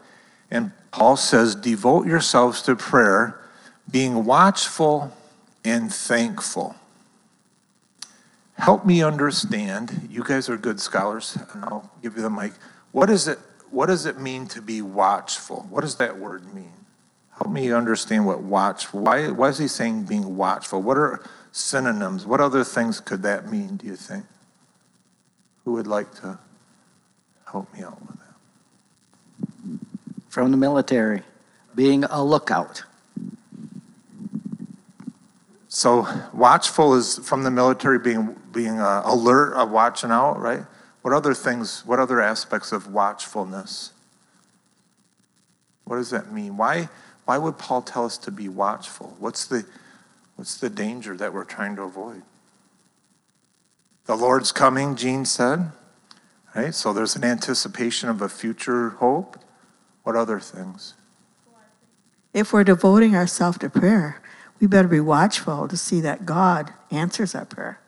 And 0.50 0.72
Paul 0.90 1.16
says, 1.16 1.54
Devote 1.54 2.06
yourselves 2.06 2.62
to 2.62 2.74
prayer, 2.74 3.38
being 3.90 4.24
watchful 4.24 5.12
and 5.64 5.92
thankful. 5.92 6.76
Help 8.58 8.86
me 8.86 9.02
understand. 9.02 10.08
You 10.10 10.24
guys 10.24 10.48
are 10.48 10.56
good 10.56 10.80
scholars, 10.80 11.38
and 11.52 11.64
I'll 11.64 11.90
give 12.02 12.16
you 12.16 12.22
the 12.22 12.30
mic. 12.30 12.52
What 12.92 13.10
is 13.10 13.28
it? 13.28 13.38
What 13.70 13.86
does 13.86 14.06
it 14.06 14.18
mean 14.18 14.46
to 14.48 14.62
be 14.62 14.80
watchful? 14.80 15.66
What 15.68 15.82
does 15.82 15.96
that 15.96 16.18
word 16.18 16.54
mean? 16.54 16.72
Help 17.36 17.52
me 17.52 17.70
understand 17.70 18.24
what 18.24 18.40
watchful. 18.40 19.00
Why, 19.00 19.28
why 19.28 19.48
is 19.48 19.58
he 19.58 19.68
saying 19.68 20.04
being 20.04 20.36
watchful? 20.36 20.80
What 20.80 20.96
are 20.96 21.22
synonyms? 21.52 22.24
What 22.24 22.40
other 22.40 22.64
things 22.64 22.98
could 23.00 23.22
that 23.22 23.50
mean, 23.50 23.76
do 23.76 23.86
you 23.86 23.96
think? 23.96 24.24
Who 25.64 25.72
would 25.72 25.86
like 25.86 26.14
to 26.20 26.38
help 27.50 27.72
me 27.74 27.82
out 27.82 28.00
with 28.00 28.18
that? 28.18 29.80
From 30.28 30.50
the 30.50 30.56
military, 30.56 31.22
being 31.74 32.04
a 32.04 32.24
lookout. 32.24 32.84
So 35.68 36.06
watchful 36.32 36.94
is 36.94 37.18
from 37.18 37.42
the 37.42 37.50
military 37.50 37.98
being 37.98 38.34
being 38.56 38.80
uh, 38.80 39.02
alert, 39.04 39.52
of 39.52 39.70
watching 39.70 40.10
out, 40.10 40.40
right? 40.40 40.64
What 41.02 41.12
other 41.12 41.34
things? 41.34 41.84
What 41.84 42.00
other 42.00 42.20
aspects 42.20 42.72
of 42.72 42.92
watchfulness? 42.92 43.92
What 45.84 45.96
does 45.96 46.10
that 46.10 46.32
mean? 46.32 46.56
Why 46.56 46.88
why 47.26 47.38
would 47.38 47.58
Paul 47.58 47.82
tell 47.82 48.06
us 48.06 48.18
to 48.18 48.30
be 48.32 48.48
watchful? 48.48 49.14
What's 49.20 49.44
the 49.44 49.64
what's 50.34 50.56
the 50.56 50.70
danger 50.70 51.16
that 51.16 51.32
we're 51.32 51.44
trying 51.44 51.76
to 51.76 51.82
avoid? 51.82 52.22
The 54.06 54.16
Lord's 54.16 54.52
coming, 54.52 54.96
Gene 54.96 55.24
said. 55.24 55.70
Right? 56.54 56.74
So 56.74 56.92
there's 56.92 57.14
an 57.14 57.24
anticipation 57.24 58.08
of 58.08 58.22
a 58.22 58.28
future 58.28 58.90
hope. 58.90 59.38
What 60.02 60.16
other 60.16 60.40
things? 60.40 60.94
If 62.32 62.52
we're 62.52 62.64
devoting 62.64 63.14
ourselves 63.14 63.58
to 63.58 63.68
prayer, 63.68 64.22
we 64.60 64.66
better 64.66 64.88
be 64.88 65.00
watchful 65.00 65.68
to 65.68 65.76
see 65.76 66.00
that 66.00 66.24
God 66.24 66.72
answers 66.90 67.34
our 67.34 67.44
prayer. 67.44 67.80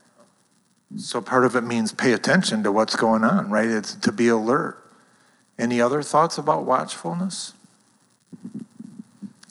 So 0.96 1.20
part 1.20 1.44
of 1.44 1.54
it 1.54 1.62
means 1.62 1.92
pay 1.92 2.12
attention 2.12 2.62
to 2.62 2.72
what's 2.72 2.96
going 2.96 3.24
on, 3.24 3.50
right? 3.50 3.68
It's 3.68 3.94
to 3.94 4.12
be 4.12 4.28
alert. 4.28 4.82
Any 5.58 5.80
other 5.80 6.02
thoughts 6.02 6.38
about 6.38 6.64
watchfulness? 6.64 7.52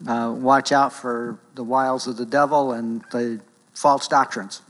Uh, 0.08 0.34
watch 0.36 0.71
out 0.71 0.93
for 0.93 1.38
the 1.56 1.63
wiles 1.63 2.08
of 2.08 2.17
the 2.17 2.26
devil 2.26 2.71
and 2.71 3.04
the 3.12 3.41
false 3.73 4.08
doctrines. 4.08 4.62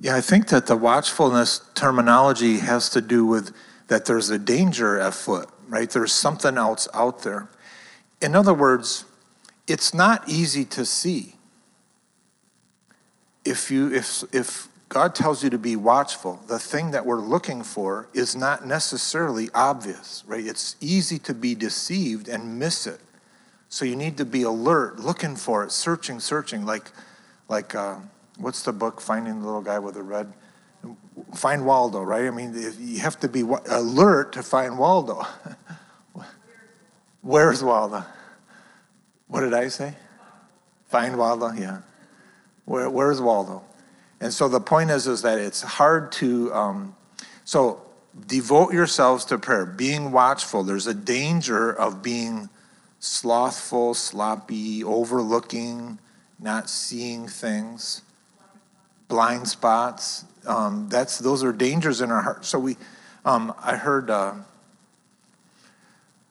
Yeah, 0.00 0.16
I 0.16 0.20
think 0.20 0.48
that 0.48 0.66
the 0.66 0.76
watchfulness 0.76 1.62
terminology 1.74 2.58
has 2.58 2.88
to 2.90 3.00
do 3.00 3.26
with 3.26 3.54
that 3.88 4.04
there's 4.04 4.30
a 4.30 4.38
danger 4.38 4.98
afoot, 4.98 5.48
right? 5.68 5.90
There's 5.90 6.12
something 6.12 6.56
else 6.56 6.88
out 6.94 7.22
there. 7.22 7.48
In 8.20 8.34
other 8.34 8.54
words, 8.54 9.04
it's 9.66 9.92
not 9.92 10.28
easy 10.28 10.64
to 10.66 10.84
see. 10.84 11.35
If 13.46 13.70
you 13.70 13.92
if 13.92 14.24
if 14.32 14.68
God 14.88 15.14
tells 15.14 15.42
you 15.42 15.50
to 15.50 15.58
be 15.58 15.76
watchful, 15.76 16.40
the 16.46 16.58
thing 16.58 16.90
that 16.92 17.04
we're 17.04 17.20
looking 17.20 17.62
for 17.62 18.08
is 18.12 18.36
not 18.36 18.66
necessarily 18.66 19.48
obvious, 19.54 20.22
right? 20.26 20.44
It's 20.46 20.76
easy 20.80 21.18
to 21.20 21.34
be 21.34 21.54
deceived 21.54 22.28
and 22.28 22.58
miss 22.58 22.86
it. 22.86 23.00
So 23.68 23.84
you 23.84 23.96
need 23.96 24.16
to 24.18 24.24
be 24.24 24.42
alert, 24.42 25.00
looking 25.00 25.34
for 25.34 25.64
it, 25.64 25.72
searching, 25.72 26.20
searching, 26.20 26.64
like 26.64 26.90
like 27.48 27.74
uh, 27.74 27.96
what's 28.38 28.62
the 28.62 28.72
book 28.72 29.00
Finding 29.00 29.40
the 29.40 29.46
Little 29.46 29.62
Guy 29.62 29.78
with 29.78 29.94
the 29.94 30.02
Red 30.02 30.32
find 31.34 31.64
Waldo, 31.64 32.02
right? 32.02 32.26
I 32.26 32.30
mean, 32.30 32.54
you 32.78 33.00
have 33.00 33.18
to 33.20 33.28
be 33.28 33.42
alert 33.70 34.32
to 34.32 34.42
find 34.42 34.78
Waldo. 34.78 35.26
Where's 37.20 37.62
Waldo? 37.62 38.04
What 39.26 39.40
did 39.40 39.54
I 39.54 39.68
say? 39.68 39.94
Find 40.86 41.18
Waldo, 41.18 41.52
yeah. 41.52 41.80
Where, 42.66 42.90
where's 42.90 43.20
Waldo? 43.20 43.62
And 44.20 44.32
so 44.32 44.48
the 44.48 44.60
point 44.60 44.90
is, 44.90 45.06
is 45.06 45.22
that 45.22 45.38
it's 45.38 45.62
hard 45.62 46.12
to. 46.12 46.52
Um, 46.52 46.96
so 47.44 47.80
devote 48.26 48.72
yourselves 48.72 49.24
to 49.26 49.38
prayer, 49.38 49.66
being 49.66 50.10
watchful. 50.10 50.62
There's 50.62 50.86
a 50.86 50.94
danger 50.94 51.72
of 51.72 52.02
being 52.02 52.48
slothful, 52.98 53.94
sloppy, 53.94 54.82
overlooking, 54.82 55.98
not 56.40 56.68
seeing 56.68 57.28
things, 57.28 58.02
blind 59.08 59.48
spots. 59.48 60.24
Um, 60.46 60.88
that's 60.88 61.18
those 61.18 61.44
are 61.44 61.52
dangers 61.52 62.00
in 62.00 62.10
our 62.10 62.22
heart. 62.22 62.44
So 62.44 62.58
we, 62.58 62.76
um, 63.24 63.54
I 63.62 63.76
heard 63.76 64.10
uh, 64.10 64.34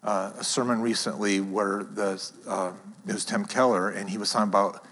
uh, 0.04 0.32
a 0.38 0.44
sermon 0.44 0.82
recently 0.82 1.40
where 1.40 1.84
the 1.84 2.32
uh, 2.48 2.72
it 3.08 3.14
was 3.14 3.26
Tim 3.26 3.46
Keller, 3.46 3.90
and 3.90 4.10
he 4.10 4.18
was 4.18 4.32
talking 4.32 4.50
about 4.50 4.84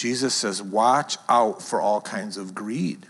Jesus 0.00 0.32
says, 0.32 0.62
"Watch 0.62 1.18
out 1.28 1.60
for 1.60 1.78
all 1.78 2.00
kinds 2.00 2.38
of 2.38 2.54
greed." 2.54 3.06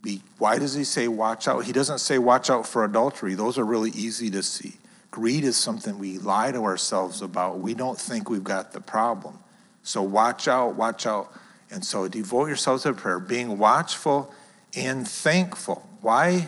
Be, 0.00 0.22
why 0.38 0.60
does 0.60 0.74
he 0.74 0.84
say 0.84 1.08
watch 1.08 1.48
out? 1.48 1.64
He 1.64 1.72
doesn't 1.72 1.98
say 1.98 2.18
watch 2.18 2.50
out 2.50 2.68
for 2.68 2.84
adultery. 2.84 3.34
Those 3.34 3.58
are 3.58 3.64
really 3.64 3.90
easy 3.90 4.30
to 4.30 4.44
see. 4.44 4.78
Greed 5.10 5.42
is 5.42 5.56
something 5.56 5.98
we 5.98 6.18
lie 6.18 6.52
to 6.52 6.62
ourselves 6.62 7.20
about. 7.20 7.58
We 7.58 7.74
don't 7.74 7.98
think 7.98 8.30
we've 8.30 8.44
got 8.44 8.72
the 8.72 8.80
problem. 8.80 9.40
So 9.82 10.02
watch 10.02 10.46
out, 10.46 10.76
watch 10.76 11.04
out. 11.04 11.32
And 11.72 11.84
so 11.84 12.06
devote 12.06 12.46
yourselves 12.46 12.84
to 12.84 12.92
prayer, 12.92 13.18
being 13.18 13.58
watchful 13.58 14.32
and 14.76 15.08
thankful. 15.08 15.84
Why? 16.00 16.46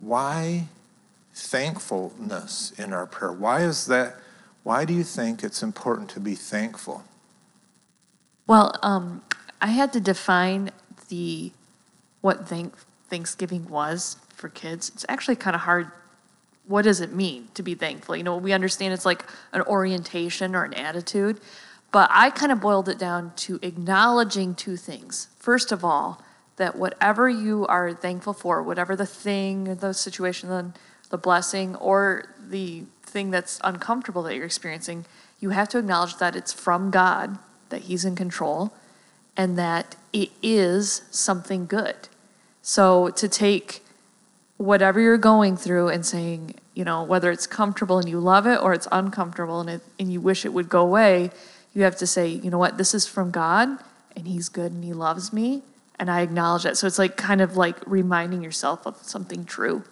Why 0.00 0.68
thankfulness 1.32 2.74
in 2.76 2.92
our 2.92 3.06
prayer? 3.06 3.32
Why 3.32 3.62
is 3.62 3.86
that? 3.86 4.16
Why 4.64 4.84
do 4.84 4.92
you 4.92 5.04
think 5.04 5.42
it's 5.42 5.62
important 5.62 6.10
to 6.10 6.20
be 6.20 6.34
thankful? 6.34 7.04
Well, 8.46 8.78
um, 8.82 9.22
I 9.60 9.68
had 9.68 9.92
to 9.94 10.00
define 10.00 10.70
the 11.08 11.52
what 12.20 12.46
thank, 12.48 12.74
Thanksgiving 13.08 13.68
was 13.68 14.16
for 14.34 14.48
kids. 14.48 14.90
It's 14.94 15.06
actually 15.08 15.36
kind 15.36 15.54
of 15.54 15.62
hard. 15.62 15.90
What 16.66 16.82
does 16.82 17.00
it 17.00 17.12
mean 17.12 17.48
to 17.54 17.62
be 17.62 17.74
thankful? 17.74 18.16
You 18.16 18.22
know, 18.22 18.36
we 18.36 18.52
understand 18.52 18.94
it's 18.94 19.06
like 19.06 19.24
an 19.52 19.62
orientation 19.62 20.54
or 20.54 20.64
an 20.64 20.74
attitude, 20.74 21.40
but 21.92 22.08
I 22.12 22.30
kind 22.30 22.50
of 22.50 22.60
boiled 22.60 22.88
it 22.88 22.98
down 22.98 23.32
to 23.36 23.58
acknowledging 23.62 24.54
two 24.54 24.76
things. 24.76 25.28
First 25.38 25.72
of 25.72 25.84
all, 25.84 26.22
that 26.56 26.76
whatever 26.76 27.28
you 27.28 27.66
are 27.66 27.92
thankful 27.92 28.32
for, 28.32 28.62
whatever 28.62 28.96
the 28.96 29.06
thing, 29.06 29.76
the 29.76 29.92
situation, 29.92 30.48
the, 30.48 30.72
the 31.10 31.18
blessing, 31.18 31.76
or 31.76 32.24
the 32.38 32.84
thing 33.02 33.30
that's 33.30 33.60
uncomfortable 33.64 34.22
that 34.22 34.34
you're 34.34 34.44
experiencing, 34.44 35.04
you 35.40 35.50
have 35.50 35.68
to 35.70 35.78
acknowledge 35.78 36.16
that 36.16 36.36
it's 36.36 36.52
from 36.52 36.90
God, 36.90 37.38
that 37.74 37.82
He's 37.82 38.04
in 38.04 38.14
control, 38.14 38.72
and 39.36 39.58
that 39.58 39.96
it 40.12 40.30
is 40.42 41.02
something 41.10 41.66
good. 41.66 42.08
So 42.62 43.10
to 43.10 43.28
take 43.28 43.82
whatever 44.56 45.00
you're 45.00 45.18
going 45.18 45.56
through 45.56 45.88
and 45.88 46.06
saying, 46.06 46.54
you 46.74 46.84
know, 46.84 47.02
whether 47.02 47.30
it's 47.30 47.46
comfortable 47.46 47.98
and 47.98 48.08
you 48.08 48.20
love 48.20 48.46
it 48.46 48.60
or 48.62 48.72
it's 48.72 48.86
uncomfortable 48.92 49.60
and, 49.60 49.68
it, 49.68 49.80
and 49.98 50.12
you 50.12 50.20
wish 50.20 50.44
it 50.44 50.52
would 50.52 50.68
go 50.68 50.82
away, 50.82 51.30
you 51.74 51.82
have 51.82 51.96
to 51.96 52.06
say, 52.06 52.28
you 52.28 52.50
know 52.50 52.58
what, 52.58 52.78
this 52.78 52.94
is 52.94 53.06
from 53.06 53.32
God 53.32 53.68
and 54.16 54.28
He's 54.28 54.48
good 54.48 54.70
and 54.70 54.84
He 54.84 54.92
loves 54.92 55.32
me 55.32 55.62
and 55.98 56.10
I 56.10 56.20
acknowledge 56.20 56.62
that. 56.62 56.76
So 56.76 56.86
it's 56.86 56.98
like 56.98 57.16
kind 57.16 57.40
of 57.40 57.56
like 57.56 57.76
reminding 57.86 58.42
yourself 58.42 58.86
of 58.86 58.96
something 58.98 59.44
true. 59.44 59.82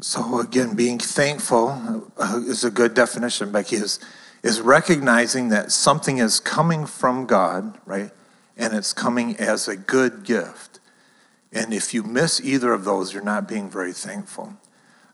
So 0.00 0.40
again, 0.40 0.74
being 0.74 0.98
thankful 0.98 2.10
uh, 2.16 2.40
is 2.46 2.64
a 2.64 2.70
good 2.70 2.94
definition, 2.94 3.52
Becky, 3.52 3.76
is, 3.76 4.00
is 4.42 4.60
recognizing 4.60 5.48
that 5.50 5.70
something 5.70 6.18
is 6.18 6.40
coming 6.40 6.86
from 6.86 7.26
God, 7.26 7.78
right? 7.86 8.10
And 8.56 8.74
it's 8.74 8.92
coming 8.92 9.36
as 9.36 9.68
a 9.68 9.76
good 9.76 10.24
gift. 10.24 10.80
And 11.52 11.72
if 11.72 11.94
you 11.94 12.02
miss 12.02 12.40
either 12.40 12.72
of 12.72 12.84
those, 12.84 13.12
you're 13.12 13.22
not 13.22 13.46
being 13.46 13.70
very 13.70 13.92
thankful. 13.92 14.54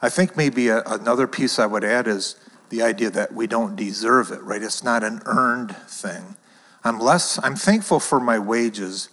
I 0.00 0.08
think 0.08 0.36
maybe 0.36 0.68
a, 0.68 0.82
another 0.82 1.26
piece 1.26 1.58
I 1.58 1.66
would 1.66 1.84
add 1.84 2.06
is 2.06 2.36
the 2.70 2.82
idea 2.82 3.10
that 3.10 3.32
we 3.32 3.46
don't 3.46 3.76
deserve 3.76 4.30
it, 4.30 4.42
right? 4.42 4.62
It's 4.62 4.84
not 4.84 5.02
an 5.02 5.20
earned 5.26 5.76
thing. 5.76 6.36
I'm 6.84 6.98
less, 6.98 7.38
I'm 7.42 7.56
thankful 7.56 8.00
for 8.00 8.20
my 8.20 8.38
wages, 8.38 9.08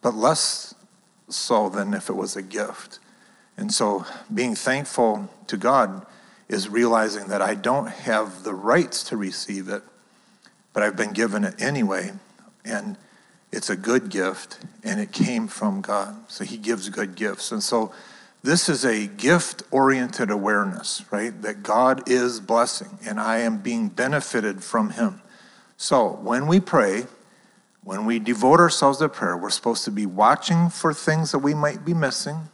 but 0.00 0.14
less 0.14 0.74
so 1.28 1.68
than 1.68 1.94
if 1.94 2.08
it 2.08 2.14
was 2.14 2.36
a 2.36 2.42
gift. 2.42 2.98
And 3.56 3.72
so 3.72 4.06
being 4.32 4.54
thankful 4.54 5.28
to 5.46 5.56
God 5.56 6.06
is 6.50 6.68
realizing 6.68 7.28
that 7.28 7.40
I 7.40 7.54
don't 7.54 7.86
have 7.86 8.42
the 8.42 8.52
rights 8.52 9.04
to 9.04 9.16
receive 9.16 9.68
it, 9.68 9.82
but 10.72 10.82
I've 10.82 10.96
been 10.96 11.12
given 11.12 11.44
it 11.44 11.62
anyway. 11.62 12.10
And 12.64 12.96
it's 13.52 13.70
a 13.70 13.76
good 13.76 14.10
gift, 14.10 14.58
and 14.82 15.00
it 15.00 15.12
came 15.12 15.46
from 15.46 15.80
God. 15.80 16.16
So 16.28 16.44
He 16.44 16.56
gives 16.56 16.88
good 16.88 17.14
gifts. 17.14 17.52
And 17.52 17.62
so 17.62 17.92
this 18.42 18.68
is 18.68 18.84
a 18.84 19.06
gift 19.06 19.62
oriented 19.70 20.30
awareness, 20.30 21.04
right? 21.10 21.40
That 21.42 21.62
God 21.62 22.08
is 22.08 22.40
blessing, 22.40 22.98
and 23.06 23.20
I 23.20 23.38
am 23.38 23.58
being 23.58 23.88
benefited 23.88 24.64
from 24.64 24.90
Him. 24.90 25.22
So 25.76 26.08
when 26.22 26.48
we 26.48 26.58
pray, 26.58 27.04
when 27.84 28.06
we 28.06 28.18
devote 28.18 28.58
ourselves 28.58 28.98
to 28.98 29.08
prayer, 29.08 29.36
we're 29.36 29.50
supposed 29.50 29.84
to 29.84 29.90
be 29.90 30.04
watching 30.04 30.68
for 30.68 30.92
things 30.92 31.30
that 31.30 31.38
we 31.38 31.54
might 31.54 31.84
be 31.84 31.94
missing, 31.94 32.48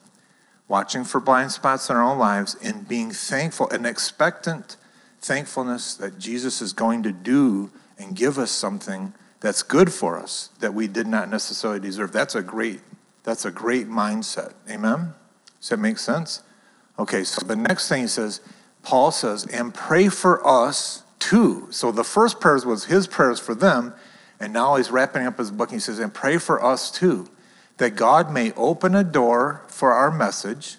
watching 0.68 1.04
for 1.04 1.20
blind 1.20 1.52
spots 1.52 1.88
in 1.88 1.96
our 1.96 2.02
own 2.02 2.18
lives, 2.18 2.56
and 2.62 2.88
being 2.88 3.10
thankful 3.10 3.68
and 3.70 3.86
expectant 3.86 4.76
thankfulness 5.20 5.94
that 5.94 6.18
Jesus 6.18 6.60
is 6.60 6.72
going 6.72 7.02
to 7.02 7.12
do 7.12 7.70
and 7.98 8.14
give 8.14 8.38
us 8.38 8.50
something 8.50 9.12
that's 9.40 9.62
good 9.62 9.92
for 9.92 10.18
us 10.18 10.50
that 10.60 10.74
we 10.74 10.86
did 10.88 11.06
not 11.06 11.28
necessarily 11.28 11.80
deserve. 11.80 12.12
That's 12.12 12.34
a 12.34 12.42
great, 12.42 12.80
that's 13.22 13.44
a 13.44 13.50
great 13.50 13.88
mindset. 13.88 14.54
Amen? 14.70 15.14
Does 15.60 15.70
that 15.70 15.78
make 15.78 15.98
sense? 15.98 16.42
Okay, 16.98 17.24
so 17.24 17.44
the 17.44 17.56
next 17.56 17.88
thing 17.88 18.02
he 18.02 18.08
says, 18.08 18.40
Paul 18.82 19.10
says, 19.10 19.46
and 19.46 19.74
pray 19.74 20.08
for 20.08 20.46
us 20.46 21.02
too. 21.18 21.68
So 21.70 21.90
the 21.90 22.04
first 22.04 22.40
prayers 22.40 22.64
was 22.64 22.84
his 22.84 23.06
prayers 23.06 23.40
for 23.40 23.54
them, 23.54 23.94
and 24.38 24.52
now 24.52 24.76
he's 24.76 24.90
wrapping 24.90 25.26
up 25.26 25.38
his 25.38 25.50
book. 25.50 25.70
And 25.70 25.76
he 25.76 25.80
says, 25.80 25.98
and 25.98 26.12
pray 26.12 26.38
for 26.38 26.62
us 26.64 26.90
too, 26.90 27.28
that 27.78 27.96
God 27.96 28.32
may 28.32 28.52
open 28.52 28.94
a 28.94 29.04
door 29.04 29.62
for 29.68 29.92
our 29.92 30.10
message, 30.10 30.76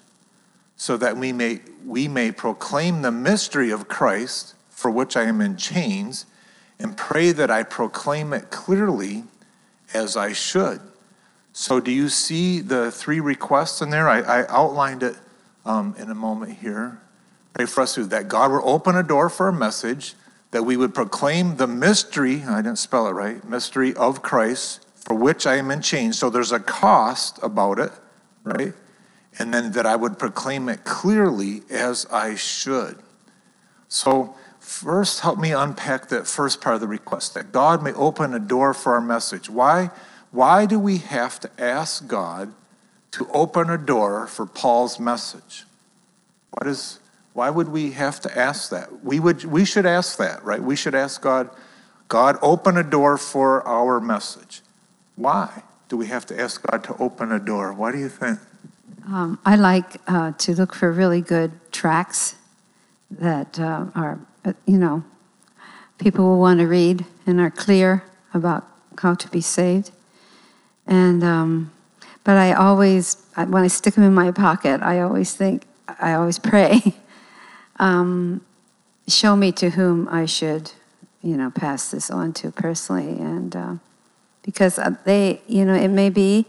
so 0.76 0.98
that 0.98 1.18
we 1.18 1.32
may 1.32 1.60
we 1.86 2.08
may 2.08 2.32
proclaim 2.32 3.02
the 3.02 3.12
mystery 3.12 3.72
of 3.72 3.88
Christ, 3.88 4.56
for 4.70 4.92
which 4.92 5.16
I 5.16 5.24
am 5.24 5.42
in 5.42 5.58
chains, 5.58 6.26
and 6.80 6.98
pray 6.98 7.32
that 7.32 7.50
I 7.50 7.64
proclaim 7.64 8.34
it 8.34 8.50
clearly 8.50 9.24
as 9.94 10.18
I 10.18 10.34
should. 10.34 10.82
So, 11.54 11.80
do 11.80 11.92
you 11.92 12.10
see 12.10 12.60
the 12.60 12.92
three 12.92 13.20
requests 13.20 13.82
in 13.82 13.90
there? 13.90 14.08
I, 14.08 14.20
I 14.22 14.48
outlined 14.48 15.02
it 15.02 15.16
um, 15.66 15.96
in 15.98 16.10
a 16.10 16.16
moment 16.16 16.60
here. 16.60 17.00
Pray 17.54 17.66
for 17.66 17.82
us 17.82 17.96
that 17.96 18.28
God 18.28 18.52
will 18.52 18.68
open 18.70 18.96
a 18.96 19.02
door 19.02 19.30
for 19.30 19.48
a 19.48 19.54
message 19.54 20.14
that 20.52 20.64
we 20.64 20.78
would 20.78 20.94
proclaim 20.94 21.58
the 21.58 21.68
mystery, 21.68 22.44
I 22.44 22.62
didn't 22.62 22.80
spell 22.80 23.08
it 23.08 23.12
right, 23.12 23.44
mystery 23.44 23.94
of 23.96 24.22
Christ, 24.22 24.86
for 25.08 25.14
which 25.14 25.48
I 25.48 25.56
am 25.56 25.72
in 25.72 25.82
chains. 25.82 26.20
So 26.20 26.30
there's 26.30 26.52
a 26.52 26.60
cost 26.60 27.40
about 27.42 27.80
it, 27.80 27.94
right? 28.44 28.74
And 29.40 29.54
then 29.54 29.72
that 29.72 29.86
I 29.86 29.96
would 29.96 30.20
proclaim 30.20 30.68
it 30.68 30.84
clearly 30.84 31.62
as 31.70 32.06
I 32.12 32.36
should. 32.36 32.98
So, 33.88 34.36
first, 34.60 35.22
help 35.22 35.40
me 35.40 35.54
unpack 35.54 36.10
that 36.10 36.28
first 36.28 36.60
part 36.60 36.76
of 36.76 36.82
the 36.82 36.88
request 36.88 37.36
that 37.36 37.54
God 37.54 37.82
may 37.82 37.94
open 37.94 38.34
a 38.34 38.40
door 38.40 38.74
for 38.74 38.96
our 38.96 39.02
message. 39.02 39.50
Why, 39.50 39.92
why 40.32 40.66
do 40.66 40.78
we 40.78 40.98
have 40.98 41.40
to 41.40 41.50
ask 41.58 42.06
God 42.06 42.54
to 43.12 43.30
open 43.32 43.70
a 43.70 43.78
door 43.78 44.28
for 44.28 44.46
Paul's 44.46 45.00
message? 45.00 45.64
What 46.52 46.68
is, 46.68 47.00
why 47.32 47.50
would 47.50 47.70
we 47.70 47.92
have 47.92 48.20
to 48.22 48.38
ask 48.38 48.72
that? 48.72 49.06
We, 49.06 49.22
would, 49.22 49.46
we 49.46 49.64
should 49.64 49.86
ask 49.86 50.18
that, 50.18 50.44
right? 50.44 50.62
We 50.62 50.76
should 50.76 50.96
ask 50.96 51.22
God, 51.22 51.50
God, 52.10 52.38
open 52.42 52.76
a 52.76 52.84
door 52.84 53.18
for 53.18 53.66
our 53.66 54.02
message. 54.02 54.64
Why? 55.18 55.64
do 55.90 55.96
we 55.96 56.08
have 56.08 56.26
to 56.28 56.40
ask 56.40 56.62
God 56.64 56.84
to 56.86 56.96
open 56.98 57.32
a 57.32 57.40
door? 57.40 57.74
What 57.74 57.94
do 57.94 58.00
you 58.00 58.10
think? 58.10 58.40
Um, 59.06 59.40
I 59.46 59.56
like 59.56 60.02
uh, 60.08 60.34
to 60.34 60.54
look 60.54 60.76
for 60.76 60.92
really 60.92 61.22
good 61.22 61.52
tracks 61.72 62.36
that 63.10 63.58
uh, 63.60 63.86
are, 63.96 64.20
uh, 64.44 64.54
you 64.66 64.78
know, 64.78 65.04
people 65.98 66.26
will 66.26 66.40
want 66.40 66.60
to 66.60 66.68
read 66.68 67.06
and 67.26 67.40
are 67.40 67.50
clear 67.50 68.04
about 68.34 68.68
how 69.00 69.14
to 69.14 69.30
be 69.30 69.40
saved. 69.40 69.92
And, 70.86 71.24
um, 71.24 71.72
but 72.26 72.36
I 72.36 72.52
always, 72.52 73.26
when 73.36 73.64
I 73.64 73.68
stick 73.68 73.94
them 73.94 74.04
in 74.04 74.14
my 74.14 74.32
pocket, 74.32 74.82
I 74.82 75.00
always 75.00 75.34
think, 75.34 75.66
I 76.00 76.14
always 76.14 76.38
pray, 76.38 76.96
um, 77.80 78.42
show 79.08 79.38
me 79.38 79.54
to 79.54 79.70
whom 79.70 80.10
I 80.10 80.26
should, 80.26 80.74
you 81.22 81.38
know, 81.38 81.50
pass 81.50 81.92
this 81.92 82.12
on 82.12 82.34
to 82.34 82.52
personally. 82.52 83.18
And 83.20 83.56
uh, 83.56 83.76
because 84.48 84.80
uh, 84.80 84.96
they, 85.04 85.42
you 85.46 85.66
know, 85.66 85.74
it 85.74 85.90
may 85.90 86.10
be 86.10 86.46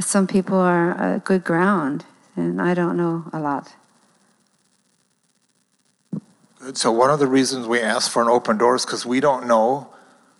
some 0.00 0.26
people 0.26 0.56
are 0.56 0.92
a 0.92 1.18
good 1.18 1.44
ground, 1.44 2.06
and 2.36 2.60
I 2.60 2.72
don't 2.72 2.96
know 2.96 3.26
a 3.34 3.38
lot. 3.38 3.74
Good. 6.58 6.78
So 6.78 6.90
one 6.90 7.10
of 7.10 7.18
the 7.18 7.26
reasons 7.26 7.66
we 7.66 7.80
ask 7.80 8.10
for 8.10 8.22
an 8.22 8.28
open 8.28 8.56
door 8.56 8.76
is 8.76 8.86
because 8.86 9.04
we 9.04 9.20
don't 9.20 9.46
know 9.46 9.88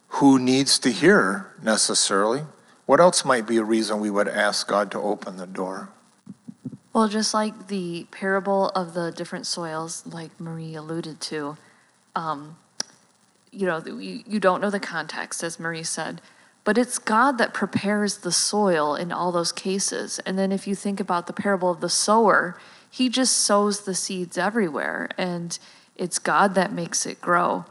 who 0.09 0.39
needs 0.39 0.79
to 0.79 0.91
hear 0.91 1.53
necessarily. 1.63 2.45
What 2.87 3.01
else 3.01 3.23
might 3.23 3.47
be 3.47 3.59
a 3.59 3.63
reason 3.63 4.01
we 4.01 4.11
would 4.11 4.27
ask 4.27 4.67
God 4.67 4.91
to 4.93 4.99
open 4.99 5.37
the 5.37 5.47
door? 5.47 5.91
Well, 6.95 7.07
just 7.07 7.35
like 7.35 7.69
the 7.69 8.07
parable 8.11 8.71
of 8.71 8.95
the 8.95 9.13
different 9.13 9.47
soils, 9.47 10.05
like 10.07 10.41
Marie 10.41 10.75
alluded 10.75 11.21
to, 11.21 11.59
um, 12.17 12.57
you 13.53 13.67
know, 13.67 13.83
you, 13.85 14.23
you 14.27 14.41
don't 14.41 14.61
know 14.61 14.71
the 14.71 14.81
context, 14.81 15.43
as 15.43 15.59
Marie 15.59 15.83
said, 15.83 16.21
but 16.65 16.79
it's 16.79 16.99
God 16.99 17.39
that 17.39 17.55
prepares 17.55 18.19
the 18.19 18.33
soil 18.33 18.95
in 18.95 19.13
all 19.13 19.33
those 19.33 19.53
cases. 19.53 20.19
And 20.21 20.39
then 20.39 20.53
if 20.53 20.67
you 20.67 20.75
think 20.75 21.01
about 21.01 21.27
the 21.27 21.33
parable 21.33 21.71
of 21.71 21.81
the 21.81 21.89
sower, 21.89 22.59
he 22.91 23.09
just 23.09 23.37
sows 23.39 23.83
the 23.83 23.95
seeds 23.95 24.37
everywhere, 24.37 25.09
and 25.17 25.59
it's 25.97 26.19
God 26.19 26.55
that 26.55 26.73
makes 26.73 27.07
it 27.07 27.21
grow. 27.21 27.65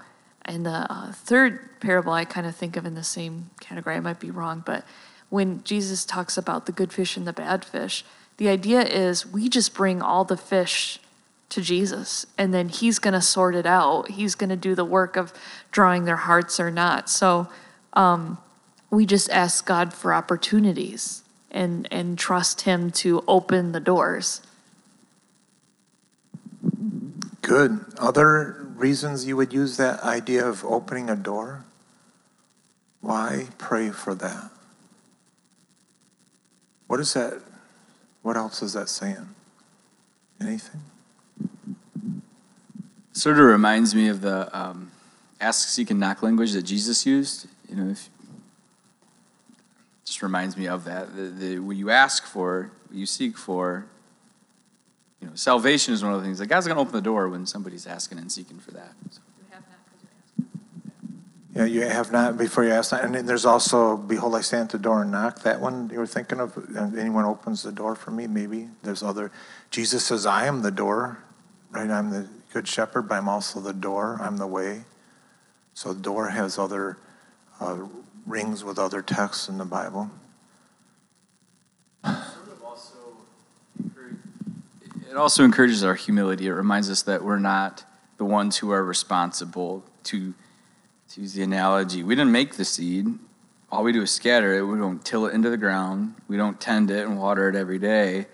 And 0.44 0.66
the 0.66 0.92
uh, 0.92 1.12
third 1.12 1.80
parable 1.80 2.14
I 2.14 2.26
kind 2.26 2.48
of 2.48 2.56
think 2.56 2.76
of 2.78 2.86
in 2.86 2.96
the 2.96 3.04
same 3.04 3.50
category, 3.60 3.96
I 3.96 4.00
might 4.00 4.20
be 4.20 4.32
wrong, 4.32 4.64
but 4.66 4.86
when 5.30 5.64
Jesus 5.64 6.06
talks 6.06 6.38
about 6.38 6.66
the 6.66 6.72
good 6.72 6.92
fish 6.92 7.16
and 7.16 7.28
the 7.28 7.34
bad 7.34 7.64
fish, 7.64 8.04
the 8.38 8.50
idea 8.50 8.82
is 8.82 9.26
we 9.26 9.50
just 9.50 9.74
bring 9.74 10.02
all 10.02 10.24
the 10.24 10.38
fish 10.38 11.00
to 11.50 11.62
Jesus 11.62 12.26
and 12.38 12.54
then 12.54 12.70
he's 12.70 13.00
going 13.00 13.14
to 13.14 13.22
sort 13.22 13.56
it 13.56 13.66
out. 13.66 14.12
He's 14.12 14.36
going 14.36 14.50
to 14.50 14.56
do 14.56 14.76
the 14.76 14.86
work 14.86 15.16
of 15.16 15.34
drawing 15.72 16.06
their 16.06 16.18
hearts 16.18 16.60
or 16.60 16.72
not. 16.72 17.10
So 17.10 17.48
um, 17.94 18.38
we 18.90 19.06
just 19.06 19.30
ask 19.30 19.66
God 19.66 19.94
for 19.94 20.14
opportunities 20.14 21.24
and, 21.52 21.88
and 21.92 22.18
trust 22.18 22.62
him 22.62 22.92
to 22.92 23.24
open 23.28 23.72
the 23.72 23.80
doors. 23.80 24.42
Good. 27.42 27.84
Other 27.98 28.68
reasons 28.76 29.26
you 29.26 29.36
would 29.36 29.54
use 29.54 29.78
that 29.78 30.02
idea 30.04 30.46
of 30.46 30.64
opening 30.64 31.10
a 31.10 31.16
door? 31.16 31.66
Why 33.02 33.48
pray 33.58 33.90
for 33.90 34.14
that? 34.16 34.52
What 36.88 37.00
is 37.00 37.14
that 37.14 37.42
what 38.22 38.36
else 38.36 38.62
is 38.62 38.74
that 38.74 38.90
saying? 38.90 39.30
Anything? 40.42 40.82
Sort 43.20 43.38
of 43.38 43.48
reminds 43.48 43.94
me 43.94 44.08
of 44.08 44.22
the 44.22 44.48
um, 44.58 44.92
ask, 45.42 45.68
seek, 45.68 45.92
and 45.92 46.00
knock 46.00 46.24
language 46.24 46.54
that 46.54 46.62
Jesus 46.62 47.06
used. 47.06 47.48
You 47.68 47.76
know, 47.76 47.92
if, 47.92 48.10
just 50.06 50.22
reminds 50.22 50.56
me 50.56 50.70
of 50.70 50.86
that. 50.86 51.14
The, 51.14 51.24
the, 51.24 51.60
when 51.60 51.76
you 51.76 51.90
ask 51.90 52.24
for, 52.24 52.72
what 52.88 52.98
you 52.98 53.06
seek 53.06 53.38
for, 53.38 53.88
you 55.22 55.28
know, 55.28 55.36
salvation 55.36 55.94
is 55.94 56.02
one 56.02 56.14
of 56.14 56.22
the 56.22 56.26
things 56.26 56.40
that 56.40 56.46
God's 56.48 56.66
going 56.66 56.78
to 56.78 56.82
open 56.82 56.94
the 56.94 57.02
door 57.02 57.28
when 57.28 57.46
somebody's 57.46 57.86
asking 57.86 58.20
and 58.20 58.32
seeking 58.32 58.58
for 58.58 58.72
that. 58.72 58.94
So. 59.12 59.20
Yeah, 61.54 61.66
you 61.66 61.82
have 61.82 62.14
not 62.14 62.38
before 62.38 62.64
you 62.64 62.72
ask 62.72 62.92
that. 62.92 63.04
And 63.04 63.14
then 63.14 63.26
there's 63.26 63.46
also, 63.46 63.98
behold, 63.98 64.34
I 64.34 64.40
stand 64.40 64.68
at 64.68 64.70
the 64.70 64.78
door 64.78 65.02
and 65.02 65.12
knock. 65.12 65.42
That 65.42 65.60
one 65.60 65.90
you 65.92 66.00
were 66.00 66.08
thinking 66.08 66.40
of? 66.40 66.58
Anyone 66.98 67.26
opens 67.26 67.64
the 67.64 67.74
door 67.74 67.96
for 67.96 68.12
me? 68.12 68.28
Maybe. 68.28 68.70
There's 68.82 69.04
other. 69.04 69.30
Jesus 69.72 70.06
says, 70.06 70.26
I 70.26 70.46
am 70.46 70.62
the 70.62 70.72
door, 70.72 71.20
right? 71.72 71.90
I'm 71.90 72.12
the 72.12 72.30
good 72.52 72.68
shepherd, 72.68 73.04
but 73.04 73.16
I'm 73.16 73.30
also 73.30 73.60
the 73.60 73.74
door. 73.74 74.18
I'm 74.22 74.38
the 74.38 74.48
way. 74.48 74.82
So 75.74 75.94
the 75.94 76.02
door 76.02 76.30
has 76.30 76.58
other 76.58 76.98
uh, 77.60 77.78
rings 78.26 78.64
with 78.64 78.80
other 78.80 79.02
texts 79.02 79.50
in 79.50 79.58
the 79.58 79.66
Bible. 79.66 80.10
It 85.10 85.16
also 85.16 85.44
encourages 85.44 85.84
our 85.84 85.96
humility. 85.96 86.48
It 86.48 86.54
reminds 86.54 86.90
us 86.90 87.02
that 87.04 87.24
we're 87.24 87.40
not 87.40 87.84
the 88.18 88.26
ones 88.26 88.58
who 88.58 88.72
are 88.72 88.84
responsible 88.84 89.84
to 90.04 90.34
to 91.10 91.22
use 91.22 91.34
the 91.34 91.42
analogy, 91.42 92.04
we 92.04 92.16
didn't 92.16 92.32
make 92.32 92.56
the 92.56 92.66
seed. 92.66 93.08
All 93.72 93.84
we 93.84 93.92
do 93.92 94.02
is 94.04 94.12
scatter 94.12 94.54
it. 94.54 94.62
We 94.62 94.78
don't 94.78 95.04
till 95.04 95.26
it 95.26 95.34
into 95.34 95.50
the 95.50 95.58
ground. 95.58 96.16
We 96.28 96.38
don't 96.38 96.60
tend 96.60 96.92
it 96.92 97.06
and 97.06 97.20
water 97.20 97.50
it 97.50 97.56
every 97.56 97.80
day. 97.80 98.28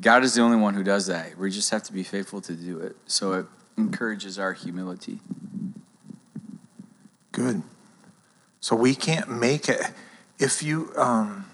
God 0.00 0.22
is 0.22 0.34
the 0.34 0.42
only 0.42 0.56
one 0.56 0.74
who 0.74 0.84
does 0.84 1.06
that. 1.06 1.36
We 1.36 1.50
just 1.50 1.70
have 1.70 1.82
to 1.84 1.92
be 1.92 2.02
faithful 2.02 2.40
to 2.42 2.52
do 2.52 2.78
it. 2.80 2.96
So 3.06 3.32
it 3.32 3.46
encourages 3.78 4.38
our 4.38 4.52
humility. 4.52 5.20
Good. 7.32 7.62
So 8.60 8.74
we 8.76 8.94
can't 8.94 9.30
make 9.30 9.68
it. 9.68 9.80
If 10.38 10.62
you, 10.62 10.92
um, 10.96 11.46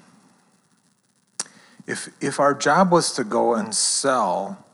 if 1.87 2.09
if 2.21 2.41
our 2.41 2.55
job 2.55 2.91
was 2.91 3.13
to 3.15 3.25
go 3.25 3.55
and 3.55 3.75
sell 3.75 4.65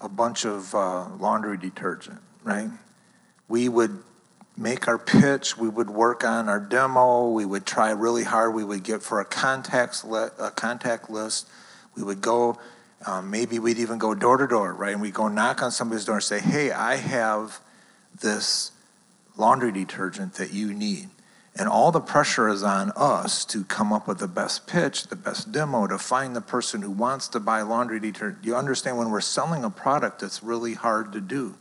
a 0.00 0.08
bunch 0.08 0.44
of 0.44 0.74
uh, 0.74 1.08
laundry 1.18 1.56
detergent, 1.56 2.20
right? 2.42 2.68
We 3.48 3.68
would 3.68 4.02
make 4.56 4.86
our 4.86 4.98
pitch, 4.98 5.56
we 5.56 5.68
would 5.68 5.90
work 5.90 6.24
on 6.24 6.48
our 6.48 6.60
demo, 6.60 7.30
we 7.30 7.44
would 7.44 7.66
try 7.66 7.90
really 7.90 8.24
hard, 8.24 8.54
we 8.54 8.64
would 8.64 8.84
get 8.84 9.02
for 9.02 9.20
a 9.20 9.24
contacts 9.24 10.04
a 10.04 10.52
contact 10.54 11.10
list, 11.10 11.48
we 11.96 12.02
would 12.02 12.20
go, 12.20 12.58
um, 13.06 13.30
maybe 13.30 13.58
we'd 13.58 13.78
even 13.78 13.98
go 13.98 14.14
door 14.14 14.36
to 14.36 14.46
door, 14.46 14.72
right? 14.72 14.92
And 14.92 15.02
we'd 15.02 15.14
go 15.14 15.28
knock 15.28 15.62
on 15.62 15.70
somebody's 15.70 16.04
door 16.04 16.16
and 16.16 16.24
say, 16.24 16.40
hey, 16.40 16.70
I 16.70 16.96
have 16.96 17.60
this 18.20 18.72
laundry 19.36 19.72
detergent 19.72 20.34
that 20.34 20.52
you 20.52 20.72
need. 20.72 21.08
And 21.56 21.68
all 21.68 21.92
the 21.92 22.00
pressure 22.00 22.48
is 22.48 22.64
on 22.64 22.90
us 22.96 23.44
to 23.46 23.62
come 23.64 23.92
up 23.92 24.08
with 24.08 24.18
the 24.18 24.26
best 24.26 24.66
pitch, 24.66 25.04
the 25.06 25.16
best 25.16 25.52
demo, 25.52 25.86
to 25.86 25.98
find 25.98 26.34
the 26.34 26.40
person 26.40 26.82
who 26.82 26.90
wants 26.90 27.28
to 27.28 27.40
buy 27.40 27.62
laundry 27.62 28.00
detergent. 28.00 28.44
You 28.44 28.56
understand 28.56 28.98
when 28.98 29.10
we're 29.10 29.20
selling 29.20 29.64
a 29.64 29.70
product, 29.70 30.22
it's 30.22 30.42
really 30.42 30.74
hard 30.74 31.12
to 31.12 31.20
do. 31.20 31.54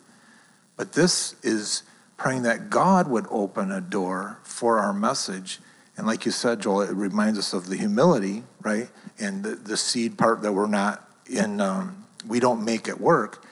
But 0.77 0.93
this 0.93 1.35
is 1.43 1.83
praying 2.17 2.43
that 2.43 2.71
God 2.71 3.07
would 3.07 3.27
open 3.29 3.71
a 3.71 3.81
door 3.81 4.39
for 4.43 4.79
our 4.79 4.93
message. 4.93 5.59
And 5.95 6.07
like 6.07 6.25
you 6.25 6.31
said, 6.31 6.61
Joel, 6.61 6.81
it 6.81 6.95
reminds 6.95 7.37
us 7.37 7.53
of 7.53 7.67
the 7.67 7.77
humility, 7.77 8.43
right? 8.61 8.89
And 9.19 9.43
the, 9.43 9.55
the 9.55 9.77
seed 9.77 10.17
part 10.17 10.41
that 10.41 10.53
we're 10.53 10.65
not 10.65 11.07
in, 11.27 11.61
um, 11.61 12.05
we 12.27 12.39
don't 12.39 12.63
make 12.63 12.87
it 12.87 12.99
work. 12.99 13.45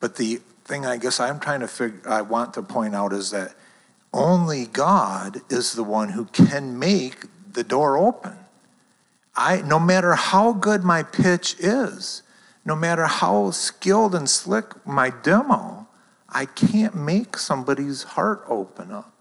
But 0.00 0.16
the 0.16 0.40
thing 0.64 0.86
I 0.86 0.96
guess 0.96 1.20
I'm 1.20 1.40
trying 1.40 1.60
to 1.60 1.68
figure, 1.68 2.00
I 2.08 2.22
want 2.22 2.54
to 2.54 2.62
point 2.62 2.94
out 2.94 3.12
is 3.12 3.30
that 3.30 3.54
only 4.12 4.66
God 4.66 5.40
is 5.48 5.72
the 5.74 5.84
one 5.84 6.10
who 6.10 6.24
can 6.26 6.78
make 6.78 7.26
the 7.52 7.64
door 7.64 7.96
open. 7.96 8.36
I, 9.36 9.62
no 9.62 9.78
matter 9.78 10.14
how 10.14 10.52
good 10.52 10.82
my 10.82 11.02
pitch 11.02 11.56
is, 11.58 12.22
no 12.64 12.74
matter 12.74 13.06
how 13.06 13.50
skilled 13.52 14.14
and 14.14 14.28
slick 14.28 14.86
my 14.86 15.10
demo, 15.10 15.88
I 16.28 16.46
can't 16.46 16.94
make 16.94 17.36
somebody's 17.36 18.02
heart 18.02 18.44
open 18.48 18.90
up. 18.90 19.12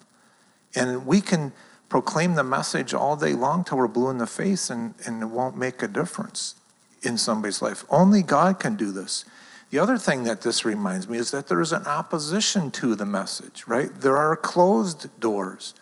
And 0.75 1.05
we 1.05 1.21
can 1.21 1.53
proclaim 1.87 2.35
the 2.35 2.43
message 2.43 2.93
all 2.93 3.15
day 3.15 3.33
long 3.33 3.63
till 3.63 3.77
we're 3.77 3.87
blue 3.87 4.09
in 4.09 4.19
the 4.19 4.27
face 4.27 4.69
and, 4.69 4.93
and 5.05 5.23
it 5.23 5.27
won't 5.27 5.57
make 5.57 5.81
a 5.81 5.87
difference 5.87 6.55
in 7.01 7.17
somebody's 7.17 7.61
life. 7.61 7.85
Only 7.89 8.21
God 8.21 8.59
can 8.59 8.75
do 8.75 8.91
this. 8.91 9.25
The 9.69 9.79
other 9.79 9.97
thing 9.97 10.23
that 10.23 10.41
this 10.41 10.65
reminds 10.65 11.07
me 11.07 11.17
is 11.17 11.31
that 11.31 11.47
there 11.47 11.61
is 11.61 11.71
an 11.71 11.85
opposition 11.85 12.71
to 12.71 12.95
the 12.95 13.05
message, 13.05 13.65
right? 13.67 13.89
There 14.01 14.17
are 14.17 14.35
closed 14.35 15.07
doors. 15.19 15.75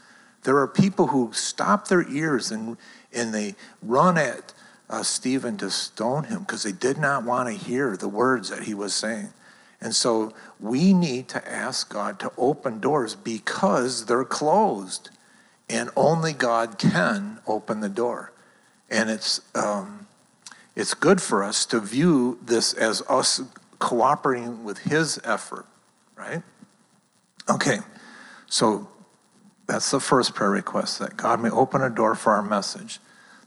There 0.44 0.58
are 0.58 0.68
people 0.68 1.08
who 1.08 1.32
stop 1.34 1.88
their 1.88 2.08
ears 2.10 2.52
and, 2.52 2.78
and 3.14 3.34
they 3.34 3.56
run 3.82 4.18
at 4.18 4.54
uh, 4.90 5.04
Stephen 5.04 5.58
to 5.58 5.70
stone 5.70 6.26
him 6.26 6.40
because 6.40 6.64
they 6.64 6.72
did 6.72 6.98
not 6.98 7.24
want 7.24 7.50
to 7.50 7.56
hear 7.56 7.96
the 7.96 8.08
words 8.08 8.50
that 8.50 8.64
he 8.64 8.74
was 8.74 8.94
saying. 8.94 9.30
And 9.80 9.94
so 9.96 10.34
we 10.60 10.94
need 10.94 11.28
to 11.30 11.48
ask 11.50 11.92
God 11.92 12.20
to 12.20 12.32
open 12.38 12.80
doors 12.80 13.16
because 13.16 14.06
they're 14.06 14.26
closed. 14.26 15.12
And 15.70 15.90
only 15.96 16.34
God 16.34 16.78
can 16.78 17.40
open 17.46 17.82
the 17.82 17.90
door. 17.90 18.32
And 18.90 19.10
it's, 19.10 19.42
um, 19.54 20.07
it's 20.78 20.94
good 20.94 21.20
for 21.20 21.44
us 21.44 21.66
to 21.66 21.80
view 21.80 22.38
this 22.46 22.72
as 22.72 23.02
us 23.10 23.42
cooperating 23.80 24.64
with 24.64 24.78
His 24.78 25.20
effort, 25.24 25.66
right? 26.16 26.44
Okay, 27.50 27.80
so 28.46 28.88
that's 29.66 29.90
the 29.90 30.00
first 30.00 30.36
prayer 30.36 30.52
request 30.52 31.00
that 31.00 31.18
God 31.18 31.42
may 31.42 31.50
open 31.50 31.82
a 31.82 31.90
door 31.90 32.14
for 32.14 32.34
our 32.34 32.44
message. 32.44 33.00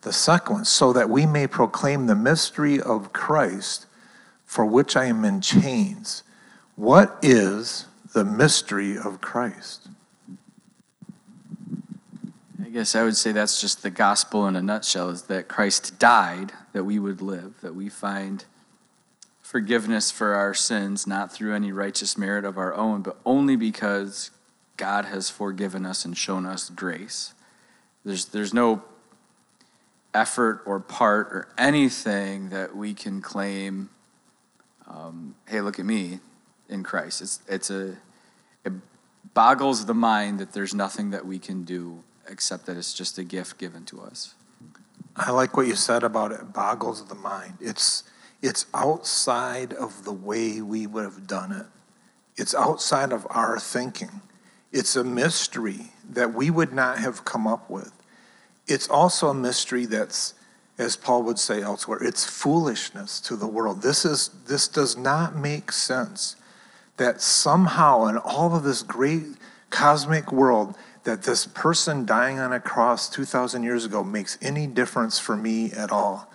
The 0.03 0.13
second 0.13 0.55
one, 0.55 0.65
so 0.65 0.93
that 0.93 1.09
we 1.09 1.25
may 1.25 1.47
proclaim 1.47 2.09
the 2.09 2.17
mystery 2.17 2.81
of 2.81 3.13
Christ 3.13 3.87
for 4.45 4.67
which 4.67 4.97
I 4.97 5.05
am 5.05 5.25
in 5.25 5.41
chains. 5.41 6.25
What 6.75 7.17
is 7.23 7.87
the 8.13 8.25
mystery 8.25 8.99
of 8.99 9.21
Christ? 9.21 9.87
I 12.61 12.71
guess 12.71 12.97
I 12.97 13.05
would 13.05 13.17
say 13.17 13.31
that's 13.31 13.61
just 13.61 13.85
the 13.85 13.91
gospel 13.91 14.49
in 14.49 14.57
a 14.57 14.63
nutshell 14.63 15.11
is 15.11 15.23
that 15.23 15.47
Christ 15.47 16.01
died 16.01 16.53
that 16.73 16.85
we 16.85 16.99
would 16.99 17.21
live, 17.21 17.61
that 17.63 17.75
we 17.75 17.89
find 17.89 18.45
forgiveness 19.43 20.11
for 20.11 20.35
our 20.35 20.55
sins, 20.55 21.07
not 21.07 21.33
through 21.33 21.55
any 21.55 21.73
righteous 21.73 22.17
merit 22.17 22.45
of 22.45 22.57
our 22.57 22.73
own, 22.75 23.03
but 23.03 23.17
only 23.25 23.57
because 23.57 24.31
God 24.77 25.07
has 25.07 25.29
forgiven 25.29 25.85
us 25.85 26.05
and 26.05 26.17
shown 26.17 26.47
us 26.47 26.71
grace. 26.71 27.35
There's, 28.05 28.27
there's 28.27 28.55
no 28.55 28.83
effort 30.15 30.63
or 30.67 30.81
part 30.81 31.27
or 31.29 31.49
anything 31.59 32.51
that 32.51 32.75
we 32.75 32.95
can 32.95 33.21
claim, 33.21 33.91
um, 34.89 35.35
hey, 35.49 35.61
look 35.61 35.79
at 35.79 35.85
me 35.85 36.21
in 36.69 36.83
Christ. 36.83 37.21
It's, 37.21 37.41
it's 37.49 37.71
a, 37.71 37.97
it 38.65 38.73
boggles 39.35 39.87
the 39.87 39.95
mind 39.95 40.39
that 40.39 40.53
there's 40.53 40.75
nothing 40.75 41.11
that 41.11 41.27
we 41.27 41.39
can 41.39 41.65
do 41.65 42.03
except 42.29 42.67
that 42.67 42.77
it's 42.77 42.95
just 42.95 43.19
a 43.19 43.25
gift 43.25 43.59
given 43.59 43.85
to 43.87 44.01
us. 44.01 44.35
I 45.21 45.33
like 45.33 45.55
what 45.55 45.67
you 45.67 45.75
said 45.75 46.03
about 46.03 46.33
it 46.33 46.55
boggles 46.55 47.05
the 47.05 47.15
mind. 47.15 47.59
It's, 47.61 48.05
it's 48.41 48.65
outside 48.73 49.75
of 49.75 50.05
the 50.05 50.13
way 50.13 50.63
we 50.63 50.87
would 50.87 51.05
have 51.05 51.27
done 51.27 51.53
it, 51.53 51.67
it's 52.37 52.55
outside 52.55 53.13
of 53.13 53.27
our 53.31 53.59
thinking. 53.59 54.23
It's 54.73 54.95
a 54.95 55.03
mystery 55.03 55.93
that 56.09 56.33
we 56.33 56.49
would 56.49 56.73
not 56.73 56.99
have 56.99 57.25
come 57.25 57.47
up 57.47 57.69
with. 57.69 57.93
It's 58.69 58.89
also 58.89 59.29
a 59.29 59.35
mystery 59.35 59.85
that's, 59.85 60.35
as 60.79 60.95
Paul 60.95 61.25
would 61.25 61.41
say 61.41 61.61
elsewhere, 61.61 61.99
it's 62.01 62.25
foolishness 62.25 63.21
to 63.23 63.35
the 63.35 63.49
world. 63.49 63.83
This, 63.83 64.05
is, 64.05 64.31
this 64.47 64.69
does 64.69 64.97
not 64.97 65.35
make 65.35 65.73
sense 65.73 66.37
that 66.99 67.21
somehow 67.21 68.07
in 68.07 68.17
all 68.19 68.55
of 68.55 68.63
this 68.63 68.85
great 68.85 69.25
cosmic 69.71 70.31
world, 70.31 70.77
that 71.05 71.23
this 71.23 71.47
person 71.47 72.05
dying 72.05 72.39
on 72.39 72.53
a 72.53 72.61
cross 72.61 73.09
2,000 73.09 73.63
years 73.63 73.85
ago 73.85 74.05
makes 74.05 74.37
any 74.43 74.67
difference 74.67 75.19
for 75.19 75.37
me 75.37 75.73
at 75.73 75.91
all. 75.91 76.31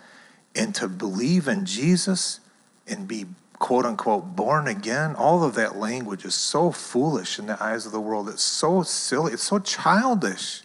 And 0.55 0.73
to 0.75 0.87
believe 0.87 1.47
in 1.47 1.65
Jesus 1.65 2.39
and 2.87 3.07
be 3.07 3.25
quote 3.59 3.85
unquote 3.85 4.35
born 4.35 4.67
again, 4.67 5.15
all 5.15 5.43
of 5.43 5.55
that 5.55 5.75
language 5.75 6.25
is 6.25 6.35
so 6.35 6.71
foolish 6.71 7.39
in 7.39 7.47
the 7.47 7.61
eyes 7.63 7.85
of 7.85 7.91
the 7.91 8.01
world. 8.01 8.29
It's 8.29 8.43
so 8.43 8.83
silly. 8.83 9.33
It's 9.33 9.43
so 9.43 9.59
childish. 9.59 10.63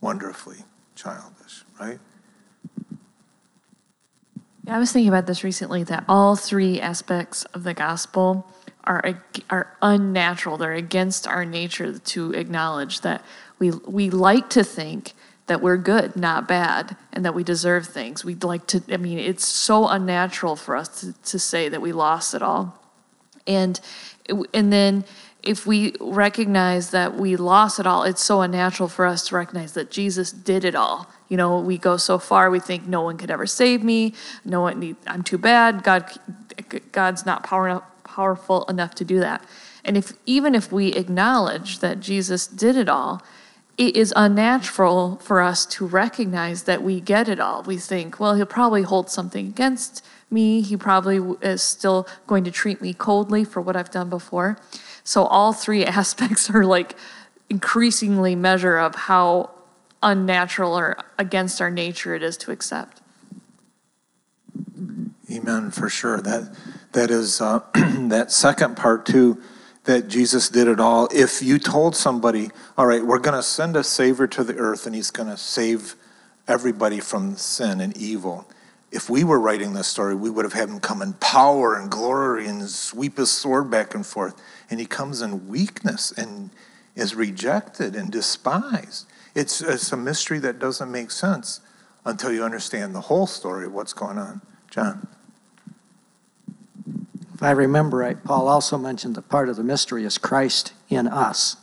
Wonderfully 0.00 0.64
childish, 0.94 1.64
right? 1.78 1.98
Yeah, 4.66 4.76
I 4.76 4.78
was 4.78 4.92
thinking 4.92 5.08
about 5.08 5.26
this 5.26 5.42
recently 5.42 5.82
that 5.84 6.04
all 6.08 6.36
three 6.36 6.80
aspects 6.80 7.44
of 7.46 7.64
the 7.64 7.74
gospel 7.74 8.46
are 8.90 9.22
are 9.48 9.76
unnatural. 9.80 10.56
They're 10.56 10.72
against 10.72 11.26
our 11.26 11.44
nature 11.44 11.98
to 11.98 12.32
acknowledge 12.32 13.02
that 13.02 13.24
we 13.58 13.70
we 13.70 14.10
like 14.10 14.50
to 14.50 14.64
think 14.64 15.12
that 15.46 15.60
we're 15.60 15.76
good, 15.76 16.16
not 16.16 16.46
bad, 16.48 16.96
and 17.12 17.24
that 17.24 17.34
we 17.34 17.44
deserve 17.44 17.86
things. 17.86 18.24
We'd 18.24 18.44
like 18.44 18.66
to. 18.68 18.82
I 18.90 18.96
mean, 18.96 19.18
it's 19.18 19.46
so 19.46 19.86
unnatural 19.88 20.56
for 20.56 20.76
us 20.76 21.00
to, 21.00 21.12
to 21.12 21.38
say 21.38 21.68
that 21.68 21.80
we 21.80 21.92
lost 21.92 22.34
it 22.34 22.42
all, 22.42 22.78
and 23.46 23.80
and 24.52 24.72
then 24.72 25.04
if 25.42 25.66
we 25.66 25.94
recognize 26.00 26.90
that 26.90 27.16
we 27.16 27.36
lost 27.36 27.78
it 27.78 27.86
all, 27.86 28.02
it's 28.02 28.22
so 28.22 28.42
unnatural 28.42 28.88
for 28.88 29.06
us 29.06 29.28
to 29.28 29.36
recognize 29.36 29.72
that 29.72 29.90
Jesus 29.90 30.32
did 30.32 30.64
it 30.64 30.74
all. 30.74 31.08
You 31.28 31.36
know, 31.36 31.60
we 31.60 31.78
go 31.78 31.96
so 31.96 32.18
far, 32.18 32.50
we 32.50 32.60
think 32.60 32.86
no 32.86 33.02
one 33.02 33.16
could 33.16 33.30
ever 33.30 33.46
save 33.46 33.82
me. 33.82 34.12
No 34.44 34.60
one, 34.62 34.80
need, 34.80 34.96
I'm 35.06 35.22
too 35.22 35.38
bad. 35.38 35.82
God, 35.82 36.10
God's 36.92 37.24
not 37.24 37.42
power, 37.44 37.82
powerful 38.14 38.64
enough 38.64 38.94
to 38.96 39.04
do 39.04 39.20
that. 39.20 39.44
And 39.84 39.96
if 39.96 40.12
even 40.26 40.54
if 40.54 40.70
we 40.72 40.88
acknowledge 40.88 41.78
that 41.78 42.00
Jesus 42.00 42.46
did 42.46 42.76
it 42.76 42.88
all, 42.88 43.22
it 43.78 43.96
is 43.96 44.12
unnatural 44.14 45.16
for 45.16 45.40
us 45.40 45.64
to 45.66 45.86
recognize 45.86 46.64
that 46.64 46.82
we 46.82 47.00
get 47.00 47.28
it 47.28 47.40
all. 47.40 47.62
We 47.62 47.78
think, 47.78 48.20
well, 48.20 48.34
he'll 48.34 48.44
probably 48.44 48.82
hold 48.82 49.08
something 49.08 49.46
against 49.46 50.04
me. 50.30 50.60
He 50.60 50.76
probably 50.76 51.36
is 51.40 51.62
still 51.62 52.06
going 52.26 52.44
to 52.44 52.50
treat 52.50 52.82
me 52.82 52.92
coldly 52.92 53.44
for 53.44 53.60
what 53.62 53.76
I've 53.76 53.90
done 53.90 54.10
before. 54.10 54.58
So 55.02 55.24
all 55.24 55.52
three 55.52 55.84
aspects 56.00 56.50
are 56.50 56.64
like 56.64 56.94
increasingly 57.48 58.36
measure 58.36 58.76
of 58.76 58.94
how 58.94 59.50
unnatural 60.02 60.78
or 60.78 60.98
against 61.18 61.60
our 61.60 61.70
nature 61.70 62.14
it 62.14 62.22
is 62.22 62.36
to 62.38 62.50
accept. 62.50 63.00
Amen, 65.30 65.70
for 65.70 65.88
sure. 65.88 66.20
That 66.20 66.54
that 66.92 67.10
is 67.10 67.40
uh, 67.40 67.60
that 68.08 68.32
second 68.32 68.76
part 68.76 69.06
too 69.06 69.40
that 69.84 70.08
Jesus 70.08 70.48
did 70.48 70.68
it 70.68 70.78
all. 70.78 71.08
If 71.12 71.42
you 71.42 71.58
told 71.58 71.96
somebody, 71.96 72.50
all 72.76 72.86
right, 72.86 73.04
we're 73.04 73.18
going 73.18 73.36
to 73.36 73.42
send 73.42 73.76
a 73.76 73.84
Savior 73.84 74.26
to 74.28 74.44
the 74.44 74.56
earth 74.56 74.86
and 74.86 74.94
he's 74.94 75.10
going 75.10 75.28
to 75.28 75.36
save 75.36 75.96
everybody 76.46 77.00
from 77.00 77.36
sin 77.36 77.80
and 77.80 77.96
evil. 77.96 78.46
If 78.92 79.08
we 79.08 79.24
were 79.24 79.38
writing 79.38 79.72
this 79.72 79.86
story, 79.86 80.14
we 80.14 80.30
would 80.30 80.44
have 80.44 80.52
had 80.52 80.68
him 80.68 80.80
come 80.80 81.00
in 81.00 81.14
power 81.14 81.76
and 81.76 81.90
glory 81.90 82.46
and 82.46 82.68
sweep 82.68 83.16
his 83.16 83.30
sword 83.30 83.70
back 83.70 83.94
and 83.94 84.04
forth. 84.04 84.40
And 84.68 84.80
he 84.80 84.86
comes 84.86 85.22
in 85.22 85.48
weakness 85.48 86.12
and 86.12 86.50
is 86.96 87.14
rejected 87.14 87.94
and 87.94 88.10
despised. 88.10 89.06
It's, 89.34 89.60
it's 89.60 89.92
a 89.92 89.96
mystery 89.96 90.40
that 90.40 90.58
doesn't 90.58 90.90
make 90.90 91.10
sense 91.12 91.60
until 92.04 92.32
you 92.32 92.42
understand 92.42 92.94
the 92.94 93.02
whole 93.02 93.26
story 93.26 93.66
of 93.66 93.72
what's 93.72 93.92
going 93.92 94.18
on. 94.18 94.40
John. 94.70 95.06
If 97.40 97.44
I 97.44 97.52
remember 97.52 97.96
right, 97.96 98.22
Paul 98.22 98.48
also 98.48 98.76
mentioned 98.76 99.14
that 99.14 99.30
part 99.30 99.48
of 99.48 99.56
the 99.56 99.64
mystery 99.64 100.04
is 100.04 100.18
Christ 100.18 100.74
in 100.90 101.08
us, 101.08 101.56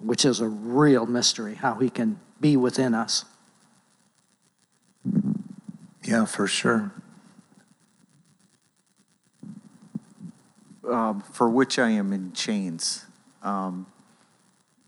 which 0.00 0.24
is 0.24 0.40
a 0.40 0.48
real 0.48 1.06
mystery, 1.06 1.54
how 1.54 1.74
he 1.74 1.88
can 1.88 2.18
be 2.40 2.56
within 2.56 2.92
us. 2.92 3.24
Yeah, 6.02 6.24
for 6.24 6.48
sure. 6.48 6.90
Um, 10.88 11.20
for 11.20 11.48
which 11.48 11.78
I 11.78 11.90
am 11.90 12.12
in 12.12 12.32
chains. 12.32 13.06
Um, 13.44 13.86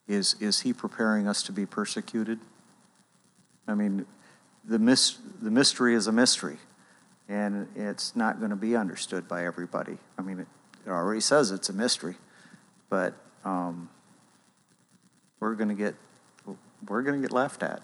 is, 0.08 0.34
is 0.40 0.62
he 0.62 0.72
preparing 0.72 1.28
us 1.28 1.44
to 1.44 1.52
be 1.52 1.64
persecuted? 1.64 2.40
I 3.68 3.74
mean, 3.74 4.06
the, 4.64 4.80
mis- 4.80 5.18
the 5.40 5.52
mystery 5.52 5.94
is 5.94 6.08
a 6.08 6.12
mystery 6.12 6.58
and 7.32 7.66
it's 7.74 8.14
not 8.14 8.38
going 8.38 8.50
to 8.50 8.56
be 8.56 8.76
understood 8.76 9.26
by 9.26 9.46
everybody. 9.46 9.96
I 10.18 10.22
mean, 10.22 10.40
it, 10.40 10.46
it 10.86 10.90
already 10.90 11.22
says 11.22 11.50
it's 11.50 11.70
a 11.70 11.72
mystery, 11.72 12.16
but 12.90 13.14
um, 13.42 13.88
we're 15.40 15.54
going 15.54 15.70
to 15.70 15.74
get 15.74 15.94
we're 16.86 17.02
going 17.02 17.20
to 17.20 17.26
get 17.26 17.32
laughed 17.32 17.62
at. 17.62 17.80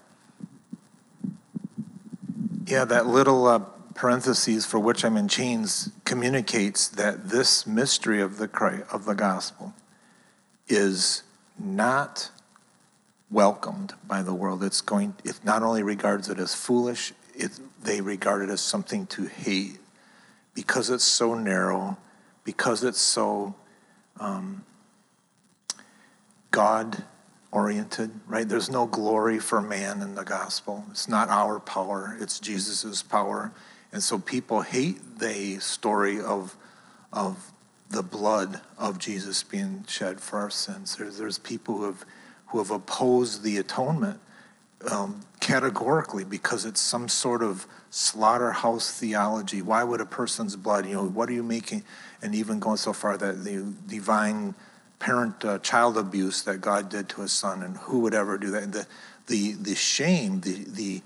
Yeah, 2.67 2.85
that 2.85 3.07
little 3.07 3.47
uh, 3.47 3.59
parentheses 3.95 4.65
for 4.67 4.77
which 4.77 5.03
I'm 5.03 5.17
in 5.17 5.27
chains 5.27 5.89
communicates 6.05 6.87
that 6.89 7.29
this 7.29 7.65
mystery 7.65 8.21
of 8.21 8.37
the 8.37 8.47
Christ, 8.47 8.83
of 8.91 9.05
the 9.05 9.15
gospel 9.15 9.73
is 10.67 11.23
not 11.57 12.29
welcomed 13.31 13.95
by 14.05 14.21
the 14.21 14.33
world. 14.33 14.63
It's 14.63 14.81
going. 14.81 15.15
It 15.23 15.39
not 15.43 15.63
only 15.63 15.81
regards 15.81 16.29
it 16.29 16.37
as 16.37 16.53
foolish, 16.53 17.13
it, 17.39 17.59
they 17.81 18.01
regard 18.01 18.41
it 18.41 18.49
as 18.49 18.61
something 18.61 19.07
to 19.07 19.25
hate 19.25 19.79
because 20.53 20.89
it's 20.89 21.05
so 21.05 21.33
narrow, 21.33 21.97
because 22.43 22.83
it's 22.83 22.99
so 22.99 23.55
um, 24.19 24.65
God 26.51 27.03
oriented, 27.51 28.11
right? 28.27 28.47
There's 28.47 28.69
no 28.69 28.85
glory 28.85 29.39
for 29.39 29.61
man 29.61 30.01
in 30.01 30.15
the 30.15 30.23
gospel. 30.23 30.85
It's 30.91 31.07
not 31.07 31.29
our 31.29 31.59
power, 31.59 32.17
it's 32.19 32.39
Jesus' 32.39 33.01
power. 33.01 33.51
And 33.91 34.03
so 34.03 34.19
people 34.19 34.61
hate 34.61 35.19
the 35.19 35.59
story 35.59 36.21
of, 36.21 36.55
of 37.11 37.51
the 37.89 38.03
blood 38.03 38.61
of 38.77 38.99
Jesus 38.99 39.41
being 39.41 39.85
shed 39.87 40.21
for 40.21 40.39
our 40.39 40.51
sins. 40.51 40.97
There's, 40.97 41.17
there's 41.17 41.39
people 41.39 41.77
who 41.77 41.85
have, 41.85 42.05
who 42.47 42.59
have 42.59 42.69
opposed 42.69 43.41
the 43.43 43.57
atonement 43.57 44.19
um, 44.89 45.21
categorically 45.39 46.23
because 46.23 46.65
it's 46.65 46.81
some 46.81 47.09
sort 47.09 47.41
of 47.41 47.67
slaughterhouse 47.89 48.91
theology. 48.97 49.61
Why 49.61 49.83
would 49.83 50.01
a 50.01 50.05
person's 50.05 50.55
blood, 50.55 50.85
you 50.85 50.93
know, 50.93 51.07
what 51.07 51.29
are 51.29 51.33
you 51.33 51.43
making? 51.43 51.83
And 52.21 52.35
even 52.35 52.59
going 52.59 52.77
so 52.77 52.93
far 52.93 53.17
that 53.17 53.43
the 53.43 53.73
divine 53.87 54.55
parent 54.99 55.43
uh, 55.45 55.59
child 55.59 55.97
abuse 55.97 56.43
that 56.43 56.57
God 56.57 56.89
did 56.89 57.09
to 57.09 57.21
his 57.21 57.31
son, 57.31 57.63
and 57.63 57.77
who 57.77 57.99
would 58.01 58.13
ever 58.13 58.37
do 58.37 58.51
that? 58.51 58.71
The, 58.71 58.85
the, 59.27 59.53
the 59.53 59.75
shame, 59.75 60.41
the, 60.41 60.65
the, 60.67 61.01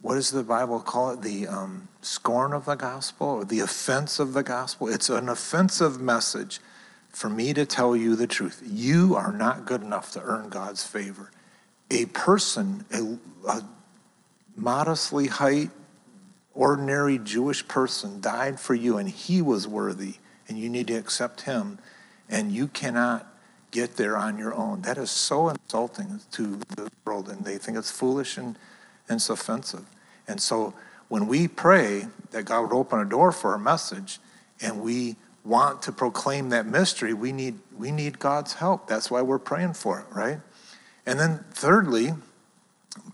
what 0.00 0.14
does 0.14 0.30
the 0.30 0.44
Bible 0.44 0.80
call 0.80 1.10
it? 1.10 1.22
The 1.22 1.48
um, 1.48 1.88
scorn 2.00 2.52
of 2.52 2.64
the 2.64 2.76
gospel, 2.76 3.26
or 3.26 3.44
the 3.44 3.60
offense 3.60 4.20
of 4.20 4.32
the 4.32 4.44
gospel. 4.44 4.88
It's 4.88 5.10
an 5.10 5.28
offensive 5.28 6.00
message 6.00 6.60
for 7.08 7.28
me 7.28 7.52
to 7.54 7.66
tell 7.66 7.96
you 7.96 8.14
the 8.14 8.26
truth. 8.26 8.62
You 8.64 9.16
are 9.16 9.32
not 9.32 9.64
good 9.64 9.82
enough 9.82 10.12
to 10.12 10.22
earn 10.22 10.48
God's 10.48 10.86
favor 10.86 11.30
a 11.90 12.06
person, 12.06 12.84
a, 12.92 13.50
a 13.50 13.62
modestly 14.56 15.28
height, 15.28 15.70
ordinary 16.54 17.18
Jewish 17.18 17.66
person 17.68 18.20
died 18.20 18.58
for 18.58 18.74
you 18.74 18.96
and 18.96 19.08
he 19.08 19.42
was 19.42 19.68
worthy 19.68 20.14
and 20.48 20.58
you 20.58 20.68
need 20.68 20.86
to 20.88 20.94
accept 20.94 21.42
him 21.42 21.78
and 22.28 22.50
you 22.50 22.66
cannot 22.66 23.26
get 23.70 23.96
there 23.96 24.16
on 24.16 24.38
your 24.38 24.54
own. 24.54 24.82
That 24.82 24.96
is 24.96 25.10
so 25.10 25.48
insulting 25.48 26.20
to 26.32 26.58
the 26.76 26.90
world 27.04 27.28
and 27.28 27.44
they 27.44 27.58
think 27.58 27.76
it's 27.76 27.90
foolish 27.90 28.36
and, 28.36 28.56
and 29.08 29.16
it's 29.16 29.28
offensive. 29.28 29.84
And 30.26 30.40
so 30.40 30.74
when 31.08 31.26
we 31.26 31.46
pray 31.46 32.06
that 32.30 32.44
God 32.44 32.62
would 32.62 32.72
open 32.72 32.98
a 33.00 33.04
door 33.04 33.32
for 33.32 33.52
our 33.52 33.58
message 33.58 34.18
and 34.60 34.80
we 34.80 35.16
want 35.44 35.82
to 35.82 35.92
proclaim 35.92 36.48
that 36.48 36.66
mystery, 36.66 37.12
we 37.12 37.32
need, 37.32 37.58
we 37.76 37.90
need 37.92 38.18
God's 38.18 38.54
help. 38.54 38.88
That's 38.88 39.10
why 39.10 39.22
we're 39.22 39.38
praying 39.38 39.74
for 39.74 40.00
it, 40.00 40.06
right? 40.14 40.40
And 41.06 41.20
then 41.20 41.44
thirdly, 41.52 42.14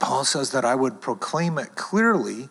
Paul 0.00 0.24
says 0.24 0.50
that 0.52 0.64
I 0.64 0.74
would 0.74 1.00
proclaim 1.00 1.58
it 1.58 1.74
clearly 1.74 2.48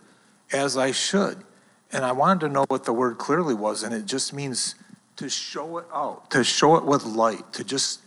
as 0.54 0.78
I 0.78 0.92
should. 0.92 1.44
And 1.92 2.06
I 2.06 2.12
wanted 2.12 2.42
to 2.42 2.50
know 2.50 2.66
what 2.68 2.86
the 2.86 2.94
word 2.94 3.18
clearly 3.18 3.54
was, 3.54 3.84
and 3.84 3.94
it 3.94 4.06
just 4.06 4.34
means 4.34 4.76
to 5.18 5.28
show 5.30 5.78
it 5.80 5.86
out, 5.94 6.32
to 6.32 6.44
show 6.44 6.78
it 6.78 6.86
with 6.86 7.04
light, 7.04 7.52
to 7.54 7.64
just 7.64 8.00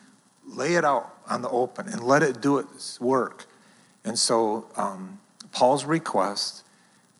lay 0.47 0.75
it 0.75 0.85
out 0.85 1.15
on 1.29 1.43
the 1.43 1.49
open 1.51 1.89
and 1.89 2.03
let 2.03 2.23
it 2.23 2.41
do 2.41 2.59
its 2.59 3.01
work. 3.01 3.47
And 4.05 4.19
so 4.19 4.67
um, 4.77 5.19
Paul's 5.53 5.85
request 5.85 6.65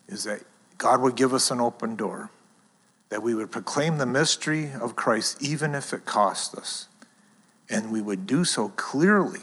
is 0.07 0.23
that 0.23 0.41
God 0.77 1.01
would 1.01 1.15
give 1.15 1.33
us 1.33 1.51
an 1.51 1.59
open 1.59 1.95
door, 1.95 2.31
that 3.09 3.21
we 3.21 3.35
would 3.35 3.51
proclaim 3.51 3.97
the 3.97 4.05
mystery 4.05 4.71
of 4.79 4.95
Christ 4.95 5.41
even 5.41 5.75
if 5.75 5.93
it 5.93 6.05
cost 6.05 6.55
us. 6.55 6.87
And 7.69 7.91
we 7.91 8.01
would 8.01 8.27
do 8.27 8.43
so 8.43 8.69
clearly 8.69 9.41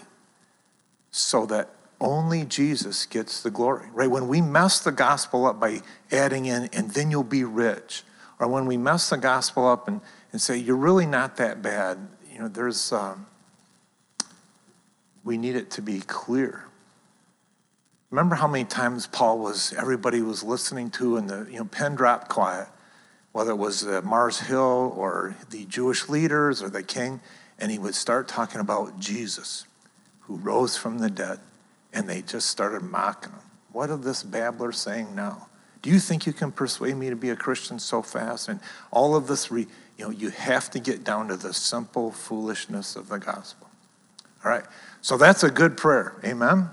so 1.12 1.46
that 1.46 1.68
only 2.00 2.44
Jesus 2.44 3.06
gets 3.06 3.42
the 3.42 3.50
glory, 3.50 3.86
right? 3.92 4.10
When 4.10 4.26
we 4.26 4.40
mess 4.40 4.80
the 4.80 4.90
gospel 4.90 5.46
up 5.46 5.60
by 5.60 5.82
adding 6.10 6.46
in, 6.46 6.68
and 6.72 6.90
then 6.90 7.10
you'll 7.10 7.22
be 7.22 7.44
rich, 7.44 8.02
or 8.40 8.48
when 8.48 8.66
we 8.66 8.76
mess 8.76 9.10
the 9.10 9.18
gospel 9.18 9.68
up 9.68 9.86
and, 9.86 10.00
and 10.32 10.42
say, 10.42 10.56
you're 10.56 10.74
really 10.74 11.06
not 11.06 11.36
that 11.36 11.62
bad, 11.62 11.98
you 12.32 12.40
know, 12.40 12.48
there's, 12.48 12.92
um, 12.92 13.26
we 15.22 15.36
need 15.36 15.54
it 15.54 15.70
to 15.72 15.82
be 15.82 16.00
clear. 16.00 16.64
Remember 18.10 18.34
how 18.34 18.48
many 18.48 18.64
times 18.64 19.06
Paul 19.06 19.38
was, 19.38 19.72
everybody 19.74 20.22
was 20.22 20.42
listening 20.42 20.90
to, 20.92 21.18
and 21.18 21.30
the 21.30 21.46
you 21.50 21.58
know, 21.58 21.64
pen 21.66 21.94
dropped 21.94 22.28
quiet, 22.28 22.68
whether 23.32 23.52
it 23.52 23.56
was 23.56 23.86
uh, 23.86 24.00
Mars 24.02 24.40
Hill 24.40 24.92
or 24.96 25.36
the 25.50 25.66
Jewish 25.66 26.08
leaders 26.08 26.62
or 26.62 26.68
the 26.68 26.82
king, 26.82 27.20
and 27.58 27.70
he 27.70 27.78
would 27.78 27.94
start 27.94 28.28
talking 28.28 28.60
about 28.60 28.98
Jesus, 28.98 29.66
who 30.32 30.38
rose 30.38 30.78
from 30.78 30.98
the 30.98 31.10
dead, 31.10 31.38
and 31.92 32.08
they 32.08 32.22
just 32.22 32.48
started 32.48 32.82
mocking 32.82 33.32
him. 33.32 33.40
What 33.70 33.90
are 33.90 33.98
this 33.98 34.22
babbler 34.22 34.72
saying 34.72 35.14
now? 35.14 35.48
Do 35.82 35.90
you 35.90 35.98
think 35.98 36.26
you 36.26 36.32
can 36.32 36.52
persuade 36.52 36.96
me 36.96 37.10
to 37.10 37.16
be 37.16 37.28
a 37.28 37.36
Christian 37.36 37.78
so 37.78 38.00
fast? 38.00 38.48
And 38.48 38.60
all 38.90 39.14
of 39.14 39.26
this, 39.26 39.50
re, 39.50 39.66
you 39.98 40.04
know, 40.04 40.10
you 40.10 40.30
have 40.30 40.70
to 40.70 40.80
get 40.80 41.04
down 41.04 41.28
to 41.28 41.36
the 41.36 41.52
simple 41.52 42.12
foolishness 42.12 42.96
of 42.96 43.08
the 43.08 43.18
gospel. 43.18 43.68
All 44.42 44.50
right, 44.50 44.64
so 45.02 45.18
that's 45.18 45.42
a 45.42 45.50
good 45.50 45.76
prayer. 45.76 46.14
Amen. 46.24 46.70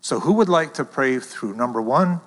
So, 0.00 0.20
who 0.20 0.32
would 0.34 0.48
like 0.48 0.74
to 0.74 0.84
pray 0.84 1.18
through 1.20 1.54
number 1.54 1.80
one, 1.80 2.20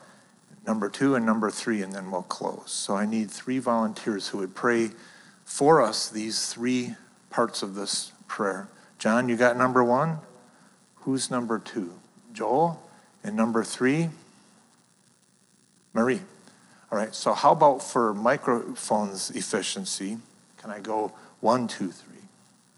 number 0.66 0.88
two, 0.90 1.16
and 1.16 1.26
number 1.26 1.52
three, 1.52 1.82
and 1.82 1.92
then 1.92 2.12
we'll 2.12 2.24
close? 2.24 2.72
So, 2.72 2.96
I 2.96 3.06
need 3.06 3.30
three 3.30 3.60
volunteers 3.60 4.30
who 4.30 4.38
would 4.38 4.56
pray 4.56 4.92
for 5.44 5.82
us 5.82 6.08
these 6.10 6.48
three 6.48 6.96
parts 7.30 7.62
of 7.62 7.76
this 7.76 8.14
prayer. 8.28 8.70
John, 9.00 9.28
you 9.28 9.36
got 9.36 9.58
number 9.58 9.84
one? 9.84 10.20
Who's 11.02 11.32
number 11.32 11.60
two? 11.60 11.94
Joel? 12.34 12.82
And 13.24 13.36
number 13.36 13.64
three? 13.64 14.10
Marie. 15.94 16.22
All 16.92 16.98
right, 16.98 17.14
so 17.14 17.34
how 17.34 17.52
about 17.52 17.82
for 17.82 18.14
microphones 18.14 19.32
efficiency? 19.32 20.18
Can 20.58 20.72
I 20.72 20.80
go 20.80 21.14
one, 21.40 21.68
two, 21.68 21.92
three? 21.92 22.18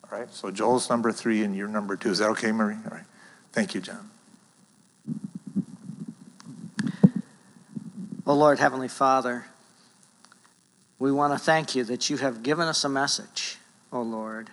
All 0.04 0.20
right, 0.20 0.32
so 0.32 0.52
Joel's 0.52 0.90
number 0.90 1.12
three 1.12 1.44
and 1.44 1.56
you're 1.56 1.68
number 1.68 1.96
two. 1.96 2.12
Is 2.12 2.20
that 2.20 2.30
okay, 2.30 2.52
Marie? 2.52 2.78
All 2.86 2.92
right. 2.92 3.06
Thank 3.52 3.76
you, 3.76 3.82
John. 3.82 4.10
Oh 8.26 8.36
Lord, 8.36 8.60
Heavenly 8.60 8.88
Father, 8.88 9.46
we 10.98 11.12
want 11.12 11.34
to 11.34 11.40
thank 11.40 11.76
you 11.76 11.84
that 11.84 12.10
you 12.10 12.18
have 12.18 12.42
given 12.42 12.68
us 12.68 12.84
a 12.86 12.90
message, 12.90 13.58
oh 13.92 14.02
Lord. 14.02 14.50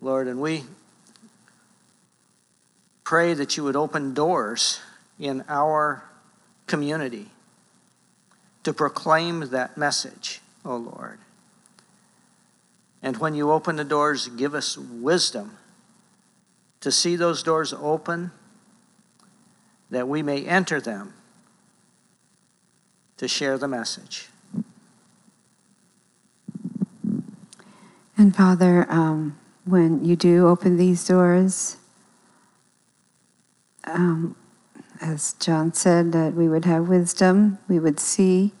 Lord, 0.00 0.28
and 0.28 0.40
we 0.40 0.64
pray 3.06 3.32
that 3.34 3.56
you 3.56 3.62
would 3.62 3.76
open 3.76 4.12
doors 4.12 4.80
in 5.16 5.44
our 5.48 6.02
community 6.66 7.30
to 8.64 8.72
proclaim 8.72 9.48
that 9.50 9.78
message, 9.78 10.40
oh 10.64 10.76
Lord. 10.76 11.20
And 13.00 13.16
when 13.18 13.36
you 13.36 13.52
open 13.52 13.76
the 13.76 13.84
doors, 13.84 14.26
give 14.26 14.56
us 14.56 14.76
wisdom 14.76 15.56
to 16.80 16.90
see 16.90 17.14
those 17.14 17.44
doors 17.44 17.72
open 17.72 18.32
that 19.88 20.08
we 20.08 20.20
may 20.20 20.44
enter 20.44 20.80
them 20.80 21.14
to 23.18 23.28
share 23.28 23.56
the 23.56 23.68
message. 23.68 24.30
And 28.18 28.34
Father, 28.34 28.84
um, 28.90 29.38
when 29.64 30.04
you 30.04 30.16
do 30.16 30.48
open 30.48 30.76
these 30.76 31.06
doors, 31.06 31.76
um, 33.86 34.36
as 35.00 35.34
John 35.34 35.72
said, 35.72 36.12
that 36.12 36.34
we 36.34 36.48
would 36.48 36.64
have 36.64 36.88
wisdom, 36.88 37.58
we 37.68 37.78
would 37.78 38.00
see 38.00 38.52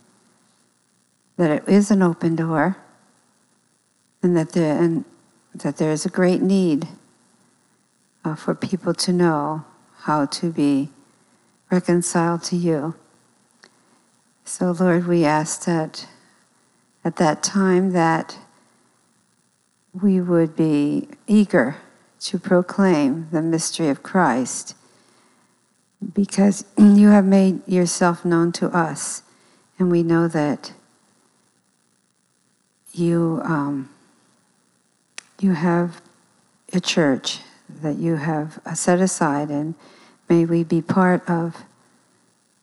that 1.36 1.50
it 1.50 1.68
is 1.68 1.90
an 1.90 2.02
open 2.02 2.36
door, 2.36 2.76
and 4.22 4.36
that 4.36 4.52
there, 4.52 4.76
and 4.76 5.04
that 5.54 5.76
there 5.76 5.92
is 5.92 6.06
a 6.06 6.10
great 6.10 6.42
need 6.42 6.88
uh, 8.24 8.34
for 8.34 8.54
people 8.54 8.94
to 8.94 9.12
know 9.12 9.64
how 10.00 10.26
to 10.26 10.50
be 10.50 10.90
reconciled 11.70 12.42
to 12.44 12.56
you. 12.56 12.94
So, 14.44 14.70
Lord, 14.70 15.06
we 15.06 15.24
ask 15.24 15.64
that 15.64 16.06
at 17.04 17.16
that 17.16 17.42
time 17.42 17.92
that 17.92 18.38
we 19.92 20.20
would 20.20 20.56
be 20.56 21.08
eager 21.26 21.76
to 22.20 22.38
proclaim 22.38 23.28
the 23.30 23.42
mystery 23.42 23.88
of 23.88 24.02
Christ 24.02 24.74
because 26.12 26.64
you 26.78 27.08
have 27.08 27.24
made 27.24 27.66
yourself 27.68 28.24
known 28.24 28.52
to 28.52 28.68
us, 28.68 29.22
and 29.78 29.90
we 29.90 30.02
know 30.02 30.28
that 30.28 30.72
you 32.92 33.40
um, 33.44 33.90
you 35.40 35.52
have 35.52 36.00
a 36.72 36.80
church 36.80 37.40
that 37.68 37.96
you 37.96 38.16
have 38.16 38.60
set 38.74 39.00
aside, 39.00 39.50
and 39.50 39.74
may 40.28 40.44
we 40.44 40.64
be 40.64 40.80
part 40.80 41.28
of 41.28 41.64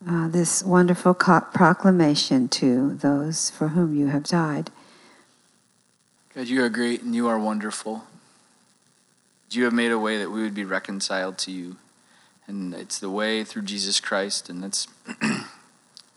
uh, 0.08 0.28
this 0.28 0.64
wonderful 0.64 1.14
co- 1.14 1.42
proclamation 1.54 2.48
to 2.50 2.96
those 2.96 3.50
for 3.50 3.70
whom 3.70 3.96
you 3.96 4.08
have 4.08 4.24
died. 4.24 4.70
God, 6.36 6.48
you 6.48 6.64
are 6.64 6.70
great 6.70 7.04
and 7.04 7.16
you 7.16 7.28
are 7.28 7.40
wonderful. 7.40 8.04
You 9.52 9.66
have 9.66 9.74
made 9.74 9.92
a 9.92 10.00
way 10.00 10.18
that 10.18 10.32
we 10.32 10.42
would 10.42 10.56
be 10.56 10.66
reconciled 10.66 11.38
to 11.40 11.52
you. 11.52 11.78
And 12.48 12.74
it's 12.74 13.00
the 13.00 13.10
way 13.10 13.44
through 13.44 13.64
Jesus 13.64 14.00
Christ. 14.00 14.50
And 14.50 14.64
that's, 14.64 14.88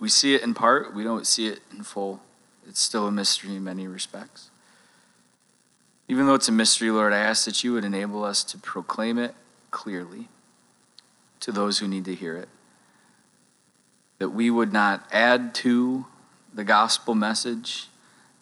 we 0.00 0.08
see 0.08 0.34
it 0.34 0.42
in 0.42 0.54
part, 0.54 0.94
we 0.94 1.04
don't 1.04 1.26
see 1.26 1.46
it 1.46 1.60
in 1.72 1.82
full. 1.82 2.20
It's 2.68 2.80
still 2.80 3.06
a 3.06 3.12
mystery 3.12 3.54
in 3.54 3.64
many 3.64 3.86
respects. 3.86 4.50
Even 6.08 6.26
though 6.26 6.34
it's 6.34 6.48
a 6.48 6.52
mystery, 6.52 6.90
Lord, 6.90 7.12
I 7.12 7.18
ask 7.18 7.44
that 7.44 7.64
you 7.64 7.72
would 7.72 7.84
enable 7.84 8.24
us 8.24 8.44
to 8.44 8.58
proclaim 8.58 9.18
it 9.18 9.34
clearly 9.70 10.28
to 11.40 11.52
those 11.52 11.78
who 11.78 11.88
need 11.88 12.04
to 12.04 12.14
hear 12.14 12.36
it. 12.36 12.48
That 14.18 14.30
we 14.30 14.50
would 14.50 14.72
not 14.72 15.06
add 15.12 15.54
to 15.56 16.06
the 16.54 16.64
gospel 16.64 17.14
message, 17.14 17.88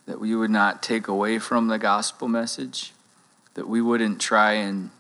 that 0.07 0.20
we 0.20 0.35
would 0.37 0.51
not 0.51 0.82
take 0.82 1.09
away 1.09 1.39
from 1.39 1.68
the 1.68 1.78
gospel 1.78 2.28
message, 2.28 2.93
that 3.55 3.68
we 3.68 3.80
wouldn't 3.80 4.20
try 4.20 4.53
and 4.53 4.91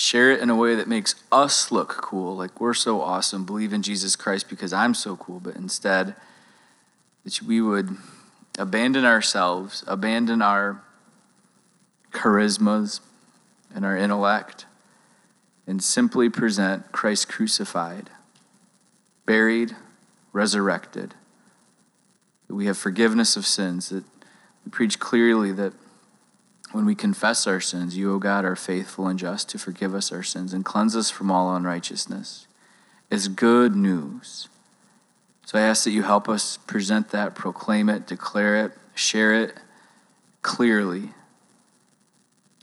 share 0.00 0.30
it 0.30 0.40
in 0.40 0.48
a 0.48 0.56
way 0.56 0.74
that 0.74 0.88
makes 0.88 1.14
us 1.30 1.70
look 1.70 1.90
cool, 1.90 2.34
like 2.34 2.58
we're 2.58 2.72
so 2.72 3.02
awesome, 3.02 3.44
believe 3.44 3.74
in 3.74 3.82
Jesus 3.82 4.16
Christ 4.16 4.48
because 4.48 4.72
I'm 4.72 4.94
so 4.94 5.14
cool, 5.14 5.40
but 5.40 5.56
instead, 5.56 6.14
that 7.22 7.42
we 7.42 7.60
would 7.60 7.98
abandon 8.58 9.04
ourselves, 9.04 9.84
abandon 9.86 10.40
our 10.40 10.82
charismas 12.12 13.00
and 13.74 13.84
our 13.84 13.94
intellect, 13.94 14.64
and 15.66 15.84
simply 15.84 16.30
present 16.30 16.92
Christ 16.92 17.28
crucified, 17.28 18.08
buried, 19.26 19.76
resurrected. 20.32 21.14
That 22.48 22.54
we 22.54 22.64
have 22.64 22.78
forgiveness 22.78 23.36
of 23.36 23.44
sins, 23.44 23.90
that 23.90 24.04
we 24.64 24.70
preach 24.70 24.98
clearly 24.98 25.52
that 25.52 25.74
when 26.72 26.86
we 26.86 26.94
confess 26.94 27.46
our 27.46 27.60
sins, 27.60 27.96
you, 27.96 28.14
O 28.14 28.18
God, 28.18 28.44
are 28.44 28.56
faithful 28.56 29.08
and 29.08 29.18
just 29.18 29.48
to 29.50 29.58
forgive 29.58 29.94
us 29.94 30.12
our 30.12 30.22
sins 30.22 30.52
and 30.52 30.64
cleanse 30.64 30.94
us 30.94 31.10
from 31.10 31.30
all 31.30 31.54
unrighteousness, 31.54 32.46
is 33.10 33.28
good 33.28 33.74
news. 33.74 34.48
So 35.44 35.58
I 35.58 35.62
ask 35.62 35.82
that 35.84 35.90
you 35.90 36.04
help 36.04 36.28
us 36.28 36.58
present 36.58 37.08
that, 37.10 37.34
proclaim 37.34 37.88
it, 37.88 38.06
declare 38.06 38.64
it, 38.64 38.72
share 38.94 39.34
it 39.34 39.54
clearly 40.42 41.10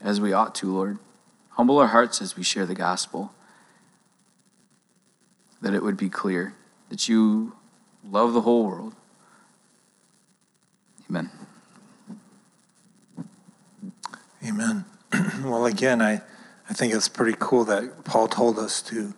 as 0.01 0.21
we 0.21 0.31
ought 0.31 0.55
to, 0.55 0.73
Lord. 0.73 0.99
Humble 1.49 1.79
our 1.79 1.87
hearts 1.87 2.21
as 2.21 2.37
we 2.37 2.43
share 2.43 2.65
the 2.65 2.75
gospel, 2.75 3.33
that 5.61 5.73
it 5.73 5.83
would 5.83 5.97
be 5.97 6.07
clear 6.07 6.53
that 6.89 7.09
you 7.09 7.53
love 8.09 8.31
the 8.33 8.41
whole 8.41 8.65
world. 8.65 8.93
Amen. 11.09 11.29
Amen. 14.45 14.85
well, 15.43 15.65
again, 15.65 16.01
I, 16.01 16.21
I 16.69 16.73
think 16.73 16.93
it's 16.93 17.07
pretty 17.07 17.35
cool 17.39 17.65
that 17.65 18.03
Paul 18.03 18.27
told 18.27 18.59
us 18.59 18.81
to, 18.83 19.13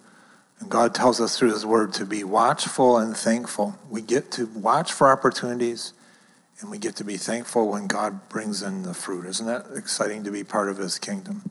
God 0.68 0.94
tells 0.94 1.20
us 1.20 1.38
through 1.38 1.52
his 1.52 1.66
word 1.66 1.94
to 1.94 2.06
be 2.06 2.24
watchful 2.24 2.98
and 2.98 3.16
thankful. 3.16 3.78
We 3.90 4.02
get 4.02 4.32
to 4.34 4.46
watch 4.48 4.94
for 4.94 5.12
opportunities 5.12 5.94
and 6.62 6.70
we 6.70 6.78
get 6.78 6.96
to 6.98 7.04
be 7.04 7.18
thankful 7.18 7.70
when 7.70 7.88
God 7.88 8.28
brings 8.30 8.62
in 8.62 8.84
the 8.84 8.94
fruit. 8.94 9.26
Isn't 9.26 9.46
that 9.46 9.66
exciting 9.76 10.24
to 10.26 10.32
be 10.32 10.44
part 10.44 10.70
of 10.70 10.78
his 10.78 11.00
kingdom? 11.00 11.50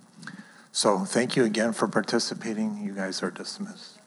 So 0.73 1.01
thank 1.01 1.35
you 1.37 1.45
again 1.45 1.73
for 1.73 1.89
participating. 1.89 2.79
You 2.83 2.93
guys 2.93 3.23
are 3.23 3.31
dismissed. 3.31 3.98